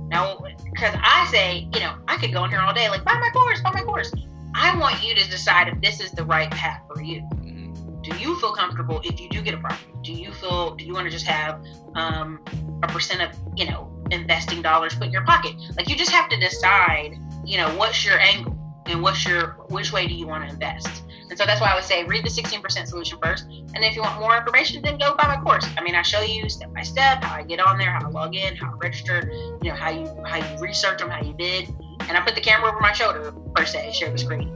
Now, 0.09 0.37
because 0.63 0.95
I 1.01 1.27
say, 1.31 1.67
you 1.73 1.79
know, 1.79 1.95
I 2.07 2.17
could 2.17 2.33
go 2.33 2.43
in 2.43 2.49
here 2.49 2.59
all 2.59 2.73
day, 2.73 2.89
like, 2.89 3.03
buy 3.03 3.13
my 3.13 3.29
course, 3.31 3.61
buy 3.61 3.71
my 3.71 3.81
course. 3.81 4.11
I 4.55 4.77
want 4.77 5.03
you 5.03 5.13
to 5.15 5.29
decide 5.29 5.67
if 5.67 5.79
this 5.81 5.99
is 5.99 6.11
the 6.11 6.25
right 6.25 6.49
path 6.51 6.81
for 6.91 7.01
you. 7.01 7.21
Mhm. 7.35 8.01
Do 8.03 8.17
you 8.17 8.39
feel 8.39 8.53
comfortable 8.53 9.01
if 9.03 9.19
you 9.19 9.29
do 9.29 9.41
get 9.41 9.53
a 9.53 9.57
property? 9.57 9.91
Do 10.03 10.13
you 10.13 10.31
feel, 10.33 10.75
do 10.75 10.83
you 10.85 10.93
want 10.93 11.05
to 11.05 11.11
just 11.11 11.27
have 11.27 11.61
um, 11.95 12.39
a 12.81 12.87
percent 12.87 13.21
of, 13.21 13.29
you 13.55 13.69
know, 13.69 13.91
investing 14.09 14.61
dollars 14.61 14.95
put 14.95 15.07
in 15.07 15.11
your 15.13 15.25
pocket? 15.25 15.55
Like, 15.77 15.89
you 15.89 15.95
just 15.95 16.11
have 16.11 16.29
to 16.29 16.37
decide, 16.39 17.15
you 17.45 17.57
know, 17.57 17.69
what's 17.77 18.03
your 18.03 18.19
angle 18.19 18.57
and 18.87 19.03
what's 19.03 19.25
your, 19.27 19.57
which 19.69 19.93
way 19.93 20.07
do 20.07 20.15
you 20.15 20.25
want 20.25 20.43
to 20.45 20.49
invest? 20.49 21.03
And 21.29 21.37
so 21.37 21.45
that's 21.45 21.61
why 21.61 21.71
I 21.71 21.75
would 21.75 21.83
say 21.83 22.03
read 22.05 22.25
the 22.25 22.29
16% 22.29 22.87
solution 22.87 23.19
first. 23.21 23.45
And 23.45 23.83
if 23.83 23.95
you 23.95 24.01
want 24.01 24.19
more 24.19 24.35
information, 24.35 24.81
then 24.81 24.97
go 24.97 25.15
buy 25.15 25.27
my 25.27 25.41
course. 25.41 25.65
I 25.77 25.83
mean, 25.83 25.95
I 25.95 26.01
show 26.01 26.21
you 26.21 26.49
step 26.49 26.73
by 26.73 26.81
step 26.81 27.23
how 27.23 27.35
I 27.35 27.43
get 27.43 27.59
on 27.59 27.77
there, 27.77 27.91
how 27.91 28.07
I 28.07 28.09
log 28.09 28.35
in, 28.35 28.55
how 28.55 28.73
I 28.73 28.77
register, 28.77 29.31
you 29.61 29.69
know, 29.69 29.75
how 29.75 29.91
you 29.91 30.07
how 30.25 30.37
you 30.37 30.59
research 30.59 30.99
them, 30.99 31.09
how 31.09 31.21
you 31.21 31.33
bid. 31.33 31.69
And 32.07 32.17
I 32.17 32.21
put 32.21 32.35
the 32.35 32.41
camera 32.41 32.69
over 32.69 32.79
my 32.79 32.93
shoulder 32.93 33.31
per 33.55 33.65
se, 33.65 33.91
share 33.93 34.11
the 34.11 34.17
screen 34.17 34.51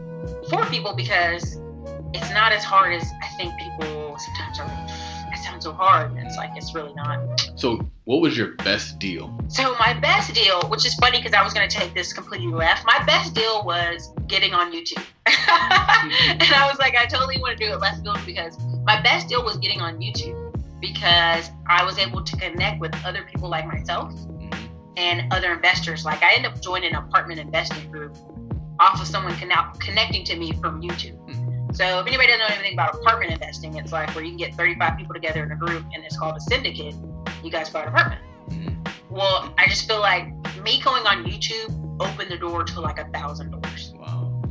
for 0.49 0.65
people 0.65 0.95
because 0.95 1.59
it's 2.13 2.29
not 2.31 2.51
as 2.51 2.63
hard 2.63 2.93
as 2.93 3.12
I 3.21 3.27
think 3.38 3.53
people 3.59 4.17
sometimes 4.17 4.59
are. 4.59 4.92
Sounds 5.43 5.65
so 5.65 5.73
hard, 5.73 6.12
and 6.12 6.19
it's 6.25 6.38
like 6.38 6.51
it's 6.56 6.73
really 6.73 6.93
not. 6.93 7.19
So, 7.56 7.79
what 8.06 8.21
was 8.21 8.38
your 8.38 8.56
best 8.58 8.99
deal? 8.99 9.38
So 9.47 9.75
my 9.79 9.93
best 9.99 10.34
deal, 10.34 10.62
which 10.69 10.86
is 10.86 10.93
funny 10.95 11.19
because 11.19 11.34
I 11.34 11.43
was 11.43 11.53
going 11.53 11.67
to 11.69 11.75
take 11.75 11.93
this 11.93 12.12
completely 12.13 12.47
left. 12.47 12.86
My 12.86 13.03
best 13.06 13.34
deal 13.34 13.63
was 13.63 14.13
getting 14.27 14.53
on 14.53 14.71
YouTube, 14.73 15.03
and 15.25 16.43
I 16.53 16.67
was 16.69 16.77
like, 16.79 16.95
I 16.95 17.06
totally 17.06 17.39
want 17.39 17.58
to 17.58 17.65
do 17.65 17.71
it 17.71 17.79
left 17.79 18.01
field 18.03 18.19
because 18.25 18.58
my 18.86 19.01
best 19.01 19.27
deal 19.29 19.43
was 19.43 19.58
getting 19.58 19.79
on 19.82 19.99
YouTube 19.99 20.39
because 20.82 21.49
I 21.69 21.84
was 21.86 21.97
able 21.97 22.23
to 22.23 22.36
connect 22.38 22.82
with 22.82 22.93
other 23.06 23.23
people 23.32 23.49
like 23.49 23.65
myself 23.65 24.12
Mhm. 24.13 24.53
and 24.97 25.32
other 25.34 25.53
investors. 25.53 26.03
Like 26.03 26.21
I 26.23 26.34
ended 26.36 26.51
up 26.51 26.62
joining 26.62 26.89
an 26.91 26.97
apartment 26.97 27.39
investing 27.39 27.89
group 27.89 28.15
off 28.79 28.99
of 28.99 29.08
someone 29.08 29.34
conne- 29.38 29.71
connecting 29.79 30.25
to 30.25 30.36
me 30.36 30.51
from 30.60 30.82
YouTube. 30.82 31.17
So 31.73 31.99
if 31.99 32.07
anybody 32.07 32.27
doesn't 32.27 32.39
know 32.39 32.53
anything 32.53 32.73
about 32.73 32.95
apartment 32.95 33.31
investing, 33.31 33.75
it's 33.75 33.91
like 33.91 34.13
where 34.15 34.23
you 34.23 34.31
can 34.31 34.38
get 34.38 34.53
35 34.55 34.97
people 34.97 35.13
together 35.13 35.43
in 35.43 35.51
a 35.51 35.55
group 35.55 35.83
and 35.93 36.03
it's 36.05 36.17
called 36.17 36.38
a 36.38 36.41
syndicate. 36.41 36.95
You 37.43 37.49
guys 37.51 37.69
buy 37.69 37.81
an 37.83 37.88
apartment. 37.89 38.21
Mhm. 38.49 38.88
Well, 39.09 39.53
I 39.57 39.67
just 39.67 39.88
feel 39.88 39.99
like 39.99 40.27
me 40.63 40.79
going 40.81 41.05
on 41.07 41.23
YouTube 41.25 41.71
opened 41.99 42.29
the 42.31 42.38
door 42.38 42.63
to 42.63 42.79
like 42.79 42.99
a 42.99 43.05
thousand 43.09 43.51
doors. 43.51 43.93
Wow. 43.97 44.41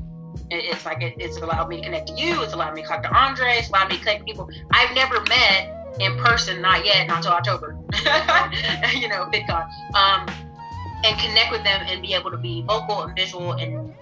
It- 0.51 0.65
It's 0.73 0.85
like 0.85 1.01
it, 1.03 1.15
it's 1.19 1.37
allowed 1.39 1.69
me 1.69 1.77
to 1.79 1.83
connect 1.85 2.09
to 2.09 2.15
you. 2.15 2.43
It's 2.43 2.53
allowed 2.55 2.75
me 2.75 2.83
to 2.83 2.89
talk 2.89 3.03
to 3.05 3.15
Andre. 3.15 3.55
It's 3.59 3.69
allowed 3.69 3.89
me 3.91 3.97
to 3.99 4.01
connect 4.03 4.21
to 4.21 4.25
people 4.25 4.51
I've 4.73 4.95
never 4.95 5.21
met 5.29 5.95
in 6.01 6.17
person, 6.19 6.61
not 6.61 6.85
yet, 6.85 7.07
not 7.07 7.23
till 7.23 7.33
October. 7.33 7.77
you 8.95 9.09
know, 9.09 9.27
VidCon. 9.33 9.69
Um, 9.95 10.27
and 11.05 11.19
connect 11.19 11.51
with 11.53 11.63
them 11.65 11.83
and 11.87 12.01
be 12.03 12.15
able 12.15 12.31
to 12.31 12.37
be 12.37 12.63
vocal 12.63 13.03
and 13.03 13.15
visual 13.17 13.53
and 13.53 13.95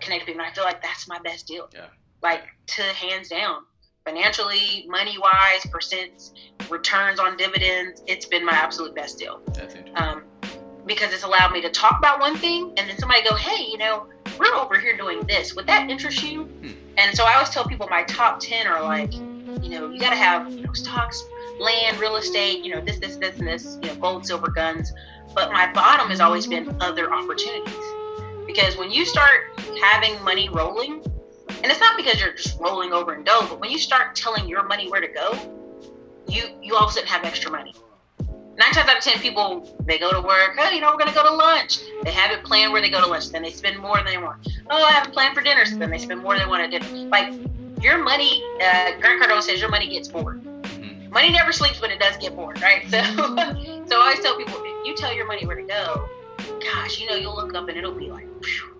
connect 0.00 0.22
to 0.22 0.26
people. 0.26 0.40
And 0.42 0.50
I 0.50 0.52
feel 0.54 0.64
like 0.64 0.82
that's 0.82 1.06
my 1.08 1.18
best 1.20 1.46
deal. 1.46 1.68
Yeah. 1.72 1.86
Like 2.26 2.42
to 2.74 2.82
hands 2.82 3.28
down, 3.28 3.62
financially, 4.04 4.84
money 4.88 5.16
wise, 5.16 5.62
percents, 5.70 6.32
returns 6.68 7.20
on 7.20 7.36
dividends. 7.36 8.02
It's 8.08 8.26
been 8.26 8.44
my 8.44 8.50
absolute 8.50 8.96
best 8.96 9.16
deal 9.16 9.40
um, 9.94 10.24
because 10.86 11.12
it's 11.12 11.22
allowed 11.22 11.52
me 11.52 11.60
to 11.60 11.70
talk 11.70 11.98
about 11.98 12.18
one 12.18 12.36
thing 12.36 12.72
and 12.76 12.90
then 12.90 12.98
somebody 12.98 13.22
go, 13.22 13.36
hey, 13.36 13.66
you 13.70 13.78
know, 13.78 14.08
we're 14.40 14.52
over 14.56 14.76
here 14.76 14.96
doing 14.96 15.20
this. 15.28 15.54
Would 15.54 15.68
that 15.68 15.88
interest 15.88 16.20
you? 16.24 16.46
Hmm. 16.46 16.72
And 16.96 17.16
so 17.16 17.22
I 17.26 17.34
always 17.34 17.50
tell 17.50 17.64
people 17.64 17.86
my 17.88 18.02
top 18.02 18.40
10 18.40 18.66
are 18.66 18.82
like, 18.82 19.14
you 19.14 19.68
know, 19.70 19.88
you 19.88 20.00
got 20.00 20.10
to 20.10 20.16
have, 20.16 20.50
you 20.50 20.62
know, 20.62 20.72
stocks, 20.72 21.22
land, 21.60 21.96
real 22.00 22.16
estate, 22.16 22.64
you 22.64 22.74
know, 22.74 22.80
this, 22.80 22.98
this, 22.98 23.14
this, 23.18 23.38
and 23.38 23.46
this, 23.46 23.78
you 23.84 23.90
know, 23.90 23.94
gold, 24.00 24.26
silver, 24.26 24.50
guns. 24.50 24.92
But 25.32 25.52
my 25.52 25.72
bottom 25.72 26.10
has 26.10 26.20
always 26.20 26.48
been 26.48 26.76
other 26.82 27.14
opportunities. 27.14 27.72
Because 28.48 28.76
when 28.76 28.90
you 28.90 29.06
start 29.06 29.60
having 29.80 30.20
money 30.24 30.48
rolling, 30.48 31.04
and 31.62 31.66
it's 31.66 31.80
not 31.80 31.96
because 31.96 32.20
you're 32.20 32.32
just 32.32 32.58
rolling 32.60 32.92
over 32.92 33.14
in 33.14 33.24
dough, 33.24 33.46
but 33.48 33.60
when 33.60 33.70
you 33.70 33.78
start 33.78 34.14
telling 34.14 34.48
your 34.48 34.62
money 34.64 34.88
where 34.90 35.00
to 35.00 35.08
go, 35.08 35.32
you 36.28 36.44
you 36.62 36.74
all 36.76 36.84
of 36.84 36.90
a 36.90 36.92
sudden 36.92 37.08
have 37.08 37.24
extra 37.24 37.50
money. 37.50 37.74
Nine 38.58 38.72
times 38.72 38.88
out 38.88 38.96
of 38.96 39.02
ten 39.04 39.18
people 39.18 39.76
they 39.86 39.98
go 39.98 40.10
to 40.10 40.20
work 40.20 40.56
oh 40.58 40.70
you 40.70 40.80
know 40.80 40.90
we're 40.90 40.96
going 40.96 41.08
to 41.10 41.14
go 41.14 41.22
to 41.28 41.34
lunch. 41.34 41.78
They 42.04 42.10
have 42.10 42.30
it 42.30 42.42
planned 42.44 42.72
where 42.72 42.80
they 42.80 42.90
go 42.90 43.00
to 43.00 43.06
lunch 43.06 43.30
then 43.30 43.42
they 43.42 43.50
spend 43.50 43.78
more 43.78 43.96
than 43.96 44.06
they 44.06 44.18
want. 44.18 44.48
Oh 44.70 44.82
i 44.82 44.90
have 44.92 45.06
a 45.08 45.10
plan 45.10 45.34
for 45.34 45.42
dinner 45.42 45.64
so 45.66 45.76
then 45.76 45.90
they 45.90 45.98
spend 45.98 46.22
more 46.22 46.34
than 46.34 46.44
they 46.44 46.48
want 46.48 46.62
at 46.62 46.70
dinner. 46.70 47.08
Like 47.08 47.34
your 47.82 47.98
money 48.02 48.42
uh, 48.62 48.92
grant 49.00 49.22
cardone 49.22 49.42
says 49.42 49.60
your 49.60 49.68
money 49.70 49.88
gets 49.88 50.08
bored. 50.08 50.42
Mhm. 50.42 51.10
money 51.10 51.30
never 51.30 51.52
sleeps 51.52 51.78
but 51.80 51.90
it 51.90 52.00
does 52.00 52.16
get 52.16 52.34
bored 52.34 52.60
right? 52.62 52.82
So 52.90 53.02
so 53.86 54.00
i 54.00 54.02
always 54.02 54.20
tell 54.20 54.36
people 54.36 54.54
if 54.64 54.86
you 54.86 54.94
tell 54.96 55.14
your 55.14 55.26
money 55.26 55.46
where 55.46 55.56
to 55.56 55.62
go 55.62 56.08
gosh 56.60 56.98
you 57.00 57.08
know 57.10 57.14
you'll 57.16 57.36
look 57.36 57.54
up 57.54 57.68
and 57.68 57.76
it'll 57.76 57.92
be 57.92 58.08
like 58.10 58.26
phew. 58.42 58.75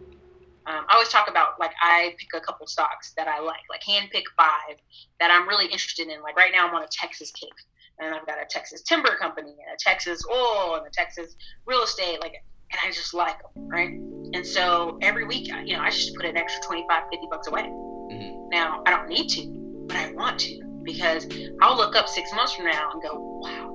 Um, 0.67 0.85
I 0.89 0.95
always 0.95 1.09
talk 1.09 1.29
about 1.29 1.59
like 1.61 1.73
I 1.83 2.15
pick 2.19 2.29
a 2.35 2.41
couple 2.41 2.67
stocks 2.67 3.13
that 3.17 3.29
I 3.29 3.41
like, 3.41 3.63
like 3.71 3.83
hand 3.85 4.09
pick 4.11 4.25
five 4.37 4.77
that 5.21 5.31
I'm 5.31 5.49
really 5.49 5.67
interested 5.67 6.09
in. 6.09 6.23
Like 6.23 6.37
right 6.37 6.51
now, 6.53 6.67
I'm 6.69 6.75
on 6.75 6.83
a 6.83 6.89
Texas 6.91 7.31
kick, 7.33 7.53
and 8.01 8.15
I've 8.15 8.27
got 8.27 8.39
a 8.41 8.45
Texas 8.49 8.83
timber 8.83 9.17
company 9.17 9.51
and 9.51 9.75
a 9.75 9.77
Texas 9.79 10.23
oil 10.31 10.77
and 10.77 10.87
a 10.87 10.91
Texas 10.91 11.37
real 11.67 11.83
estate, 11.83 12.21
like, 12.21 12.35
and 12.73 12.81
I 12.85 12.91
just 12.91 13.15
like 13.15 13.39
them, 13.43 13.69
right? 13.69 13.91
And 14.35 14.45
so 14.45 14.99
every 15.03 15.25
week, 15.25 15.47
you 15.65 15.77
know, 15.77 15.81
I 15.83 15.91
just 15.91 16.15
put 16.17 16.25
an 16.27 16.37
extra 16.37 16.61
25, 16.65 17.03
50 17.11 17.27
bucks 17.31 17.47
away. 17.49 17.63
Mhm. 17.63 18.49
Now 18.51 18.83
I 18.87 18.91
don't 18.91 19.09
need 19.09 19.29
to, 19.31 19.47
but 19.87 19.97
I 19.97 20.13
want 20.13 20.41
to 20.41 20.63
because 20.83 21.27
I'll 21.63 21.77
look 21.77 21.97
up 21.97 22.09
six 22.09 22.33
months 22.33 22.55
from 22.55 22.67
now 22.67 22.91
and 22.93 23.03
go, 23.03 23.41
wow. 23.43 23.73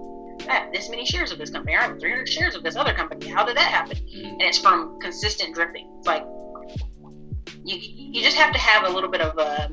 I 0.49 0.53
have 0.55 0.73
this 0.73 0.89
many 0.89 1.05
shares 1.05 1.31
of 1.31 1.37
this 1.37 1.49
company. 1.51 1.75
I 1.75 1.83
have 1.83 1.99
300 1.99 2.27
shares 2.27 2.55
of 2.55 2.63
this 2.63 2.75
other 2.75 2.93
company. 2.93 3.27
How 3.29 3.45
did 3.45 3.55
that 3.57 3.69
happen? 3.71 3.97
Mhm. 3.97 4.31
and 4.33 4.41
it's 4.41 4.57
from 4.57 4.99
consistent 4.99 5.53
dripping. 5.53 5.89
It's 5.99 6.07
like 6.07 6.25
you 7.63 7.77
you 7.79 8.21
just 8.21 8.37
have 8.37 8.53
to 8.53 8.59
have 8.59 8.85
a 8.85 8.89
little 8.89 9.09
bit 9.09 9.21
of 9.21 9.37
a 9.37 9.69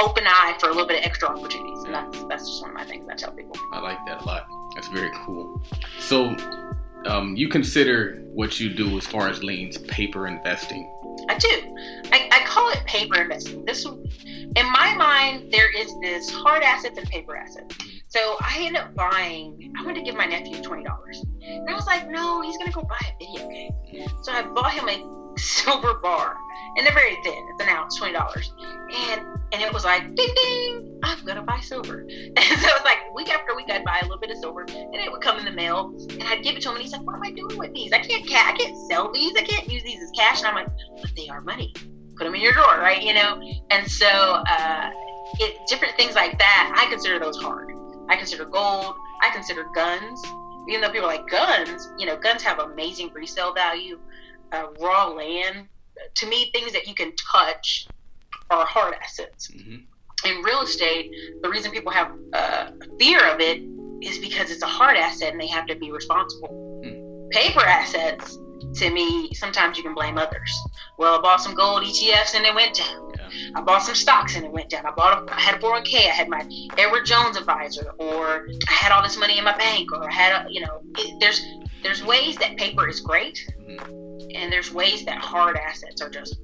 open 0.00 0.24
eye 0.26 0.56
for 0.58 0.66
a 0.66 0.72
little 0.72 0.86
bit 0.86 1.00
of 1.00 1.06
extra 1.06 1.28
opportunities, 1.28 1.84
and 1.84 1.94
that's 1.94 2.24
that's 2.24 2.48
just 2.48 2.62
one 2.62 2.70
of 2.70 2.76
my 2.76 2.84
things 2.84 3.08
I 3.10 3.14
tell 3.14 3.32
people. 3.32 3.56
I 3.72 3.80
like 3.80 3.98
that 4.06 4.22
a 4.22 4.24
lot. 4.24 4.46
That's 4.74 4.88
very 4.88 5.10
cool. 5.24 5.62
So, 6.00 6.34
um, 7.06 7.36
you 7.36 7.48
consider 7.48 8.22
what 8.32 8.58
you 8.58 8.72
do 8.74 8.96
as 8.96 9.06
far 9.06 9.28
as 9.28 9.42
liens 9.42 9.78
paper 9.78 10.26
investing. 10.26 10.90
I 11.28 11.36
do. 11.36 11.76
I, 12.10 12.28
I 12.32 12.44
call 12.46 12.70
it 12.70 12.84
paper 12.86 13.20
investing. 13.20 13.64
This, 13.64 13.84
in 13.84 14.72
my 14.72 14.94
mind, 14.96 15.52
there 15.52 15.70
is 15.76 15.94
this 16.00 16.30
hard 16.30 16.62
assets 16.62 16.98
and 16.98 17.06
paper 17.08 17.36
assets. 17.36 17.76
So 18.08 18.36
I 18.40 18.56
ended 18.60 18.82
up 18.82 18.94
buying. 18.94 19.72
I 19.78 19.84
wanted 19.84 20.00
to 20.00 20.04
give 20.04 20.14
my 20.14 20.26
nephew 20.26 20.62
twenty 20.62 20.84
dollars, 20.84 21.22
and 21.42 21.68
I 21.68 21.74
was 21.74 21.86
like, 21.86 22.08
no, 22.10 22.42
he's 22.42 22.56
gonna 22.58 22.72
go 22.72 22.82
buy 22.82 22.98
a 23.00 23.24
video 23.24 23.48
game. 23.48 23.72
So 24.22 24.32
I 24.32 24.42
bought 24.42 24.72
him 24.72 24.88
a 24.88 25.21
silver 25.36 25.94
bar, 25.94 26.36
and 26.76 26.86
they're 26.86 26.94
very 26.94 27.16
thin. 27.22 27.46
It's 27.50 27.62
an 27.62 27.68
ounce, 27.68 27.96
twenty 27.98 28.12
dollars, 28.14 28.52
and 28.60 29.20
and 29.52 29.62
it 29.62 29.72
was 29.72 29.84
like 29.84 30.02
ding 30.14 30.34
ding, 30.34 31.00
I'm 31.02 31.24
gonna 31.24 31.42
buy 31.42 31.60
silver. 31.60 32.06
And 32.36 32.60
so 32.60 32.68
it 32.68 32.74
was 32.74 32.84
like 32.84 32.98
week 33.14 33.28
after 33.30 33.54
week, 33.54 33.70
I'd 33.70 33.84
buy 33.84 33.98
a 34.00 34.04
little 34.04 34.18
bit 34.18 34.30
of 34.30 34.38
silver, 34.38 34.62
and 34.62 34.94
it 34.94 35.10
would 35.10 35.20
come 35.22 35.38
in 35.38 35.44
the 35.44 35.52
mail, 35.52 35.94
and 36.10 36.22
I'd 36.24 36.42
give 36.42 36.56
it 36.56 36.62
to 36.62 36.68
him, 36.70 36.76
and 36.76 36.82
he's 36.82 36.92
like, 36.92 37.02
what 37.02 37.14
am 37.14 37.22
I 37.22 37.30
doing 37.30 37.58
with 37.58 37.72
these? 37.74 37.92
I 37.92 37.98
can't, 37.98 38.26
ca- 38.28 38.52
I 38.52 38.56
can't 38.56 38.76
sell 38.90 39.12
these. 39.12 39.32
I 39.36 39.42
can't 39.42 39.68
use 39.68 39.82
these 39.82 40.02
as 40.02 40.10
cash. 40.16 40.38
And 40.38 40.48
I'm 40.48 40.54
like, 40.54 40.68
but 41.00 41.10
they 41.16 41.28
are 41.28 41.40
money. 41.40 41.72
Put 42.16 42.24
them 42.24 42.34
in 42.34 42.40
your 42.40 42.52
drawer, 42.52 42.78
right? 42.78 43.02
You 43.02 43.14
know. 43.14 43.40
And 43.70 43.90
so 43.90 44.06
uh, 44.06 44.90
it 45.38 45.56
different 45.68 45.96
things 45.96 46.14
like 46.14 46.38
that. 46.38 46.74
I 46.76 46.90
consider 46.90 47.18
those 47.18 47.36
hard. 47.36 47.70
I 48.08 48.16
consider 48.16 48.44
gold. 48.44 48.94
I 49.22 49.30
consider 49.32 49.64
guns. 49.74 50.22
Even 50.68 50.80
though 50.80 50.90
people 50.90 51.08
are 51.08 51.14
like 51.16 51.28
guns, 51.28 51.92
you 51.98 52.06
know, 52.06 52.16
guns 52.16 52.42
have 52.42 52.58
amazing 52.60 53.10
resale 53.12 53.52
value. 53.52 53.98
Uh, 54.52 54.66
raw 54.80 55.06
land, 55.08 55.66
to 56.14 56.26
me, 56.26 56.50
things 56.52 56.72
that 56.72 56.86
you 56.86 56.94
can 56.94 57.12
touch 57.16 57.86
are 58.50 58.66
hard 58.66 58.94
assets. 59.02 59.50
hmm 59.50 59.76
In 60.24 60.42
real 60.42 60.60
estate, 60.62 61.10
the 61.42 61.48
reason 61.48 61.70
people 61.70 61.90
have 61.92 62.12
uh, 62.34 62.70
fear 62.98 63.26
of 63.32 63.40
it 63.40 63.62
is 64.02 64.18
because 64.18 64.50
it's 64.50 64.62
a 64.62 64.66
hard 64.66 64.96
asset 64.96 65.32
and 65.32 65.40
they 65.40 65.46
have 65.46 65.66
to 65.66 65.76
be 65.76 65.90
responsible. 65.90 66.52
Paper 67.30 67.64
assets, 67.64 68.36
to 68.74 68.90
me, 68.90 69.32
sometimes 69.32 69.78
you 69.78 69.82
can 69.82 69.94
blame 69.94 70.18
others. 70.18 70.52
Well, 70.98 71.18
I 71.18 71.22
bought 71.22 71.40
some 71.40 71.54
gold 71.54 71.82
ETFs 71.82 72.34
and 72.34 72.44
it 72.44 72.54
went 72.54 72.74
down. 72.76 73.10
Yeah. 73.16 73.28
I 73.54 73.62
bought 73.62 73.82
some 73.82 73.94
stocks 73.94 74.36
and 74.36 74.44
it 74.44 74.52
went 74.52 74.68
down. 74.68 74.84
I 74.84 74.90
bought 74.90 75.30
a, 75.30 75.34
I 75.34 75.40
had 75.40 75.54
a 75.54 75.58
401k. 75.58 75.94
I 75.94 76.12
had 76.20 76.28
my 76.28 76.46
Edward 76.76 77.06
Jones 77.06 77.38
advisor, 77.38 77.92
or 77.98 78.48
I 78.68 78.72
had 78.72 78.92
all 78.92 79.02
this 79.02 79.16
money 79.16 79.38
in 79.38 79.44
my 79.44 79.56
bank, 79.56 79.90
or 79.92 80.06
I 80.10 80.12
had, 80.12 80.44
a, 80.46 80.52
you 80.52 80.60
know, 80.60 80.82
it, 80.98 81.18
there's 81.20 81.40
there's 81.82 82.04
ways 82.04 82.36
that 82.36 82.56
paper 82.58 82.86
is 82.88 83.00
great, 83.00 83.38
Mhm. 83.58 84.01
And 84.34 84.52
there's 84.52 84.72
ways 84.72 85.04
that 85.04 85.18
hard 85.18 85.56
assets 85.56 86.00
are 86.00 86.10
just 86.10 86.36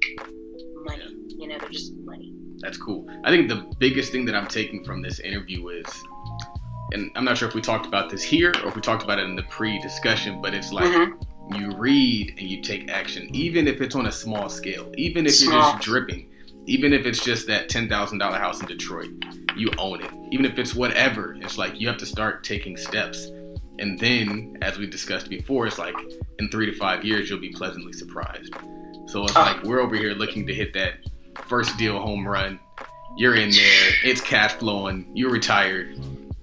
money. 0.84 1.14
You 1.28 1.48
know, 1.48 1.58
they're 1.58 1.68
just 1.68 1.94
money. 2.04 2.34
That's 2.58 2.76
cool. 2.76 3.06
I 3.24 3.30
think 3.30 3.48
the 3.48 3.70
biggest 3.78 4.12
thing 4.12 4.24
that 4.26 4.34
I'm 4.34 4.48
taking 4.48 4.84
from 4.84 5.02
this 5.02 5.20
interview 5.20 5.68
is, 5.68 5.86
and 6.92 7.10
I'm 7.14 7.24
not 7.24 7.38
sure 7.38 7.48
if 7.48 7.54
we 7.54 7.60
talked 7.60 7.86
about 7.86 8.10
this 8.10 8.22
here 8.22 8.52
or 8.62 8.68
if 8.68 8.74
we 8.74 8.80
talked 8.80 9.02
about 9.04 9.18
it 9.18 9.24
in 9.24 9.36
the 9.36 9.44
pre-discussion, 9.44 10.40
but 10.42 10.54
it's 10.54 10.72
like 10.72 10.86
mm-hmm. 10.86 11.54
you 11.54 11.70
read 11.76 12.34
and 12.38 12.48
you 12.48 12.62
take 12.62 12.90
action, 12.90 13.28
even 13.34 13.68
if 13.68 13.80
it's 13.80 13.94
on 13.94 14.06
a 14.06 14.12
small 14.12 14.48
scale, 14.48 14.90
even 14.96 15.26
if 15.26 15.34
small. 15.36 15.52
you're 15.52 15.62
just 15.72 15.82
dripping, 15.82 16.30
even 16.66 16.92
if 16.92 17.06
it's 17.06 17.22
just 17.22 17.46
that 17.46 17.68
ten 17.68 17.88
thousand 17.88 18.18
dollar 18.18 18.38
house 18.38 18.60
in 18.60 18.66
Detroit, 18.66 19.10
you 19.56 19.70
own 19.78 20.02
it. 20.02 20.10
Even 20.30 20.44
if 20.44 20.58
it's 20.58 20.74
whatever, 20.74 21.36
it's 21.40 21.58
like 21.58 21.80
you 21.80 21.88
have 21.88 21.98
to 21.98 22.06
start 22.06 22.42
taking 22.44 22.76
steps. 22.76 23.30
And 23.78 23.98
then, 23.98 24.58
as 24.62 24.78
we 24.78 24.86
discussed 24.86 25.28
before, 25.28 25.66
it's 25.66 25.78
like 25.78 25.94
in 26.38 26.50
three 26.50 26.66
to 26.66 26.76
five 26.76 27.04
years, 27.04 27.30
you'll 27.30 27.40
be 27.40 27.50
pleasantly 27.50 27.92
surprised. 27.92 28.54
So 29.06 29.24
it's 29.24 29.36
ah. 29.36 29.54
like 29.54 29.64
we're 29.64 29.80
over 29.80 29.96
here 29.96 30.12
looking 30.12 30.46
to 30.46 30.54
hit 30.54 30.74
that 30.74 30.94
first 31.46 31.76
deal 31.78 31.98
home 31.98 32.26
run. 32.26 32.58
You're 33.16 33.34
in 33.34 33.50
there, 33.50 33.90
it's 34.04 34.20
cash 34.20 34.52
flowing, 34.52 35.10
you're 35.14 35.30
retired. 35.30 35.98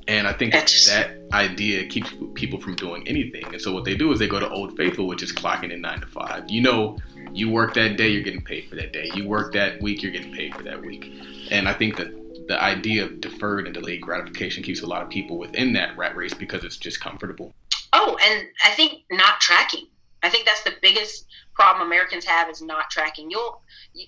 And 0.07 0.27
I 0.27 0.33
think 0.33 0.53
that 0.53 1.17
idea 1.33 1.87
keeps 1.87 2.13
people 2.35 2.59
from 2.59 2.75
doing 2.75 3.07
anything. 3.07 3.45
And 3.45 3.61
so 3.61 3.73
what 3.73 3.85
they 3.85 3.95
do 3.95 4.11
is 4.11 4.19
they 4.19 4.27
go 4.27 4.39
to 4.39 4.49
Old 4.49 4.77
Faithful, 4.77 5.07
which 5.07 5.23
is 5.23 5.31
clocking 5.31 5.71
in 5.71 5.81
nine 5.81 6.01
to 6.01 6.07
five. 6.07 6.49
You 6.49 6.61
know, 6.61 6.97
you 7.33 7.49
work 7.49 7.73
that 7.73 7.97
day, 7.97 8.09
you're 8.09 8.23
getting 8.23 8.43
paid 8.43 8.69
for 8.69 8.75
that 8.75 8.93
day. 8.93 9.09
You 9.13 9.27
work 9.27 9.53
that 9.53 9.81
week, 9.81 10.03
you're 10.03 10.11
getting 10.11 10.33
paid 10.33 10.55
for 10.55 10.63
that 10.63 10.81
week. 10.81 11.11
And 11.49 11.67
I 11.67 11.73
think 11.73 11.97
that 11.97 12.13
the 12.47 12.61
idea 12.61 13.05
of 13.05 13.21
deferred 13.21 13.65
and 13.65 13.73
delayed 13.73 14.01
gratification 14.01 14.63
keeps 14.63 14.81
a 14.81 14.87
lot 14.87 15.01
of 15.01 15.09
people 15.09 15.37
within 15.37 15.73
that 15.73 15.97
rat 15.97 16.15
race 16.15 16.33
because 16.33 16.63
it's 16.63 16.77
just 16.77 16.99
comfortable. 17.01 17.53
Oh, 17.93 18.17
and 18.23 18.47
I 18.63 18.71
think 18.71 19.03
not 19.11 19.39
tracking. 19.39 19.87
I 20.23 20.29
think 20.29 20.45
that's 20.45 20.63
the 20.63 20.73
biggest 20.81 21.27
problem 21.53 21.85
Americans 21.87 22.25
have 22.25 22.49
is 22.49 22.61
not 22.61 22.89
tracking. 22.89 23.29
You'll, 23.29 23.61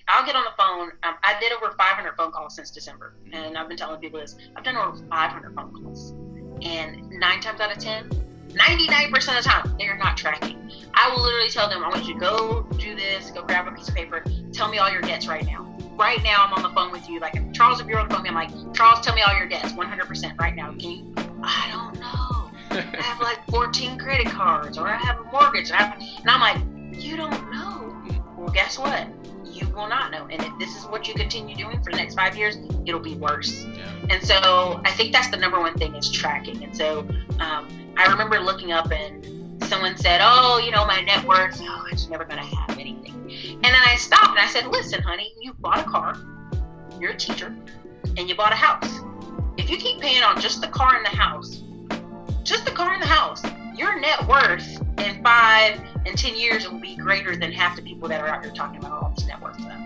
I'll 0.08 0.26
get 0.26 0.34
on 0.34 0.44
the 0.44 0.50
phone. 0.58 0.90
Um, 1.04 1.14
I 1.22 1.38
did 1.40 1.52
over 1.52 1.74
500 1.76 2.16
phone 2.16 2.32
calls 2.32 2.56
since 2.56 2.70
December, 2.70 3.14
and 3.32 3.56
I've 3.56 3.68
been 3.68 3.76
telling 3.76 4.00
people 4.00 4.20
this. 4.20 4.36
I've 4.56 4.64
done 4.64 4.76
over 4.76 4.96
500 4.96 5.54
phone 5.54 5.72
calls, 5.72 6.10
and 6.62 7.08
nine 7.10 7.40
times 7.40 7.60
out 7.60 7.70
of 7.70 7.78
ten, 7.78 8.10
99% 8.48 9.14
of 9.14 9.44
the 9.44 9.48
time, 9.48 9.76
they 9.78 9.86
are 9.86 9.96
not 9.96 10.16
tracking. 10.16 10.70
I 10.94 11.10
will 11.14 11.22
literally 11.22 11.50
tell 11.50 11.68
them, 11.68 11.84
I 11.84 11.88
want 11.88 12.06
you 12.06 12.14
to 12.14 12.20
go 12.20 12.66
do 12.78 12.96
this, 12.96 13.30
go 13.30 13.42
grab 13.42 13.68
a 13.68 13.72
piece 13.72 13.88
of 13.88 13.94
paper, 13.94 14.24
tell 14.52 14.68
me 14.68 14.78
all 14.78 14.90
your 14.90 15.02
debts 15.02 15.28
right 15.28 15.44
now. 15.44 15.67
Right 15.98 16.22
now, 16.22 16.44
I'm 16.46 16.54
on 16.54 16.62
the 16.62 16.70
phone 16.70 16.92
with 16.92 17.08
you. 17.08 17.18
Like, 17.18 17.34
if 17.34 17.52
Charles, 17.52 17.80
if 17.80 17.88
you're 17.88 17.98
on 17.98 18.08
the 18.08 18.14
phone, 18.14 18.24
I'm 18.24 18.34
like, 18.34 18.50
Charles, 18.72 19.00
tell 19.04 19.16
me 19.16 19.22
all 19.22 19.36
your 19.36 19.48
debts, 19.48 19.72
100% 19.72 20.38
right 20.38 20.54
now. 20.54 20.70
Can 20.70 20.90
you? 20.90 21.14
I 21.42 21.68
don't 21.72 21.98
know. 21.98 22.50
I 22.70 23.02
have 23.02 23.20
like 23.20 23.44
14 23.50 23.98
credit 23.98 24.28
cards, 24.28 24.78
or 24.78 24.86
I 24.86 24.96
have 24.96 25.18
a 25.18 25.24
mortgage, 25.24 25.72
and, 25.72 25.74
I, 25.74 25.96
and 26.20 26.30
I'm 26.30 26.40
like, 26.40 27.02
you 27.02 27.16
don't 27.16 27.50
know. 27.50 27.96
Well, 28.36 28.48
guess 28.50 28.78
what? 28.78 29.08
You 29.44 29.66
will 29.70 29.88
not 29.88 30.12
know. 30.12 30.28
And 30.30 30.40
if 30.40 30.56
this 30.60 30.76
is 30.76 30.84
what 30.84 31.08
you 31.08 31.14
continue 31.14 31.56
doing 31.56 31.82
for 31.82 31.90
the 31.90 31.96
next 31.96 32.14
five 32.14 32.36
years, 32.36 32.58
it'll 32.86 33.00
be 33.00 33.16
worse. 33.16 33.64
Yeah. 33.64 33.90
And 34.08 34.22
so 34.22 34.80
I 34.84 34.92
think 34.92 35.12
that's 35.12 35.30
the 35.30 35.36
number 35.36 35.58
one 35.58 35.76
thing 35.78 35.96
is 35.96 36.08
tracking. 36.08 36.62
And 36.62 36.76
so 36.76 37.00
um, 37.40 37.66
I 37.96 38.06
remember 38.08 38.38
looking 38.38 38.70
up 38.70 38.92
and 38.92 39.64
someone 39.64 39.96
said, 39.96 40.20
"Oh, 40.22 40.58
you 40.64 40.70
know, 40.70 40.86
my 40.86 41.00
net 41.00 41.24
worth, 41.26 41.60
oh, 41.60 41.86
it's 41.90 42.08
never 42.08 42.24
going 42.24 42.38
to 42.38 42.44
have 42.44 42.78
anything." 42.78 43.07
And 43.64 43.74
then 43.74 43.82
I 43.86 43.96
stopped 43.96 44.28
and 44.28 44.38
I 44.38 44.46
said, 44.46 44.68
"Listen, 44.68 45.02
honey, 45.02 45.32
you 45.40 45.52
bought 45.54 45.80
a 45.80 45.84
car, 45.84 46.16
you're 47.00 47.10
a 47.10 47.16
teacher, 47.16 47.54
and 48.16 48.28
you 48.28 48.34
bought 48.36 48.52
a 48.52 48.56
house. 48.56 49.00
If 49.56 49.68
you 49.68 49.76
keep 49.76 50.00
paying 50.00 50.22
on 50.22 50.40
just 50.40 50.60
the 50.60 50.68
car 50.68 50.96
and 50.96 51.04
the 51.04 51.10
house, 51.10 51.62
just 52.44 52.64
the 52.64 52.70
car 52.70 52.92
and 52.92 53.02
the 53.02 53.06
house, 53.06 53.42
your 53.76 53.98
net 53.98 54.26
worth 54.28 54.80
in 54.98 55.22
five 55.22 55.80
and 56.06 56.16
ten 56.16 56.36
years 56.36 56.68
will 56.68 56.78
be 56.78 56.96
greater 56.96 57.36
than 57.36 57.52
half 57.52 57.76
the 57.76 57.82
people 57.82 58.08
that 58.08 58.20
are 58.20 58.28
out 58.28 58.44
here 58.44 58.52
talking 58.54 58.78
about 58.78 58.92
all 58.92 59.12
this 59.16 59.26
net 59.26 59.40
worth 59.42 59.60
stuff. 59.60 59.80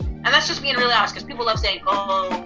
And 0.00 0.26
that's 0.26 0.48
just 0.48 0.62
being 0.62 0.76
really 0.76 0.92
honest 0.92 1.14
because 1.14 1.26
people 1.26 1.46
love 1.46 1.58
saying, 1.58 1.82
"Oh, 1.86 2.44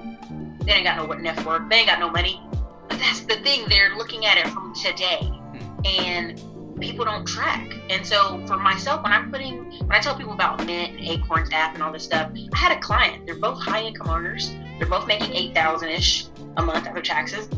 they 0.61 0.73
ain't 0.73 0.85
got 0.85 0.97
no 0.97 1.07
net 1.15 1.45
worth, 1.45 1.69
they 1.69 1.77
ain't 1.77 1.87
got 1.87 2.01
no 2.01 2.11
money." 2.11 2.41
But 2.89 2.99
that's 2.99 3.21
the 3.21 3.37
thing; 3.37 3.65
they're 3.69 3.97
looking 3.97 4.27
at 4.27 4.39
it 4.39 4.49
from 4.49 4.75
today, 4.75 5.21
hmm. 5.23 5.81
and 5.85 6.43
people 6.81 7.05
don't 7.05 7.27
track. 7.27 7.75
And 7.91 8.07
so 8.07 8.45
for 8.47 8.57
myself, 8.57 9.03
when 9.03 9.13
I'm 9.13 9.31
putting, 9.31 9.65
when 9.81 9.93
I 9.93 10.01
tell 10.01 10.17
people 10.17 10.33
about 10.33 10.65
Mint 10.65 10.99
and 10.99 11.07
Acorns 11.07 11.51
app 11.53 11.75
and 11.75 11.83
all 11.83 11.93
this 11.93 12.05
stuff, 12.05 12.31
I 12.53 12.57
had 12.57 12.77
a 12.77 12.81
client. 12.81 13.27
They're 13.27 13.39
both 13.39 13.61
high 13.61 13.83
income 13.83 14.09
earners. 14.09 14.55
They're 14.79 14.89
both 14.89 15.07
making 15.07 15.35
eight 15.35 15.55
thousand 15.55 15.89
ish 15.89 16.27
a 16.57 16.63
month 16.63 16.87
after 16.87 17.03
taxes, 17.03 17.49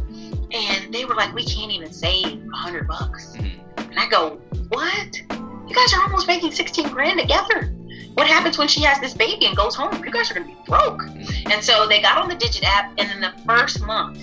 and 0.50 0.92
they 0.92 1.04
were 1.04 1.14
like, 1.14 1.34
"We 1.34 1.44
can't 1.44 1.72
even 1.72 1.92
save 1.92 2.44
a 2.52 2.56
hundred 2.56 2.86
bucks." 2.86 3.36
Mm-hmm. 3.36 3.90
And 3.90 3.98
I 3.98 4.08
go, 4.08 4.40
what? 4.68 5.20
You 5.30 5.74
guys 5.74 5.92
are 5.94 6.02
almost 6.02 6.26
making 6.26 6.52
16 6.52 6.88
grand 6.88 7.18
together. 7.18 7.74
What 8.14 8.26
happens 8.26 8.58
when 8.58 8.68
she 8.68 8.82
has 8.82 9.00
this 9.00 9.14
baby 9.14 9.46
and 9.46 9.56
goes 9.56 9.74
home? 9.74 10.04
You 10.04 10.10
guys 10.10 10.30
are 10.30 10.34
going 10.34 10.48
to 10.48 10.54
be 10.54 10.60
broke. 10.66 11.02
And 11.50 11.62
so 11.62 11.86
they 11.86 12.00
got 12.00 12.18
on 12.18 12.28
the 12.28 12.34
Digit 12.34 12.64
app, 12.64 12.92
and 12.98 13.10
in 13.10 13.20
the 13.20 13.32
first 13.46 13.80
month, 13.84 14.20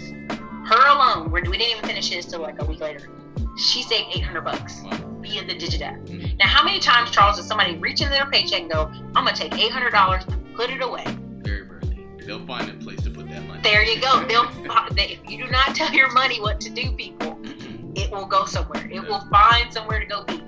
her 0.67 0.87
alone, 0.87 1.31
we 1.31 1.41
didn't 1.41 1.61
even 1.61 1.83
finish 1.85 2.09
his 2.09 2.25
till 2.25 2.41
like 2.41 2.61
a 2.61 2.65
week 2.65 2.79
later, 2.79 3.09
she 3.57 3.83
saved 3.83 4.15
800 4.15 4.41
bucks 4.41 4.81
via 5.21 5.45
the 5.45 5.55
Digit 5.55 5.81
app. 5.81 5.97
Now, 6.09 6.47
how 6.47 6.63
many 6.63 6.79
times, 6.79 7.11
Charles, 7.11 7.37
does 7.37 7.47
somebody 7.47 7.75
reach 7.77 8.01
into 8.01 8.11
their 8.11 8.29
paycheck 8.29 8.61
and 8.61 8.71
go, 8.71 8.91
I'm 9.15 9.23
going 9.23 9.35
to 9.35 9.41
take 9.41 9.53
$800 9.53 10.27
and 10.27 10.55
put 10.55 10.69
it 10.69 10.81
away? 10.81 11.05
Very 11.39 11.63
rarely. 11.63 12.05
They'll 12.25 12.45
find 12.45 12.69
a 12.69 12.73
place 12.73 13.01
to 13.03 13.09
put 13.09 13.29
that 13.29 13.45
money. 13.47 13.61
There 13.61 13.83
you 13.83 14.01
go. 14.01 14.25
They'll, 14.27 14.49
if 14.97 15.29
you 15.29 15.45
do 15.45 15.51
not 15.51 15.75
tell 15.75 15.93
your 15.93 16.11
money 16.11 16.41
what 16.41 16.59
to 16.61 16.69
do, 16.69 16.91
people, 16.93 17.35
mm-hmm. 17.35 17.93
it 17.95 18.11
will 18.11 18.25
go 18.25 18.45
somewhere. 18.45 18.89
It 18.91 19.01
will 19.01 19.25
find 19.31 19.71
somewhere 19.71 19.99
to 19.99 20.05
go 20.05 20.23
be. 20.23 20.43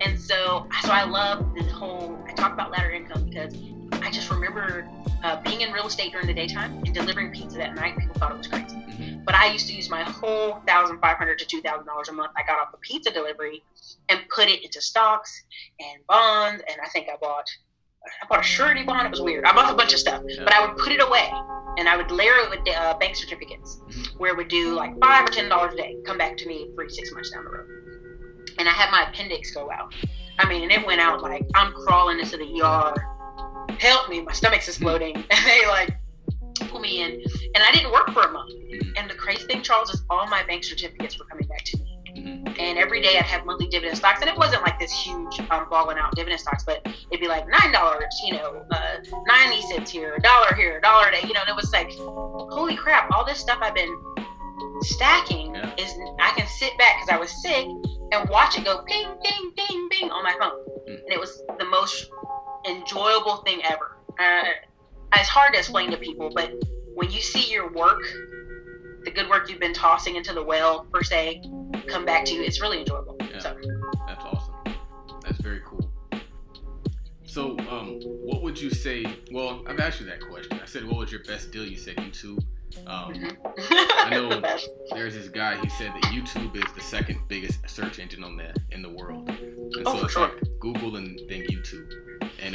And 0.00 0.18
so, 0.18 0.66
so 0.82 0.90
I 0.90 1.04
love 1.04 1.54
this 1.54 1.70
whole. 1.70 2.18
I 2.26 2.32
talk 2.32 2.52
about 2.52 2.70
ladder 2.70 2.90
income 2.90 3.24
because 3.24 3.54
I 3.92 4.10
just 4.10 4.30
remember 4.30 4.88
uh, 5.22 5.40
being 5.42 5.62
in 5.62 5.72
real 5.72 5.86
estate 5.86 6.12
during 6.12 6.26
the 6.26 6.34
daytime 6.34 6.82
and 6.84 6.94
delivering 6.94 7.32
pizza 7.32 7.58
that 7.58 7.74
night. 7.74 7.98
People 7.98 8.14
thought 8.16 8.32
it 8.32 8.38
was 8.38 8.46
crazy, 8.46 8.76
mm-hmm. 8.76 9.24
but 9.24 9.34
I 9.34 9.50
used 9.50 9.66
to 9.68 9.74
use 9.74 9.90
my 9.90 10.02
whole 10.02 10.60
thousand 10.66 11.00
five 11.00 11.16
hundred 11.16 11.38
to 11.40 11.46
two 11.46 11.60
thousand 11.60 11.86
dollars 11.86 12.08
a 12.08 12.12
month 12.12 12.32
I 12.36 12.42
got 12.46 12.58
off 12.58 12.72
the 12.72 12.78
pizza 12.78 13.10
delivery 13.10 13.62
and 14.08 14.20
put 14.34 14.48
it 14.48 14.64
into 14.64 14.80
stocks 14.80 15.44
and 15.80 16.06
bonds. 16.06 16.62
And 16.68 16.78
I 16.82 16.88
think 16.88 17.08
I 17.12 17.16
bought 17.16 17.46
I 18.22 18.26
bought 18.28 18.40
a 18.40 18.44
surety 18.44 18.84
bond. 18.84 19.06
It 19.06 19.10
was 19.10 19.20
weird. 19.20 19.44
I 19.44 19.52
bought 19.52 19.72
a 19.72 19.76
bunch 19.76 19.92
of 19.92 19.98
stuff, 19.98 20.22
yeah. 20.26 20.44
but 20.44 20.54
I 20.54 20.66
would 20.66 20.76
put 20.78 20.92
it 20.92 21.02
away 21.02 21.30
and 21.78 21.88
I 21.88 21.96
would 21.96 22.10
layer 22.10 22.32
it 22.38 22.50
with 22.50 22.76
uh, 22.76 22.96
bank 22.98 23.16
certificates, 23.16 23.76
mm-hmm. 23.76 24.18
where 24.18 24.32
it 24.32 24.36
would 24.36 24.48
do 24.48 24.74
like 24.74 24.98
five 25.00 25.28
or 25.28 25.32
ten 25.32 25.48
dollars 25.48 25.74
a 25.74 25.76
day, 25.76 25.96
come 26.04 26.18
back 26.18 26.36
to 26.38 26.46
me 26.46 26.70
three 26.74 26.88
six 26.88 27.12
months 27.12 27.30
down 27.30 27.44
the 27.44 27.50
road. 27.50 27.66
And 28.58 28.68
I 28.68 28.72
had 28.72 28.90
my 28.90 29.08
appendix 29.08 29.52
go 29.52 29.70
out. 29.70 29.94
I 30.38 30.48
mean, 30.48 30.62
and 30.62 30.72
it 30.72 30.86
went 30.86 31.00
out 31.00 31.22
like 31.22 31.44
I'm 31.54 31.72
crawling 31.72 32.20
into 32.20 32.36
the 32.36 32.62
ER. 32.62 33.17
Help 33.78 34.08
me! 34.08 34.22
My 34.22 34.32
stomach's 34.32 34.68
exploding, 34.68 35.16
and 35.30 35.46
they 35.46 35.66
like 35.66 35.96
pull 36.68 36.80
me 36.80 37.02
in. 37.02 37.12
And 37.54 37.64
I 37.64 37.70
didn't 37.72 37.92
work 37.92 38.10
for 38.10 38.22
a 38.22 38.32
month. 38.32 38.52
Mm-hmm. 38.52 38.90
And 38.96 39.10
the 39.10 39.14
crazy 39.14 39.44
thing, 39.44 39.62
Charles, 39.62 39.90
is 39.90 40.02
all 40.10 40.26
my 40.26 40.42
bank 40.44 40.64
certificates 40.64 41.18
were 41.18 41.24
coming 41.26 41.46
back 41.48 41.64
to 41.64 41.78
me. 41.78 41.84
And 42.58 42.78
every 42.78 43.00
day 43.00 43.16
I'd 43.16 43.26
have 43.26 43.46
monthly 43.46 43.68
dividend 43.68 43.96
stocks, 43.96 44.20
and 44.20 44.28
it 44.28 44.36
wasn't 44.36 44.62
like 44.62 44.78
this 44.80 44.92
huge 44.92 45.40
um, 45.50 45.68
balling 45.70 45.98
out 45.98 46.14
dividend 46.16 46.40
stocks, 46.40 46.64
but 46.64 46.84
it'd 46.84 47.20
be 47.20 47.28
like 47.28 47.46
nine 47.48 47.72
dollars, 47.72 48.12
you 48.24 48.32
know, 48.32 48.64
uh, 48.72 48.96
ninety 49.26 49.62
cents 49.62 49.90
here, 49.90 50.14
a 50.14 50.20
dollar 50.20 50.52
here, 50.54 50.78
a 50.78 50.80
dollar 50.80 51.08
a 51.08 51.12
day, 51.12 51.20
you 51.26 51.32
know. 51.32 51.40
And 51.40 51.48
it 51.48 51.54
was 51.54 51.72
like, 51.72 51.92
holy 51.92 52.74
crap! 52.74 53.08
All 53.12 53.24
this 53.24 53.38
stuff 53.38 53.58
I've 53.62 53.74
been 53.74 53.94
stacking 54.80 55.54
yeah. 55.54 55.74
is 55.78 55.92
I 56.18 56.32
can 56.36 56.46
sit 56.48 56.76
back 56.76 56.96
because 56.96 57.14
I 57.14 57.18
was 57.18 57.30
sick 57.42 57.66
and 58.10 58.28
watch 58.28 58.58
it 58.58 58.64
go 58.64 58.82
ping, 58.82 59.06
ping, 59.22 59.52
ping, 59.56 59.88
ping 59.90 60.10
on 60.10 60.24
my 60.24 60.34
phone, 60.40 60.58
mm. 60.88 61.00
and 61.04 61.12
it 61.12 61.20
was 61.20 61.40
the 61.58 61.66
most 61.66 62.10
enjoyable 62.66 63.38
thing 63.38 63.60
ever. 63.64 63.96
Uh, 64.18 64.44
it's 65.14 65.28
hard 65.28 65.52
to 65.52 65.58
explain 65.58 65.90
to 65.90 65.96
people, 65.96 66.30
but 66.34 66.52
when 66.94 67.10
you 67.10 67.20
see 67.20 67.50
your 67.52 67.70
work 67.72 68.02
the 69.04 69.10
good 69.10 69.28
work 69.30 69.48
you've 69.48 69.60
been 69.60 69.72
tossing 69.72 70.16
into 70.16 70.34
the 70.34 70.42
well 70.42 70.84
per 70.92 71.02
se 71.02 71.42
come 71.86 72.04
back 72.04 72.24
to 72.26 72.34
you. 72.34 72.42
It's 72.42 72.60
really 72.60 72.80
enjoyable. 72.80 73.16
Yeah, 73.20 73.38
so. 73.38 73.56
that's 74.06 74.24
awesome. 74.24 74.54
That's 75.22 75.38
very 75.38 75.62
cool. 75.64 75.90
So, 77.24 77.58
um, 77.70 78.00
what 78.02 78.42
would 78.42 78.60
you 78.60 78.70
say? 78.70 79.06
Well, 79.30 79.62
I've 79.66 79.78
asked 79.80 80.00
you 80.00 80.06
that 80.06 80.20
question. 80.20 80.60
I 80.62 80.66
said, 80.66 80.84
"What 80.84 80.96
was 80.96 81.12
your 81.12 81.22
best 81.24 81.52
deal?" 81.52 81.64
You 81.64 81.76
said 81.76 81.96
YouTube. 81.96 82.44
Um, 82.86 83.14
mm-hmm. 83.14 84.06
I 84.06 84.10
know 84.10 84.28
there's 84.90 85.14
this 85.14 85.28
guy. 85.28 85.56
He 85.56 85.68
said 85.70 85.92
that 85.92 86.04
YouTube 86.04 86.54
is 86.56 86.72
the 86.74 86.80
second 86.80 87.20
biggest 87.28 87.68
search 87.68 87.98
engine 87.98 88.24
on 88.24 88.36
the 88.36 88.54
in 88.70 88.82
the 88.82 88.90
world, 88.90 89.28
and 89.28 89.82
oh, 89.86 89.98
so 89.98 90.04
it's 90.04 90.12
sure. 90.14 90.28
like 90.28 90.42
Google 90.58 90.96
and 90.96 91.18
then 91.28 91.42
YouTube. 91.42 92.07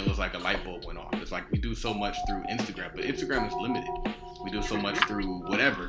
It 0.05 0.09
was 0.09 0.19
like 0.19 0.33
a 0.33 0.39
light 0.39 0.63
bulb 0.63 0.85
went 0.85 0.99
off. 0.99 1.13
It's 1.15 1.31
like 1.31 1.49
we 1.51 1.57
do 1.57 1.73
so 1.73 1.93
much 1.93 2.15
through 2.27 2.43
Instagram, 2.43 2.91
but 2.95 3.05
Instagram 3.05 3.47
is 3.47 3.53
limited 3.53 4.13
we 4.43 4.51
do 4.51 4.61
so 4.61 4.75
much 4.75 4.97
through 5.05 5.39
whatever, 5.47 5.87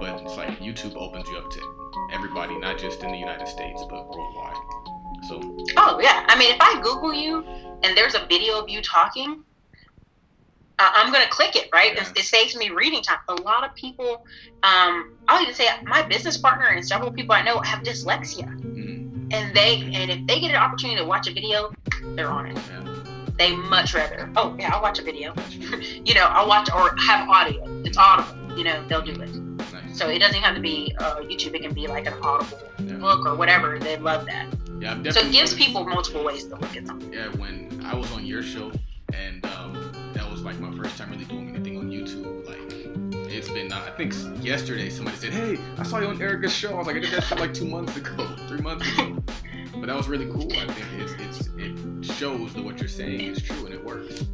but 0.00 0.22
it's 0.22 0.36
like 0.36 0.58
YouTube 0.60 0.96
opens 0.96 1.28
you 1.28 1.36
up 1.36 1.50
to 1.50 1.60
everybody, 2.12 2.58
not 2.58 2.78
just 2.78 3.02
in 3.02 3.12
the 3.12 3.18
United 3.18 3.46
States, 3.46 3.82
but 3.88 4.08
worldwide. 4.08 4.56
So. 5.28 5.40
Oh 5.76 6.00
yeah, 6.00 6.24
I 6.26 6.38
mean, 6.38 6.54
if 6.54 6.56
I 6.60 6.80
Google 6.82 7.12
you 7.12 7.44
and 7.82 7.96
there's 7.96 8.14
a 8.14 8.26
video 8.26 8.58
of 8.58 8.68
you 8.68 8.80
talking, 8.80 9.44
I'm 10.78 11.12
gonna 11.12 11.28
click 11.28 11.54
it, 11.54 11.68
right? 11.72 11.94
Yeah. 11.94 12.08
It, 12.08 12.18
it, 12.18 12.24
saves 12.24 12.56
me 12.56 12.70
reading 12.70 13.02
time. 13.02 13.18
A 13.28 13.34
lot 13.34 13.62
of 13.62 13.74
people, 13.76 14.26
um, 14.62 15.12
I'll 15.28 15.40
even 15.42 15.54
say 15.54 15.66
my 15.84 16.02
business 16.02 16.38
partner 16.38 16.66
and 16.68 16.84
several 16.84 17.12
people 17.12 17.34
I 17.34 17.42
know 17.42 17.60
have 17.60 17.84
dyslexia, 17.84 18.48
mm-hmm. 18.48 19.28
and 19.32 19.54
they 19.54 19.90
and 19.92 20.10
if 20.10 20.26
they 20.26 20.40
get 20.40 20.50
an 20.50 20.56
opportunity 20.56 20.98
to 20.98 21.04
watch 21.04 21.28
a 21.28 21.32
video, 21.32 21.72
they're 22.16 22.30
on 22.30 22.46
it. 22.46 22.56
Yeah. 22.56 22.82
They 23.38 23.56
much 23.56 23.94
rather, 23.94 24.30
oh 24.36 24.54
yeah, 24.58 24.74
I'll 24.74 24.82
watch 24.82 24.98
a 24.98 25.02
video. 25.02 25.34
you 26.04 26.14
know, 26.14 26.26
I'll 26.26 26.48
watch 26.48 26.68
or 26.74 26.94
have 26.96 27.28
audio. 27.28 27.64
It's 27.84 27.96
audible. 27.96 28.56
You 28.58 28.64
know, 28.64 28.84
they'll 28.88 29.02
do 29.02 29.12
it. 29.12 29.34
Nice. 29.72 29.98
So 29.98 30.08
it 30.08 30.18
doesn't 30.18 30.40
have 30.42 30.54
to 30.54 30.60
be 30.60 30.94
uh, 30.98 31.16
YouTube. 31.16 31.54
It 31.54 31.62
can 31.62 31.72
be 31.72 31.86
like 31.86 32.06
an 32.06 32.14
audible 32.22 32.58
Yeah. 32.78 32.94
book 32.96 33.26
or 33.26 33.34
whatever. 33.34 33.78
They 33.78 33.96
love 33.96 34.26
that. 34.26 34.46
Yeah, 34.78 35.00
So 35.10 35.20
it 35.20 35.32
gives 35.32 35.54
people 35.54 35.84
multiple 35.84 36.24
ways 36.24 36.44
to 36.44 36.56
look 36.56 36.76
at 36.76 36.86
something. 36.86 37.12
Yeah, 37.12 37.28
when 37.36 37.82
I 37.84 37.94
was 37.94 38.10
on 38.12 38.26
your 38.26 38.42
show, 38.42 38.72
and 39.14 39.44
um, 39.46 39.92
that 40.12 40.28
was 40.30 40.42
like 40.42 40.58
my 40.58 40.72
first 40.76 40.98
time 40.98 41.10
really 41.10 41.24
doing 41.24 41.50
anything 41.54 41.78
on 41.78 41.88
YouTube. 41.88 42.44
Like, 42.46 42.58
it's 43.32 43.48
been, 43.48 43.72
uh, 43.72 43.82
I 43.86 43.90
think 43.96 44.12
yesterday 44.44 44.90
somebody 44.90 45.16
said, 45.16 45.32
Hey, 45.32 45.58
I 45.78 45.84
saw 45.84 45.98
you 46.00 46.08
on 46.08 46.20
Erica's 46.20 46.52
show. 46.52 46.74
I 46.74 46.78
was 46.78 46.86
like, 46.88 46.96
I 46.96 47.00
did 47.00 47.12
that 47.12 47.22
shit 47.24 47.38
like 47.38 47.54
two 47.54 47.66
months 47.66 47.96
ago, 47.96 48.26
three 48.48 48.60
months 48.60 48.86
ago. 48.92 49.16
But 49.74 49.86
that 49.86 49.96
was 49.96 50.08
really 50.08 50.26
cool. 50.26 50.52
I 50.52 50.66
think 50.72 50.86
it's, 51.00 51.12
it's, 51.38 51.48
it 51.56 52.04
shows 52.04 52.54
that 52.54 52.64
what 52.64 52.78
you're 52.78 52.88
saying 52.88 53.20
is 53.20 53.42
true 53.42 53.66
and 53.66 53.74
it 53.74 53.84
works. 53.84 54.24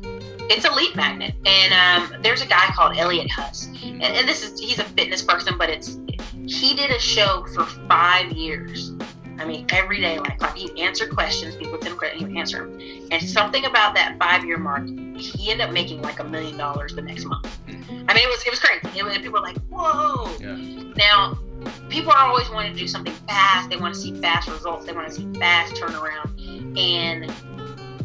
It's 0.51 0.65
a 0.65 0.73
lead 0.73 0.97
magnet, 0.97 1.35
and 1.45 2.13
um, 2.13 2.23
there's 2.23 2.41
a 2.41 2.47
guy 2.47 2.67
called 2.75 2.97
Elliott 2.97 3.29
Hulse, 3.31 3.67
and, 3.83 4.03
and 4.03 4.27
this 4.27 4.43
is 4.43 4.59
he's 4.59 4.79
a 4.79 4.85
fitness 4.85 5.23
person, 5.23 5.59
but 5.59 5.69
it's 5.69 5.99
he 6.47 6.75
did 6.75 6.91
a 6.91 6.99
show 6.99 7.45
for 7.55 7.65
five 7.65 8.33
years. 8.33 8.93
I 9.39 9.45
mean, 9.45 9.67
every 9.69 10.01
day, 10.01 10.19
like 10.19 10.41
like 10.41 10.57
he 10.57 10.83
answered 10.83 11.11
questions, 11.11 11.55
people 11.55 11.73
would 11.73 11.83
send 11.83 11.93
him 11.93 11.99
credit, 11.99 12.19
he 12.19 12.25
would 12.25 12.37
answer 12.37 12.67
them, 12.67 12.81
and 13.11 13.23
something 13.23 13.67
about 13.67 13.95
that 13.95 14.17
five 14.19 14.45
year 14.45 14.57
mark, 14.59 14.87
he 15.17 15.51
ended 15.51 15.67
up 15.69 15.73
making 15.73 16.01
like 16.01 16.19
a 16.19 16.25
million 16.25 16.57
dollars 16.57 16.95
the 16.95 17.03
next 17.03 17.27
month. 17.27 17.47
I 17.69 18.15
mean, 18.15 18.25
it 18.25 18.29
was 18.29 18.43
it 18.45 18.51
was 18.51 18.59
crazy. 18.59 18.99
It 18.99 19.05
was, 19.05 19.17
people 19.19 19.33
were 19.33 19.41
like, 19.41 19.59
whoa. 19.69 20.35
Yeah. 20.41 20.57
Now, 20.97 21.39
people 21.89 22.13
are 22.13 22.19
always 22.27 22.49
wanting 22.51 22.73
to 22.75 22.79
do 22.79 22.89
something 22.89 23.13
fast. 23.27 23.71
They 23.71 23.77
want 23.77 23.95
to 23.95 24.01
see 24.01 24.15
fast 24.21 24.49
results. 24.49 24.87
They 24.87 24.93
want 24.93 25.09
to 25.09 25.15
see 25.15 25.31
fast 25.39 25.75
turnaround, 25.75 26.79
and 26.79 27.31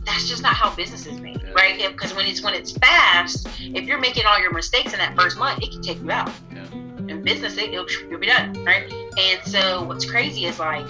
that's 0.05 0.27
just 0.27 0.41
not 0.43 0.53
how 0.53 0.73
business 0.75 1.05
is 1.05 1.19
made, 1.19 1.41
right? 1.55 1.77
Because 1.91 2.13
when 2.13 2.25
it's 2.25 2.43
when 2.43 2.53
it's 2.53 2.71
fast, 2.77 3.47
if 3.59 3.85
you're 3.85 3.99
making 3.99 4.25
all 4.25 4.39
your 4.41 4.53
mistakes 4.53 4.93
in 4.93 4.99
that 4.99 5.15
first 5.15 5.37
month, 5.37 5.61
it 5.63 5.71
can 5.71 5.81
take 5.81 6.01
you 6.01 6.11
out. 6.11 6.31
Yeah. 6.51 6.63
In 7.07 7.21
business, 7.21 7.57
it, 7.57 7.73
it'll, 7.73 7.85
you'll 8.09 8.19
be 8.19 8.27
done, 8.27 8.53
right? 8.63 8.91
And 9.19 9.41
so 9.45 9.83
what's 9.83 10.09
crazy 10.09 10.45
is 10.45 10.59
like 10.59 10.85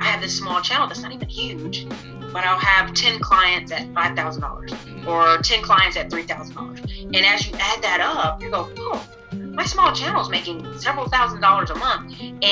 I 0.00 0.04
have 0.06 0.20
this 0.20 0.36
small 0.36 0.60
channel 0.60 0.86
that's 0.86 1.00
not 1.02 1.12
even 1.12 1.28
huge, 1.28 1.86
but 2.32 2.44
I'll 2.44 2.58
have 2.58 2.92
ten 2.94 3.18
clients 3.20 3.72
at 3.72 3.92
five 3.94 4.14
thousand 4.16 4.42
dollars 4.42 4.72
Mhm. 4.72 5.06
or 5.06 5.42
10 5.42 5.62
clients 5.62 5.96
at 5.96 6.10
$3,000. 6.10 7.04
And 7.14 7.16
as 7.26 7.46
you 7.46 7.52
add 7.58 7.82
that 7.82 8.00
up, 8.00 8.42
you 8.42 8.50
go, 8.50 8.70
oh, 8.78 9.06
my 9.54 9.64
small 9.64 9.92
channel 9.92 10.20
is 10.20 10.28
making 10.28 10.78
several 10.78 11.08
thousand 11.08 11.40
dollars 11.40 11.70
a 11.70 11.74
month. 11.76 12.20
And 12.20 12.42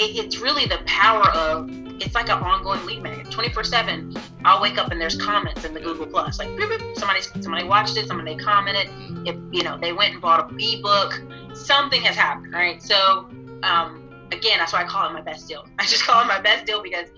it, 0.00 0.16
it's 0.16 0.38
really 0.38 0.66
the 0.66 0.78
power 0.86 1.28
of, 1.30 1.68
it's 2.00 2.14
like 2.14 2.28
an 2.28 2.42
ongoing 2.42 2.84
lead 2.86 3.02
magnet. 3.02 3.30
24 3.30 3.64
7, 3.64 4.14
I'll 4.44 4.60
wake 4.60 4.78
up 4.78 4.90
and 4.90 5.00
there's 5.00 5.16
comments 5.20 5.64
in 5.64 5.74
the 5.74 5.80
Google 5.80 6.06
Plus. 6.06 6.38
Like, 6.38 6.48
boop, 6.50 6.70
boop, 6.70 6.96
somebody, 6.96 7.20
somebody 7.20 7.64
watched 7.64 7.96
it, 7.96 8.06
somebody 8.08 8.36
commented. 8.36 8.88
If, 9.26 9.36
you 9.52 9.62
know, 9.62 9.78
they 9.80 9.92
went 9.92 10.14
and 10.14 10.22
bought 10.22 10.50
a 10.50 10.54
ebook, 10.58 11.20
something 11.54 12.02
has 12.02 12.16
happened, 12.16 12.52
right? 12.52 12.82
So, 12.82 13.28
um, 13.62 14.10
again, 14.32 14.58
that's 14.58 14.72
why 14.72 14.82
I 14.82 14.84
call 14.84 15.08
it 15.08 15.12
my 15.12 15.20
best 15.20 15.46
deal. 15.48 15.66
I 15.78 15.86
just 15.86 16.04
call 16.04 16.22
it 16.22 16.26
my 16.26 16.40
best 16.40 16.66
deal 16.66 16.82
because 16.82 17.08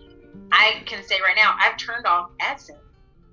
I 0.52 0.82
can 0.86 1.02
say 1.04 1.16
right 1.24 1.36
now, 1.36 1.54
I've 1.58 1.76
turned 1.76 2.06
off 2.06 2.30
AdSense 2.40 2.78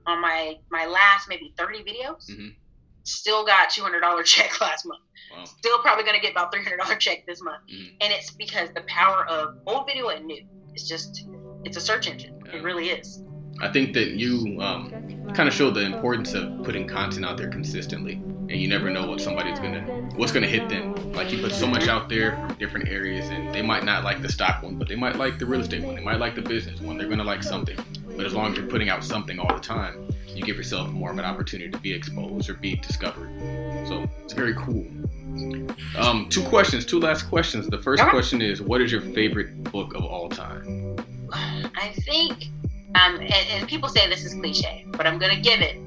on 0.08 0.22
my 0.22 0.58
my 0.72 0.86
last 0.86 1.30
maybe 1.30 1.54
30 1.58 1.84
videos. 1.84 2.30
Mhm. 2.30 2.56
Still 3.04 3.46
got 3.46 3.70
$200 3.70 4.24
check 4.26 4.60
last 4.62 4.86
month. 4.86 5.02
Wow. 5.36 5.44
Still 5.46 5.80
probably 5.80 6.04
going 6.04 6.16
to 6.16 6.22
get 6.22 6.32
about 6.32 6.54
$300 6.54 7.00
check 7.00 7.26
this 7.26 7.42
month. 7.42 7.62
Mhm. 7.72 7.92
And 8.02 8.14
it's 8.14 8.32
because 8.32 8.70
the 8.76 8.82
power 8.82 9.26
of 9.28 9.58
old 9.66 9.88
video 9.88 10.10
and 10.10 10.26
new. 10.26 10.44
It's 10.74 10.88
just, 10.88 11.26
it's 11.64 11.78
a 11.78 11.82
search 11.82 12.08
engine. 12.08 12.42
Yeah. 12.46 12.58
It 12.58 12.64
really 12.64 12.90
is. 12.90 13.24
I 13.62 13.72
think 13.72 13.94
that 13.94 14.12
you 14.12 14.60
um, 14.62 14.90
kind 15.34 15.48
of 15.48 15.54
show 15.54 15.70
the 15.70 15.82
importance 15.82 16.34
of 16.34 16.64
putting 16.64 16.88
content 16.88 17.26
out 17.26 17.38
there 17.38 17.50
consistently, 17.50 18.14
and 18.14 18.52
you 18.54 18.68
never 18.68 18.90
know 18.90 19.06
what 19.08 19.20
somebody's 19.22 19.60
gonna, 19.60 19.82
what's 20.16 20.32
gonna 20.32 20.48
hit 20.48 20.68
them. 20.70 20.96
Like 21.12 21.32
you 21.32 21.40
put 21.42 21.52
so 21.52 21.68
much 21.68 21.88
out 21.88 22.08
there 22.10 22.38
from 22.38 22.54
different 22.56 22.88
areas, 22.88 23.28
and 23.30 23.54
they 23.54 23.62
might 23.62 23.84
not 23.84 24.04
like 24.04 24.22
the 24.22 24.30
stock 24.32 24.64
one, 24.64 24.78
but 24.78 24.88
they 24.88 24.96
might 24.96 25.18
like 25.18 25.38
the 25.38 25.46
real 25.46 25.60
estate 25.62 25.84
one. 25.84 25.96
They 25.96 26.02
might 26.02 26.18
like 26.20 26.34
the 26.34 26.42
business 26.42 26.80
one. 26.80 26.98
They're 26.98 27.10
gonna 27.10 27.26
like 27.26 27.44
something. 27.44 27.78
But 28.16 28.26
as 28.26 28.34
long 28.34 28.52
as 28.54 28.58
you're 28.58 28.68
putting 28.68 28.90
out 28.90 29.04
something 29.04 29.38
all 29.38 29.54
the 29.54 29.62
time, 29.62 30.08
you 30.36 30.44
give 30.44 30.56
yourself 30.58 30.90
more 30.90 31.12
of 31.12 31.18
an 31.18 31.26
opportunity 31.26 31.70
to 31.72 31.78
be 31.78 31.94
exposed 31.94 32.50
or 32.50 32.54
be 32.56 32.76
discovered. 32.76 33.30
So 33.88 34.08
it's 34.24 34.34
very 34.34 34.54
cool. 34.56 34.86
Um, 35.98 36.28
two 36.30 36.44
questions, 36.44 36.86
two 36.86 37.00
last 37.00 37.24
questions. 37.24 37.68
The 37.68 37.78
first 37.78 38.04
question 38.06 38.42
is, 38.42 38.62
what 38.62 38.82
is 38.82 38.92
your 38.92 39.02
favorite 39.02 39.64
book 39.66 39.94
of 39.96 40.04
all 40.04 40.30
time? 40.30 40.96
I 41.34 41.94
think, 42.06 42.46
um, 42.96 43.16
and, 43.20 43.32
and 43.32 43.68
people 43.68 43.88
say 43.90 44.08
this 44.10 44.26
is 44.26 44.34
cliche, 44.34 44.86
but 44.92 45.08
I'm 45.08 45.18
going 45.18 45.34
to 45.36 45.42
give 45.42 45.62
it 45.62 45.78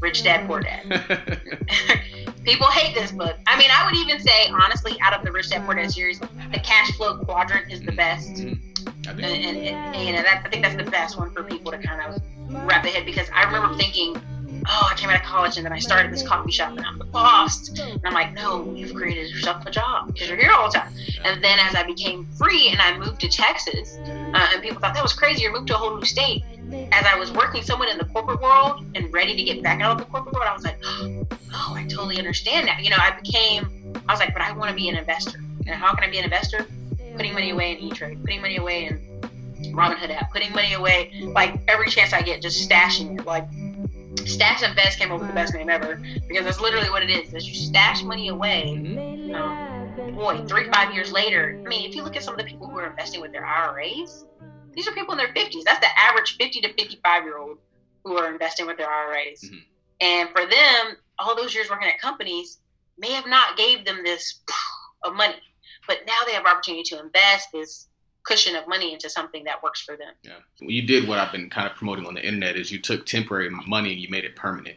Rich 0.00 0.22
Dad 0.24 0.46
Poor 0.46 0.60
Dad. 0.60 1.40
People 2.44 2.66
hate 2.68 2.94
this 2.94 3.10
book. 3.12 3.36
I 3.46 3.58
mean, 3.58 3.68
I 3.70 3.84
would 3.84 3.96
even 3.96 4.20
say, 4.20 4.48
honestly, 4.48 4.96
out 5.02 5.12
of 5.12 5.24
the 5.24 5.32
Rich 5.32 5.50
Dad 5.50 5.64
Poor 5.66 5.74
Dad 5.74 5.90
series, 5.90 6.18
the 6.20 6.60
cash 6.62 6.90
flow 6.92 7.18
quadrant 7.18 7.70
is 7.72 7.80
the 7.82 7.92
best. 7.92 8.30
Mhm. 8.34 8.58
I 9.06 9.10
And, 9.10 9.20
think. 9.20 9.44
and, 9.46 9.58
and 9.96 10.06
you 10.06 10.12
know, 10.12 10.22
that, 10.22 10.42
I 10.44 10.48
think 10.48 10.62
that's 10.62 10.76
the 10.76 10.90
best 10.90 11.18
one 11.18 11.30
for 11.32 11.42
people 11.42 11.72
to 11.72 11.78
kind 11.78 12.00
of 12.02 12.22
wrap 12.48 12.82
their 12.82 12.92
head 12.92 13.04
because 13.04 13.28
I 13.34 13.44
remember 13.44 13.76
thinking, 13.76 14.20
oh, 14.68 14.88
I 14.90 14.94
came 14.96 15.10
out 15.10 15.16
of 15.16 15.22
college 15.22 15.56
and 15.56 15.64
then 15.64 15.72
I 15.72 15.78
started 15.78 16.12
this 16.12 16.26
coffee 16.26 16.50
shop 16.50 16.76
and 16.76 16.84
I'm 16.84 16.98
the 16.98 17.04
boss. 17.04 17.68
And 17.78 18.00
I'm 18.04 18.12
like, 18.12 18.34
no, 18.34 18.72
you've 18.74 18.94
created 18.94 19.30
yourself 19.30 19.64
a 19.66 19.70
job 19.70 20.08
because 20.08 20.28
you're 20.28 20.38
here 20.38 20.52
all 20.52 20.70
the 20.70 20.78
time. 20.78 20.92
And 21.24 21.42
then 21.42 21.58
as 21.60 21.74
I 21.74 21.84
became 21.84 22.26
free 22.36 22.68
and 22.68 22.80
I 22.80 22.98
moved 22.98 23.20
to 23.20 23.28
Texas, 23.28 23.98
uh, 23.98 24.50
and 24.52 24.62
people 24.62 24.80
thought 24.80 24.94
that 24.94 25.02
was 25.02 25.12
crazy, 25.12 25.42
you 25.42 25.52
moved 25.52 25.68
to 25.68 25.74
a 25.74 25.78
whole 25.78 25.96
new 25.96 26.04
state. 26.04 26.44
As 26.92 27.06
I 27.06 27.18
was 27.18 27.32
working 27.32 27.62
somewhat 27.62 27.88
in 27.88 27.96
the 27.96 28.04
corporate 28.04 28.42
world 28.42 28.84
and 28.94 29.12
ready 29.12 29.34
to 29.34 29.42
get 29.42 29.62
back 29.62 29.80
out 29.80 29.92
of 29.92 29.98
the 29.98 30.04
corporate 30.04 30.34
world, 30.34 30.46
I 30.48 30.52
was 30.52 30.64
like, 30.64 30.78
oh, 30.84 31.74
I 31.74 31.84
totally 31.84 32.18
understand 32.18 32.68
that. 32.68 32.84
You 32.84 32.90
know, 32.90 32.98
I 32.98 33.18
became, 33.18 33.94
I 34.06 34.12
was 34.12 34.20
like, 34.20 34.34
but 34.34 34.42
I 34.42 34.52
want 34.52 34.68
to 34.70 34.76
be 34.76 34.88
an 34.88 34.96
investor. 34.96 35.38
And 35.66 35.70
how 35.70 35.94
can 35.94 36.04
I 36.04 36.10
be 36.10 36.18
an 36.18 36.24
investor? 36.24 36.66
Putting 37.16 37.32
money 37.32 37.50
away 37.50 37.72
in 37.72 37.78
E-Trade, 37.78 38.20
putting 38.20 38.42
money 38.42 38.56
away 38.56 38.86
in 38.86 39.17
Robinhood 39.72 40.10
app, 40.10 40.32
putting 40.32 40.52
money 40.52 40.74
away, 40.74 41.12
like 41.34 41.60
every 41.68 41.88
chance 41.90 42.12
I 42.12 42.22
get, 42.22 42.42
just 42.42 42.68
stashing 42.68 43.18
it. 43.18 43.26
Like 43.26 43.48
Stash 44.26 44.62
Invest 44.62 44.98
came 44.98 45.10
up 45.12 45.20
with 45.20 45.28
the 45.28 45.34
best 45.34 45.54
name 45.54 45.70
ever 45.70 46.00
because 46.28 46.44
that's 46.44 46.60
literally 46.60 46.90
what 46.90 47.02
it 47.02 47.10
is. 47.10 47.32
Is 47.34 47.48
you 47.48 47.54
stash 47.54 48.02
money 48.02 48.28
away. 48.28 48.74
Um, 49.34 50.14
boy, 50.14 50.44
three 50.46 50.70
five 50.70 50.92
years 50.94 51.12
later. 51.12 51.60
I 51.64 51.68
mean, 51.68 51.88
if 51.88 51.94
you 51.94 52.02
look 52.02 52.16
at 52.16 52.22
some 52.22 52.34
of 52.34 52.38
the 52.38 52.44
people 52.44 52.68
who 52.68 52.78
are 52.78 52.86
investing 52.86 53.20
with 53.20 53.32
their 53.32 53.44
IRAs, 53.44 54.24
these 54.72 54.86
are 54.88 54.92
people 54.92 55.12
in 55.12 55.18
their 55.18 55.32
fifties. 55.32 55.64
That's 55.64 55.80
the 55.80 55.98
average 55.98 56.36
fifty 56.36 56.60
to 56.60 56.68
fifty 56.74 57.00
five 57.04 57.24
year 57.24 57.38
old 57.38 57.58
who 58.04 58.16
are 58.16 58.30
investing 58.30 58.66
with 58.66 58.76
their 58.76 58.90
IRAs. 58.90 59.42
Mhm. 59.42 59.64
And 60.00 60.30
for 60.30 60.46
them, 60.46 60.96
all 61.18 61.34
those 61.34 61.54
years 61.54 61.68
working 61.68 61.88
at 61.88 62.00
companies 62.00 62.58
may 62.98 63.12
have 63.12 63.26
not 63.26 63.56
gave 63.56 63.84
them 63.84 64.02
this 64.04 64.40
of 65.04 65.14
money, 65.14 65.40
but 65.86 65.98
now 66.06 66.20
they 66.26 66.32
have 66.32 66.46
opportunity 66.46 66.82
to 66.84 67.00
invest 67.00 67.48
this 67.52 67.87
cushion 68.28 68.54
of 68.54 68.68
money 68.68 68.92
into 68.92 69.08
something 69.08 69.44
that 69.44 69.62
works 69.62 69.80
for 69.82 69.96
them. 69.96 70.12
Yeah. 70.22 70.32
You 70.60 70.86
did 70.86 71.08
what 71.08 71.18
I've 71.18 71.32
been 71.32 71.48
kind 71.48 71.68
of 71.68 71.74
promoting 71.76 72.06
on 72.06 72.14
the 72.14 72.24
internet 72.24 72.56
is 72.56 72.70
you 72.70 72.80
took 72.80 73.06
temporary 73.06 73.50
money 73.66 73.92
and 73.92 74.00
you 74.00 74.08
made 74.10 74.24
it 74.24 74.36
permanent. 74.36 74.76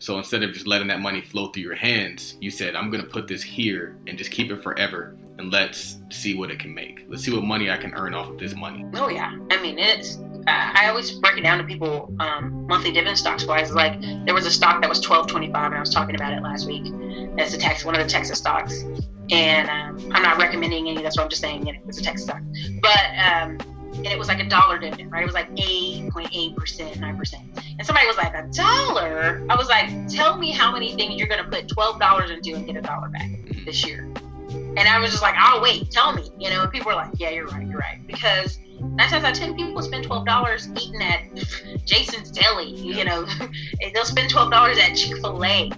So 0.00 0.16
instead 0.16 0.42
of 0.42 0.52
just 0.52 0.66
letting 0.66 0.88
that 0.88 1.00
money 1.00 1.20
flow 1.20 1.48
through 1.48 1.64
your 1.64 1.74
hands, 1.74 2.36
you 2.40 2.50
said, 2.50 2.76
I'm 2.76 2.90
going 2.90 3.02
to 3.02 3.10
put 3.10 3.26
this 3.26 3.42
here 3.42 3.98
and 4.06 4.16
just 4.16 4.30
keep 4.30 4.50
it 4.50 4.62
forever 4.62 5.16
and 5.38 5.52
let's 5.52 5.98
see 6.10 6.34
what 6.36 6.50
it 6.50 6.58
can 6.58 6.74
make. 6.74 7.04
Let's 7.08 7.24
see 7.24 7.32
what 7.32 7.44
money 7.44 7.70
I 7.70 7.76
can 7.76 7.94
earn 7.94 8.14
off 8.14 8.28
of 8.28 8.38
this 8.38 8.54
money. 8.54 8.84
Oh 8.94 9.08
yeah, 9.08 9.36
I 9.50 9.62
mean 9.62 9.78
it's. 9.78 10.18
I 10.46 10.72
I 10.74 10.88
always 10.88 11.12
break 11.12 11.38
it 11.38 11.42
down 11.42 11.58
to 11.58 11.64
people 11.64 12.12
um, 12.18 12.66
monthly 12.66 12.92
dividend 12.92 13.18
stocks 13.18 13.46
wise. 13.46 13.72
Like 13.72 14.00
there 14.24 14.34
was 14.34 14.46
a 14.46 14.50
stock 14.50 14.80
that 14.82 14.88
was 14.88 15.00
twelve 15.00 15.28
twenty 15.28 15.50
five, 15.52 15.66
and 15.66 15.76
I 15.76 15.80
was 15.80 15.94
talking 15.94 16.16
about 16.16 16.32
it 16.32 16.42
last 16.42 16.66
week. 16.66 16.92
That's 17.36 17.54
a 17.54 17.58
Texas, 17.58 17.84
one 17.84 17.94
of 17.94 18.02
the 18.02 18.10
Texas 18.10 18.38
stocks, 18.38 18.84
and 19.30 19.68
um, 19.68 20.12
I'm 20.12 20.22
not 20.22 20.38
recommending 20.38 20.88
any. 20.88 21.02
That's 21.02 21.16
what 21.16 21.24
I'm 21.24 21.30
just 21.30 21.42
saying. 21.42 21.66
You 21.66 21.74
know, 21.74 21.80
it's 21.86 21.98
a 21.98 22.02
Texas 22.02 22.26
stock, 22.26 22.40
but 22.80 22.98
um, 23.18 23.58
and 23.98 24.06
it 24.06 24.18
was 24.18 24.28
like 24.28 24.40
a 24.40 24.48
dollar 24.48 24.78
dividend, 24.78 25.10
right? 25.10 25.22
It 25.22 25.26
was 25.26 25.34
like 25.34 25.48
eight 25.56 26.10
point 26.10 26.28
eight 26.32 26.56
percent, 26.56 27.00
nine 27.00 27.16
percent. 27.16 27.42
And 27.78 27.86
somebody 27.86 28.06
was 28.06 28.16
like, 28.16 28.34
a 28.34 28.48
dollar? 28.52 29.44
I 29.50 29.56
was 29.56 29.68
like, 29.68 30.08
tell 30.08 30.36
me 30.38 30.52
how 30.52 30.72
many 30.72 30.94
things 30.94 31.18
you're 31.18 31.28
gonna 31.28 31.48
put 31.48 31.68
twelve 31.68 31.98
dollars 31.98 32.30
into 32.30 32.54
and 32.54 32.66
get 32.66 32.76
a 32.76 32.80
dollar 32.80 33.08
back 33.08 33.28
this 33.64 33.86
year. 33.86 34.08
And 34.50 34.80
I 34.80 34.98
was 34.98 35.10
just 35.10 35.22
like, 35.22 35.34
I'll 35.36 35.60
wait. 35.60 35.90
Tell 35.90 36.12
me, 36.12 36.30
you 36.38 36.48
know. 36.50 36.62
And 36.62 36.72
people 36.72 36.90
were 36.90 36.96
like, 36.96 37.10
Yeah, 37.16 37.30
you're 37.30 37.46
right. 37.48 37.66
You're 37.66 37.78
right. 37.78 38.06
Because 38.06 38.58
nine 38.80 39.08
times 39.08 39.24
out 39.24 39.32
of 39.32 39.38
ten, 39.38 39.56
people 39.56 39.82
spend 39.82 40.04
twelve 40.04 40.26
dollars 40.26 40.68
eating 40.76 41.02
at 41.02 41.22
Jason's 41.84 42.30
Deli. 42.30 42.70
You 42.70 43.04
know, 43.04 43.26
they'll 43.94 44.04
spend 44.04 44.30
twelve 44.30 44.50
dollars 44.50 44.78
at 44.78 44.94
Chick 44.94 45.16
Fil 45.18 45.44
A, 45.44 45.70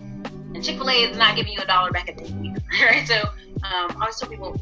and 0.54 0.62
Chick 0.62 0.76
Fil 0.76 0.90
A 0.90 0.92
is 0.92 1.16
not 1.16 1.36
giving 1.36 1.52
you 1.52 1.60
a 1.62 1.66
dollar 1.66 1.90
back 1.90 2.08
a 2.08 2.14
day, 2.14 2.49
right? 2.82 3.06
So, 3.06 3.16
um, 3.16 3.90
I 3.90 3.96
always 4.00 4.16
tell 4.16 4.28
people, 4.28 4.58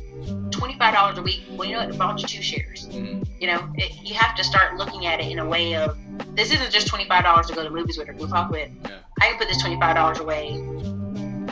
twenty 0.51 0.77
five 0.79 0.95
dollars 0.95 1.19
a 1.19 1.23
week. 1.23 1.43
Well, 1.53 1.69
you 1.69 1.77
know? 1.77 1.83
It 1.83 1.99
bought 1.99 2.21
you 2.21 2.27
two 2.29 2.43
shares. 2.43 2.89
Mhm. 2.89 3.27
You 3.41 3.47
know, 3.49 3.69
it, 3.77 3.93
you 4.03 4.15
have 4.15 4.35
to 4.37 4.45
start 4.45 4.77
looking 4.77 5.07
at 5.07 5.21
it 5.21 5.31
in 5.31 5.39
a 5.39 5.47
way 5.47 5.75
of 5.77 5.97
this 6.35 6.53
isn't 6.53 6.73
just 6.73 6.87
twenty 6.87 7.05
five 7.07 7.23
dollars 7.25 7.47
to 7.49 7.55
go 7.55 7.63
to 7.63 7.71
movies 7.71 7.99
with 7.99 8.09
or 8.09 8.15
goof 8.15 8.33
off 8.33 8.51
with. 8.51 8.71
Yeah. 8.85 8.99
I 9.21 9.29
can 9.29 9.39
put 9.39 9.49
this 9.49 9.61
twenty 9.61 9.79
five 9.79 9.95
dollars 9.95 10.19
away 10.21 10.51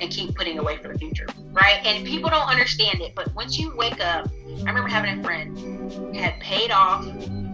and 0.00 0.11
keep 0.11 0.34
putting 0.34 0.59
away 0.59 0.76
for 0.78 0.88
the 0.92 0.98
future, 0.98 1.26
right? 1.52 1.80
And 1.86 2.07
people 2.07 2.28
don't 2.28 2.48
understand 2.48 3.00
it, 3.00 3.14
but 3.14 3.34
once 3.34 3.59
you 3.59 3.74
wake 3.76 4.00
up, 4.04 4.28
I 4.59 4.68
remember 4.68 4.88
having 4.88 5.18
a 5.18 5.22
friend 5.22 5.59
who 5.92 6.12
had 6.12 6.38
paid 6.40 6.70
off, 6.70 7.07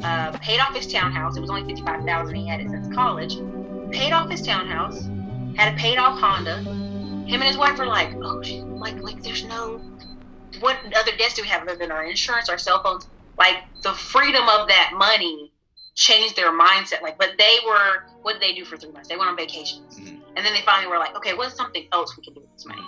uh, 0.02 0.36
paid 0.38 0.58
off 0.58 0.74
his 0.74 0.90
townhouse. 0.90 1.36
It 1.36 1.40
was 1.40 1.50
only 1.50 1.64
fifty 1.64 1.82
five 1.82 2.04
thousand. 2.04 2.34
He 2.36 2.46
had 2.46 2.60
it 2.60 2.70
since 2.70 2.92
college, 2.94 3.36
paid 3.92 4.12
off 4.12 4.30
his 4.30 4.42
townhouse, 4.42 5.08
had 5.56 5.74
a 5.74 5.76
paid 5.76 5.98
off 5.98 6.18
Honda. 6.18 6.64
Him 7.26 7.40
and 7.40 7.44
his 7.44 7.56
wife 7.56 7.78
were 7.78 7.86
like, 7.86 8.14
oh, 8.16 8.42
like, 8.76 9.00
like 9.02 9.22
there's 9.22 9.44
no, 9.44 9.78
what 10.60 10.76
other 10.96 11.16
debts 11.16 11.34
do 11.34 11.42
we 11.42 11.48
have 11.48 11.62
other 11.62 11.76
than 11.76 11.92
our 11.92 12.04
insurance, 12.04 12.48
our 12.48 12.58
cell 12.58 12.82
phones? 12.82 13.06
Like 13.38 13.56
the 13.82 13.92
freedom 13.92 14.42
of 14.48 14.68
that 14.68 14.92
money 14.96 15.52
changed 15.94 16.36
their 16.36 16.52
mindset. 16.52 17.02
Like, 17.02 17.18
but 17.18 17.32
they 17.38 17.58
were, 17.66 18.04
what 18.22 18.34
did 18.34 18.42
they 18.42 18.54
do 18.54 18.64
for 18.64 18.76
three 18.76 18.92
months? 18.92 19.08
They 19.08 19.16
went 19.16 19.30
on 19.30 19.36
vacations. 19.36 19.98
Mm-hmm. 19.98 20.16
And 20.36 20.46
then 20.46 20.54
they 20.54 20.62
finally 20.62 20.90
were 20.90 20.98
like, 20.98 21.16
okay, 21.16 21.34
what's 21.34 21.54
something 21.54 21.86
else 21.92 22.16
we 22.16 22.24
can 22.24 22.34
do 22.34 22.40
with 22.40 22.52
this 22.52 22.66
money? 22.66 22.86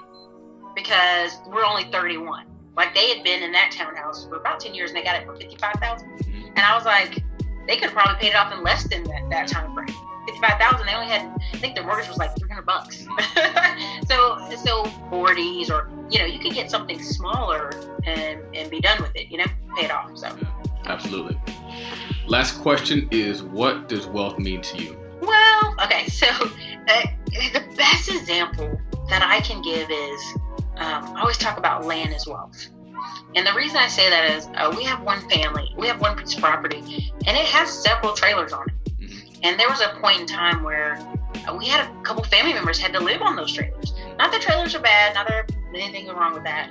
Because 0.75 1.39
we're 1.47 1.65
only 1.65 1.85
31. 1.85 2.47
Like 2.77 2.95
they 2.95 3.15
had 3.15 3.23
been 3.23 3.43
in 3.43 3.53
that 3.53 3.71
townhouse 3.73 4.27
for 4.27 4.37
about 4.37 4.61
10 4.61 4.75
years 4.75 4.91
and 4.91 4.99
they 4.99 5.05
got 5.05 5.21
it 5.21 5.27
for 5.27 5.37
55000 5.37 6.09
mm-hmm. 6.09 6.47
And 6.49 6.61
I 6.61 6.75
was 6.75 6.85
like, 6.85 7.23
they 7.67 7.77
could 7.77 7.85
have 7.85 7.93
probably 7.93 8.17
paid 8.21 8.29
it 8.31 8.37
off 8.37 8.53
in 8.53 8.63
less 8.63 8.85
than 8.89 9.05
that, 9.05 9.29
that 9.31 9.49
time 9.49 9.75
frame. 9.75 9.97
55000 10.41 10.87
They 10.87 10.95
only 10.95 11.09
had, 11.09 11.27
I 11.53 11.59
think 11.59 11.75
their 11.75 11.85
mortgage 11.85 12.09
was 12.09 12.19
like 12.19 12.37
300 12.37 12.65
bucks. 12.65 13.05
so, 14.09 14.39
so 14.57 14.85
40s 15.11 15.71
or, 15.71 15.91
you 16.11 16.19
know, 16.19 16.27
you 16.27 16.39
could 16.39 16.53
get 16.53 16.71
something 16.71 17.03
smaller 17.03 17.71
and, 18.05 18.41
and 18.55 18.71
be 18.71 18.81
done 18.81 19.01
with 19.01 19.15
it, 19.15 19.31
you 19.31 19.39
know, 19.39 19.47
pay 19.77 19.87
it 19.87 19.91
off. 19.91 20.17
So, 20.17 20.37
absolutely. 20.87 21.39
Last 22.27 22.61
question 22.61 23.09
is 23.11 23.43
what 23.43 23.89
does 23.89 24.07
wealth 24.07 24.39
mean 24.39 24.63
to 24.63 24.83
you? 24.83 24.99
Well, 25.21 25.75
okay, 25.85 26.07
so 26.09 26.27
uh, 26.27 27.03
the 27.27 27.65
best 27.77 28.09
example 28.09 28.81
that 29.09 29.23
I 29.23 29.41
can 29.41 29.63
give 29.63 29.91
is 29.91 30.35
um, 30.77 31.17
I 31.17 31.21
always 31.21 31.39
talk 31.39 31.59
about 31.59 31.85
land 31.85 32.15
as 32.15 32.27
wealth. 32.27 32.69
And 33.35 33.47
the 33.47 33.53
reason 33.53 33.77
I 33.77 33.89
say 33.89 34.11
that 34.11 34.31
is 34.31 34.49
uh, 34.55 34.73
we 34.77 34.85
have 34.85 35.03
one 35.03 35.29
family, 35.29 35.73
we 35.77 35.87
have 35.89 36.01
one 36.01 36.17
piece 36.17 36.35
of 36.35 36.41
property, 36.41 37.13
and 37.27 37.37
it 37.37 37.47
has 37.47 37.71
several 37.71 38.15
trailers 38.15 38.53
on 38.53 38.67
it. 38.69 38.93
And 39.45 39.61
there 39.61 39.69
was 39.69 39.83
a 39.83 39.91
point 40.01 40.21
in 40.21 40.27
time 40.27 40.63
where 40.63 40.95
uh, 41.47 41.55
we 41.55 41.67
had 41.67 41.87
a 41.87 42.03
couple 42.03 42.25
family 42.25 42.55
members 42.55 42.79
had 42.79 42.95
to 42.95 43.01
live 43.01 43.21
on 43.21 43.37
those 43.37 43.53
trailers. 43.53 43.93
Not 44.19 44.33
that 44.33 44.41
trailers 44.41 44.75
are 44.75 44.81
bad, 44.81 45.15
not 45.15 45.29
that 45.29 45.53
anything 45.75 46.09
wrong 46.09 46.33
with 46.33 46.45
that. 46.45 46.71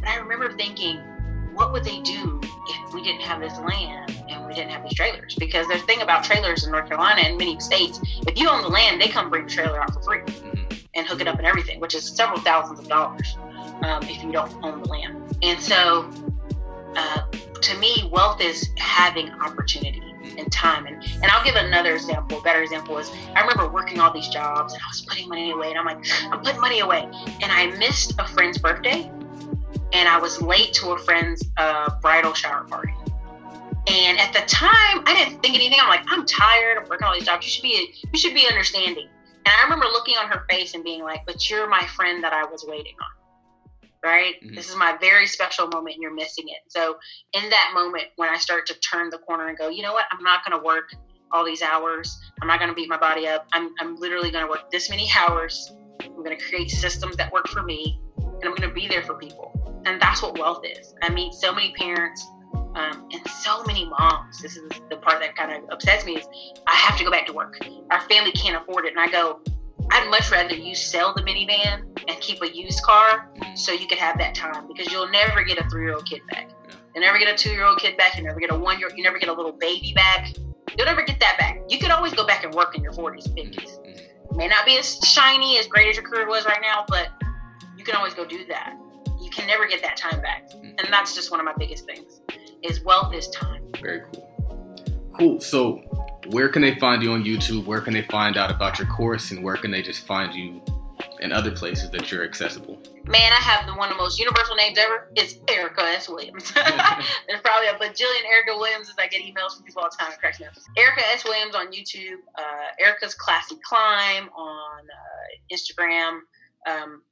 But 0.00 0.08
I 0.08 0.16
remember 0.16 0.50
thinking, 0.56 0.96
what 1.52 1.70
would 1.72 1.84
they 1.84 2.00
do 2.00 2.40
if 2.42 2.94
we 2.94 3.02
didn't 3.02 3.20
have 3.20 3.40
this 3.40 3.56
land 3.58 4.18
and 4.28 4.46
we 4.46 4.54
didn't 4.54 4.70
have 4.70 4.82
these 4.82 4.94
trailers? 4.94 5.34
Because 5.34 5.68
the 5.68 5.78
thing 5.80 6.00
about 6.00 6.24
trailers 6.24 6.64
in 6.64 6.72
North 6.72 6.88
Carolina 6.88 7.20
and 7.20 7.36
many 7.36 7.60
states, 7.60 8.00
if 8.26 8.38
you 8.38 8.48
own 8.48 8.62
the 8.62 8.68
land, 8.68 9.02
they 9.02 9.08
come 9.08 9.28
bring 9.28 9.44
the 9.44 9.50
trailer 9.50 9.80
out 9.80 9.92
for 9.92 10.00
free 10.00 10.20
mm-hmm. 10.20 10.74
and 10.94 11.06
hook 11.06 11.20
it 11.20 11.28
up 11.28 11.36
and 11.36 11.46
everything, 11.46 11.78
which 11.78 11.94
is 11.94 12.08
several 12.08 12.40
thousands 12.40 12.80
of 12.80 12.88
dollars 12.88 13.36
um, 13.82 14.02
if 14.04 14.22
you 14.24 14.32
don't 14.32 14.50
own 14.64 14.82
the 14.82 14.88
land. 14.88 15.36
And 15.42 15.60
so, 15.60 16.10
uh, 16.96 17.20
to 17.60 17.78
me, 17.78 18.08
wealth 18.10 18.40
is 18.40 18.70
having 18.78 19.28
opportunity 19.30 20.13
and 20.38 20.50
time. 20.52 20.86
And, 20.86 21.02
and 21.04 21.26
I'll 21.26 21.44
give 21.44 21.54
another 21.54 21.94
example. 21.94 22.40
Better 22.42 22.62
example 22.62 22.98
is 22.98 23.10
I 23.34 23.40
remember 23.40 23.68
working 23.68 24.00
all 24.00 24.12
these 24.12 24.28
jobs 24.28 24.72
and 24.72 24.82
I 24.82 24.88
was 24.88 25.02
putting 25.02 25.28
money 25.28 25.50
away, 25.50 25.70
and 25.70 25.78
I'm 25.78 25.84
like, 25.84 26.04
I'm 26.30 26.40
putting 26.40 26.60
money 26.60 26.80
away. 26.80 27.02
And 27.42 27.52
I 27.52 27.66
missed 27.78 28.14
a 28.18 28.26
friend's 28.26 28.58
birthday, 28.58 29.10
and 29.92 30.08
I 30.08 30.18
was 30.18 30.40
late 30.40 30.72
to 30.74 30.92
a 30.92 30.98
friend's 30.98 31.42
uh, 31.56 31.90
bridal 32.00 32.34
shower 32.34 32.64
party. 32.64 32.94
And 33.86 34.18
at 34.18 34.32
the 34.32 34.40
time, 34.46 35.02
I 35.06 35.14
didn't 35.14 35.42
think 35.42 35.54
anything. 35.54 35.78
I'm 35.80 35.88
like, 35.88 36.04
I'm 36.08 36.24
tired. 36.24 36.78
I'm 36.78 36.88
working 36.88 37.06
all 37.06 37.14
these 37.14 37.26
jobs. 37.26 37.44
You 37.44 37.50
should 37.50 37.62
be, 37.62 37.94
you 38.12 38.18
should 38.18 38.34
be 38.34 38.46
understanding. 38.48 39.08
And 39.46 39.54
I 39.60 39.62
remember 39.64 39.84
looking 39.86 40.16
on 40.16 40.28
her 40.28 40.46
face 40.48 40.74
and 40.74 40.82
being 40.82 41.02
like, 41.02 41.26
"But 41.26 41.50
you're 41.50 41.68
my 41.68 41.84
friend 41.88 42.24
that 42.24 42.32
I 42.32 42.46
was 42.46 42.64
waiting 42.66 42.94
on." 42.98 43.23
Right? 44.04 44.34
Mm-hmm. 44.42 44.54
This 44.54 44.68
is 44.68 44.76
my 44.76 44.96
very 45.00 45.26
special 45.26 45.66
moment 45.68 45.94
and 45.94 46.02
you're 46.02 46.14
missing 46.14 46.44
it. 46.48 46.58
So, 46.68 46.96
in 47.32 47.48
that 47.50 47.72
moment, 47.74 48.04
when 48.16 48.28
I 48.28 48.36
start 48.36 48.66
to 48.66 48.74
turn 48.80 49.10
the 49.10 49.18
corner 49.18 49.48
and 49.48 49.58
go, 49.58 49.68
you 49.68 49.82
know 49.82 49.92
what, 49.92 50.04
I'm 50.12 50.22
not 50.22 50.44
going 50.44 50.58
to 50.58 50.64
work 50.64 50.94
all 51.32 51.44
these 51.44 51.62
hours, 51.62 52.16
I'm 52.40 52.48
not 52.48 52.60
going 52.60 52.68
to 52.68 52.74
beat 52.74 52.88
my 52.88 52.98
body 52.98 53.26
up. 53.26 53.46
I'm, 53.52 53.70
I'm 53.80 53.96
literally 53.96 54.30
going 54.30 54.44
to 54.44 54.50
work 54.50 54.70
this 54.70 54.90
many 54.90 55.10
hours. 55.18 55.72
I'm 56.02 56.22
going 56.22 56.36
to 56.36 56.44
create 56.44 56.70
systems 56.70 57.16
that 57.16 57.32
work 57.32 57.48
for 57.48 57.62
me 57.62 58.00
and 58.44 58.44
I'm 58.44 58.54
going 58.54 58.68
to 58.68 58.74
be 58.74 58.86
there 58.86 59.02
for 59.02 59.14
people. 59.14 59.82
And 59.86 60.00
that's 60.00 60.22
what 60.22 60.38
wealth 60.38 60.64
is. 60.64 60.94
I 61.02 61.08
meet 61.08 61.34
so 61.34 61.52
many 61.52 61.72
parents 61.72 62.26
um, 62.74 63.08
and 63.12 63.26
so 63.28 63.62
many 63.64 63.86
moms. 63.86 64.40
This 64.40 64.56
is 64.56 64.68
the 64.90 64.96
part 64.96 65.20
that 65.20 65.36
kind 65.36 65.52
of 65.52 65.70
upsets 65.70 66.04
me 66.04 66.16
is 66.16 66.26
I 66.66 66.74
have 66.74 66.98
to 66.98 67.04
go 67.04 67.10
back 67.10 67.26
to 67.26 67.32
work. 67.32 67.58
Our 67.90 68.00
family 68.02 68.32
can't 68.32 68.60
afford 68.60 68.86
it. 68.86 68.90
And 68.90 69.00
I 69.00 69.10
go, 69.10 69.40
I'd 69.90 70.10
much 70.10 70.30
rather 70.30 70.54
you 70.54 70.74
sell 70.74 71.14
the 71.14 71.22
minivan 71.22 71.84
and 72.08 72.20
keep 72.20 72.42
a 72.42 72.54
used 72.54 72.82
car 72.82 73.30
so 73.54 73.72
you 73.72 73.86
can 73.86 73.98
have 73.98 74.18
that 74.18 74.34
time 74.34 74.66
because 74.68 74.92
you'll 74.92 75.10
never 75.10 75.42
get 75.42 75.58
a 75.58 75.68
three 75.68 75.84
year 75.84 75.94
old 75.94 76.06
kid 76.06 76.22
back. 76.30 76.50
You'll 76.94 77.04
never 77.04 77.18
get 77.18 77.32
a 77.32 77.36
two 77.36 77.50
year 77.50 77.64
old 77.64 77.78
kid 77.78 77.96
back. 77.96 78.16
You 78.16 78.24
never 78.24 78.40
get 78.40 78.50
a 78.50 78.56
one 78.56 78.78
year. 78.78 78.88
Old, 78.88 78.98
you 78.98 79.04
never 79.04 79.18
get 79.18 79.28
a 79.28 79.32
little 79.32 79.52
baby 79.52 79.92
back. 79.94 80.34
You'll 80.76 80.86
never 80.86 81.02
get 81.02 81.20
that 81.20 81.38
back. 81.38 81.60
You 81.68 81.78
can 81.78 81.90
always 81.90 82.14
go 82.14 82.26
back 82.26 82.44
and 82.44 82.52
work 82.54 82.76
in 82.76 82.82
your 82.82 82.92
40s, 82.92 83.28
50s. 83.28 83.78
It 83.84 84.36
may 84.36 84.48
not 84.48 84.66
be 84.66 84.76
as 84.78 84.98
shiny, 85.04 85.58
as 85.58 85.66
great 85.66 85.88
as 85.88 85.96
your 85.96 86.04
career 86.04 86.26
was 86.26 86.44
right 86.46 86.60
now, 86.60 86.84
but 86.88 87.08
you 87.76 87.84
can 87.84 87.94
always 87.94 88.14
go 88.14 88.24
do 88.24 88.44
that. 88.46 88.76
You 89.20 89.30
can 89.30 89.46
never 89.46 89.66
get 89.66 89.82
that 89.82 89.96
time 89.96 90.20
back, 90.20 90.50
mm-hmm. 90.50 90.78
and 90.78 90.88
that's 90.90 91.14
just 91.14 91.30
one 91.30 91.40
of 91.40 91.46
my 91.46 91.54
biggest 91.58 91.86
things. 91.86 92.20
Is 92.62 92.82
wealth 92.82 93.14
is 93.14 93.28
time. 93.28 93.62
Very 93.80 94.02
cool. 94.12 94.30
Cool. 95.18 95.40
So 95.40 95.80
where 96.26 96.48
can 96.48 96.62
they 96.62 96.74
find 96.76 97.02
you 97.02 97.12
on 97.12 97.24
YouTube? 97.24 97.64
Where 97.64 97.80
can 97.80 97.94
they 97.94 98.02
find 98.02 98.36
out 98.36 98.50
about 98.50 98.78
your 98.78 98.88
course? 98.88 99.30
And 99.30 99.42
where 99.42 99.56
can 99.56 99.70
they 99.70 99.82
just 99.82 100.06
find 100.06 100.34
you 100.34 100.62
in 101.20 101.32
other 101.32 101.50
places 101.50 101.90
that 101.90 102.10
you're 102.10 102.24
accessible? 102.24 102.78
Man, 103.06 103.32
I 103.32 103.40
have 103.40 103.66
the 103.66 103.74
one 103.74 103.90
of 103.90 103.96
the 103.96 104.02
most 104.02 104.18
universal 104.18 104.56
names 104.56 104.78
ever. 104.78 105.08
It's 105.14 105.36
Erica 105.48 105.82
S. 105.82 106.08
Williams. 106.08 106.52
There's 107.28 107.40
probably 107.42 107.68
a 107.68 107.74
bajillion 107.74 108.24
Erica 108.26 108.56
Williams 108.56 108.88
as 108.88 108.94
I 108.98 109.08
get 109.08 109.22
emails 109.22 109.56
from 109.56 109.64
people 109.64 109.82
all 109.82 109.90
the 109.90 109.96
time. 109.98 110.12
Cracks 110.18 110.40
me. 110.40 110.46
Erica 110.76 111.02
S. 111.12 111.24
Williams 111.24 111.54
on 111.54 111.72
YouTube. 111.72 112.18
Uh, 112.36 112.68
Erica's 112.80 113.14
Classy 113.14 113.56
Climb 113.64 114.28
on 114.30 114.84
uh, 114.84 115.54
Instagram. 115.54 116.20
Um, 116.66 117.02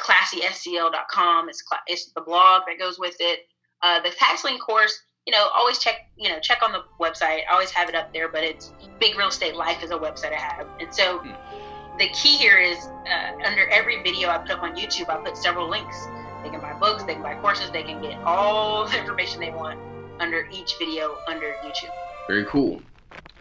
ClassySCL.com 0.00 1.48
is 1.48 1.62
cl- 1.68 1.82
it's 1.86 2.12
the 2.12 2.20
blog 2.20 2.62
that 2.66 2.78
goes 2.78 2.98
with 2.98 3.16
it. 3.20 3.40
Uh, 3.82 4.00
the 4.00 4.10
Tax 4.10 4.44
Lien 4.44 4.58
course 4.58 5.02
you 5.30 5.36
know, 5.36 5.48
always 5.56 5.78
check, 5.78 6.08
you 6.18 6.28
know, 6.28 6.40
check 6.40 6.60
on 6.60 6.72
the 6.72 6.82
website. 6.98 7.42
I 7.48 7.52
always 7.52 7.70
have 7.70 7.88
it 7.88 7.94
up 7.94 8.12
there, 8.12 8.28
but 8.28 8.42
it's 8.42 8.72
Big 8.98 9.16
Real 9.16 9.28
Estate 9.28 9.54
Life 9.54 9.80
is 9.80 9.92
a 9.92 9.96
website 9.96 10.32
I 10.32 10.40
have. 10.40 10.66
And 10.80 10.92
so 10.92 11.18
hmm. 11.18 11.98
the 11.98 12.08
key 12.08 12.36
here 12.36 12.58
is 12.58 12.88
uh, 13.08 13.46
under 13.46 13.68
every 13.68 14.02
video 14.02 14.28
I 14.28 14.38
put 14.38 14.50
up 14.50 14.64
on 14.64 14.74
YouTube, 14.74 15.08
I 15.08 15.22
put 15.24 15.36
several 15.36 15.68
links. 15.68 16.08
They 16.42 16.50
can 16.50 16.60
buy 16.60 16.72
books, 16.72 17.04
they 17.04 17.14
can 17.14 17.22
buy 17.22 17.36
courses, 17.36 17.70
they 17.70 17.84
can 17.84 18.02
get 18.02 18.18
all 18.24 18.88
the 18.88 18.98
information 18.98 19.38
they 19.38 19.52
want 19.52 19.78
under 20.18 20.48
each 20.50 20.74
video 20.80 21.16
under 21.28 21.54
YouTube. 21.64 21.92
Very 22.26 22.44
cool. 22.46 22.82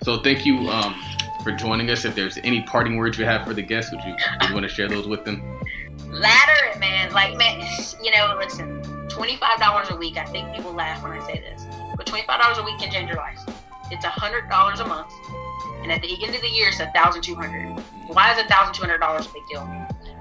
So 0.04 0.22
thank 0.22 0.46
you 0.46 0.70
um, 0.70 0.94
for 1.44 1.54
joining 1.54 1.90
us. 1.90 2.06
If 2.06 2.14
there's 2.14 2.38
any 2.44 2.62
parting 2.62 2.98
words 2.98 3.18
you 3.18 3.26
have 3.26 3.48
for 3.48 3.56
the 3.56 3.64
guests, 3.64 3.92
would 3.92 4.04
you, 4.04 4.12
would 4.12 4.50
you 4.50 4.54
want 4.54 4.64
to 4.64 4.70
share 4.70 4.88
those 4.88 5.08
with 5.08 5.26
them? 5.26 5.42
Ladder 6.12 6.66
it, 6.72 6.80
man. 6.80 7.12
Like, 7.14 7.36
man, 7.36 7.68
you 8.04 8.12
know, 8.12 8.36
listen, 8.38 8.80
$25 9.08 9.90
a 9.90 9.96
week. 9.96 10.18
I 10.18 10.26
think 10.26 10.54
people 10.54 10.72
laugh 10.72 11.02
when 11.02 11.14
I 11.14 11.26
say 11.26 11.40
this 11.40 11.66
but 11.96 12.06
$25 12.06 12.58
a 12.58 12.64
week 12.64 12.80
can 12.80 12.92
change 12.92 13.08
your 13.08 13.18
life. 13.18 13.40
It's 13.92 14.06
$100 14.06 14.80
a 14.80 14.86
month. 14.86 15.12
And 15.82 15.92
at 15.92 16.02
the 16.02 16.24
end 16.24 16.36
of 16.36 16.42
the 16.42 16.50
year, 16.50 16.70
it's 16.70 16.80
1,200. 16.80 17.80
Why 18.08 18.32
is 18.32 18.38
$1,200 18.44 19.30
a 19.30 19.34
big 19.34 19.44
deal? 19.50 19.62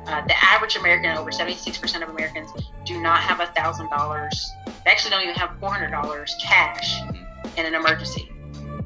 Uh, 0.06 0.26
the 0.26 0.34
average 0.42 0.76
American, 0.76 1.16
over 1.18 1.30
76% 1.30 2.02
of 2.02 2.08
Americans, 2.08 2.50
do 2.84 3.00
not 3.00 3.20
have 3.20 3.38
$1,000. 3.38 4.30
They 4.84 4.90
actually 4.90 5.10
don't 5.10 5.22
even 5.22 5.34
have 5.34 5.50
$400 5.60 6.42
cash 6.42 7.00
in 7.56 7.66
an 7.66 7.74
emergency. 7.74 8.30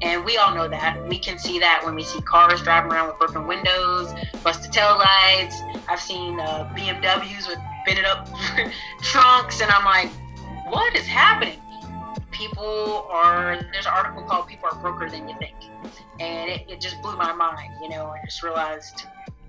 And 0.01 0.25
we 0.25 0.35
all 0.37 0.53
know 0.53 0.67
that. 0.67 1.07
We 1.07 1.17
can 1.17 1.39
see 1.39 1.59
that 1.59 1.81
when 1.85 1.95
we 1.95 2.03
see 2.03 2.19
cars 2.21 2.61
driving 2.61 2.91
around 2.91 3.07
with 3.07 3.19
broken 3.19 3.47
windows, 3.47 4.13
busted 4.43 4.73
tail 4.73 4.97
lights. 4.97 5.55
I've 5.87 6.01
seen 6.01 6.39
uh, 6.41 6.69
BMWs 6.75 7.47
with 7.47 7.59
bended 7.85 8.03
up 8.03 8.27
trunks, 9.01 9.61
and 9.61 9.71
I'm 9.71 9.85
like, 9.85 10.09
what 10.67 10.93
is 10.95 11.07
happening? 11.07 11.59
People 12.33 13.07
are 13.09 13.59
there's 13.71 13.85
an 13.85 13.93
article 13.93 14.23
called 14.23 14.47
people 14.47 14.69
are 14.71 14.79
broker 14.81 15.09
than 15.09 15.27
you 15.27 15.35
think. 15.39 15.55
And 16.19 16.49
it, 16.49 16.69
it 16.69 16.81
just 16.81 17.01
blew 17.01 17.15
my 17.15 17.33
mind 17.33 17.73
you 17.81 17.89
know 17.89 18.07
i 18.07 18.19
just 18.25 18.43
realized 18.43 19.05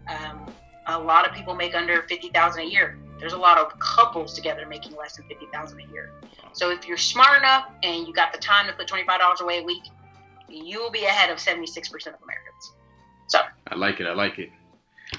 um, 0.09 0.47
a 0.87 0.99
lot 0.99 1.27
of 1.27 1.35
people 1.35 1.55
make 1.55 1.75
under 1.75 2.03
50000 2.03 2.61
a 2.61 2.65
year. 2.65 2.99
There's 3.19 3.33
a 3.33 3.39
lot 3.39 3.59
of 3.59 3.79
couples 3.79 4.35
together 4.35 4.67
making 4.67 4.97
less 4.97 5.17
than 5.17 5.27
50000 5.29 5.81
a 5.81 5.93
year. 5.93 6.11
So 6.53 6.71
if 6.71 6.87
you're 6.87 6.99
smart 6.99 7.39
enough 7.39 7.71
and 7.83 8.07
you 8.07 8.13
got 8.13 8.33
the 8.33 8.39
time 8.39 8.67
to 8.67 8.73
put 8.75 8.87
$25 8.87 9.41
away 9.41 9.61
a 9.61 9.63
week 9.63 9.85
you 10.49 10.81
will 10.81 10.91
be 10.91 11.05
ahead 11.05 11.31
of 11.31 11.39
76% 11.39 11.89
of 12.07 12.15
americans. 12.23 12.73
So. 13.27 13.41
I 13.69 13.75
like 13.75 14.01
it 14.01 14.07
i 14.07 14.13
like 14.13 14.39
it. 14.39 14.51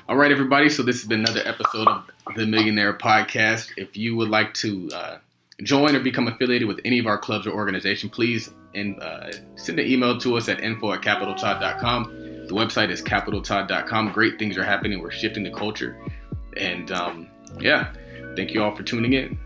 All 0.08 0.16
right 0.16 0.32
everybody 0.32 0.70
so 0.70 0.84
this 0.84 0.98
has 1.02 1.08
been 1.08 1.22
another 1.22 1.42
episode 1.46 1.88
of 1.88 2.06
the 2.36 2.46
millionaire 2.46 2.94
podcast. 2.94 3.72
If 3.78 3.98
you 3.98 4.16
would 4.16 4.30
like 4.30 4.54
to 4.56 4.90
uh, 4.94 5.18
join 5.64 5.96
or 5.96 6.00
become 6.00 6.28
affiliated 6.28 6.68
with 6.68 6.80
any 6.86 7.00
of 7.00 7.08
our 7.08 7.18
clubs 7.18 7.48
or 7.48 7.52
organization, 7.52 8.10
please 8.10 8.52
and 8.74 9.02
uh, 9.02 9.32
send 9.56 9.80
an 9.80 9.88
email 9.88 10.18
to 10.20 10.36
us 10.38 10.50
at 10.50 10.60
info 10.62 10.92
at 10.94 11.02
capitaltodd.com. 11.02 12.04
The 12.48 12.54
website 12.54 12.90
is 12.92 13.02
capitaltodd.com. 13.02 14.12
Great 14.12 14.38
things 14.38 14.58
are 14.58 14.64
happening. 14.64 15.02
We're 15.02 15.12
shifting 15.12 15.44
the 15.44 15.52
culture. 15.52 16.00
And 16.58 16.92
um, 16.92 17.28
yeah, 17.60 17.94
thank 18.36 18.54
you 18.54 18.64
all 18.64 18.76
for 18.76 18.84
tuning 18.84 19.14
in. 19.14 19.40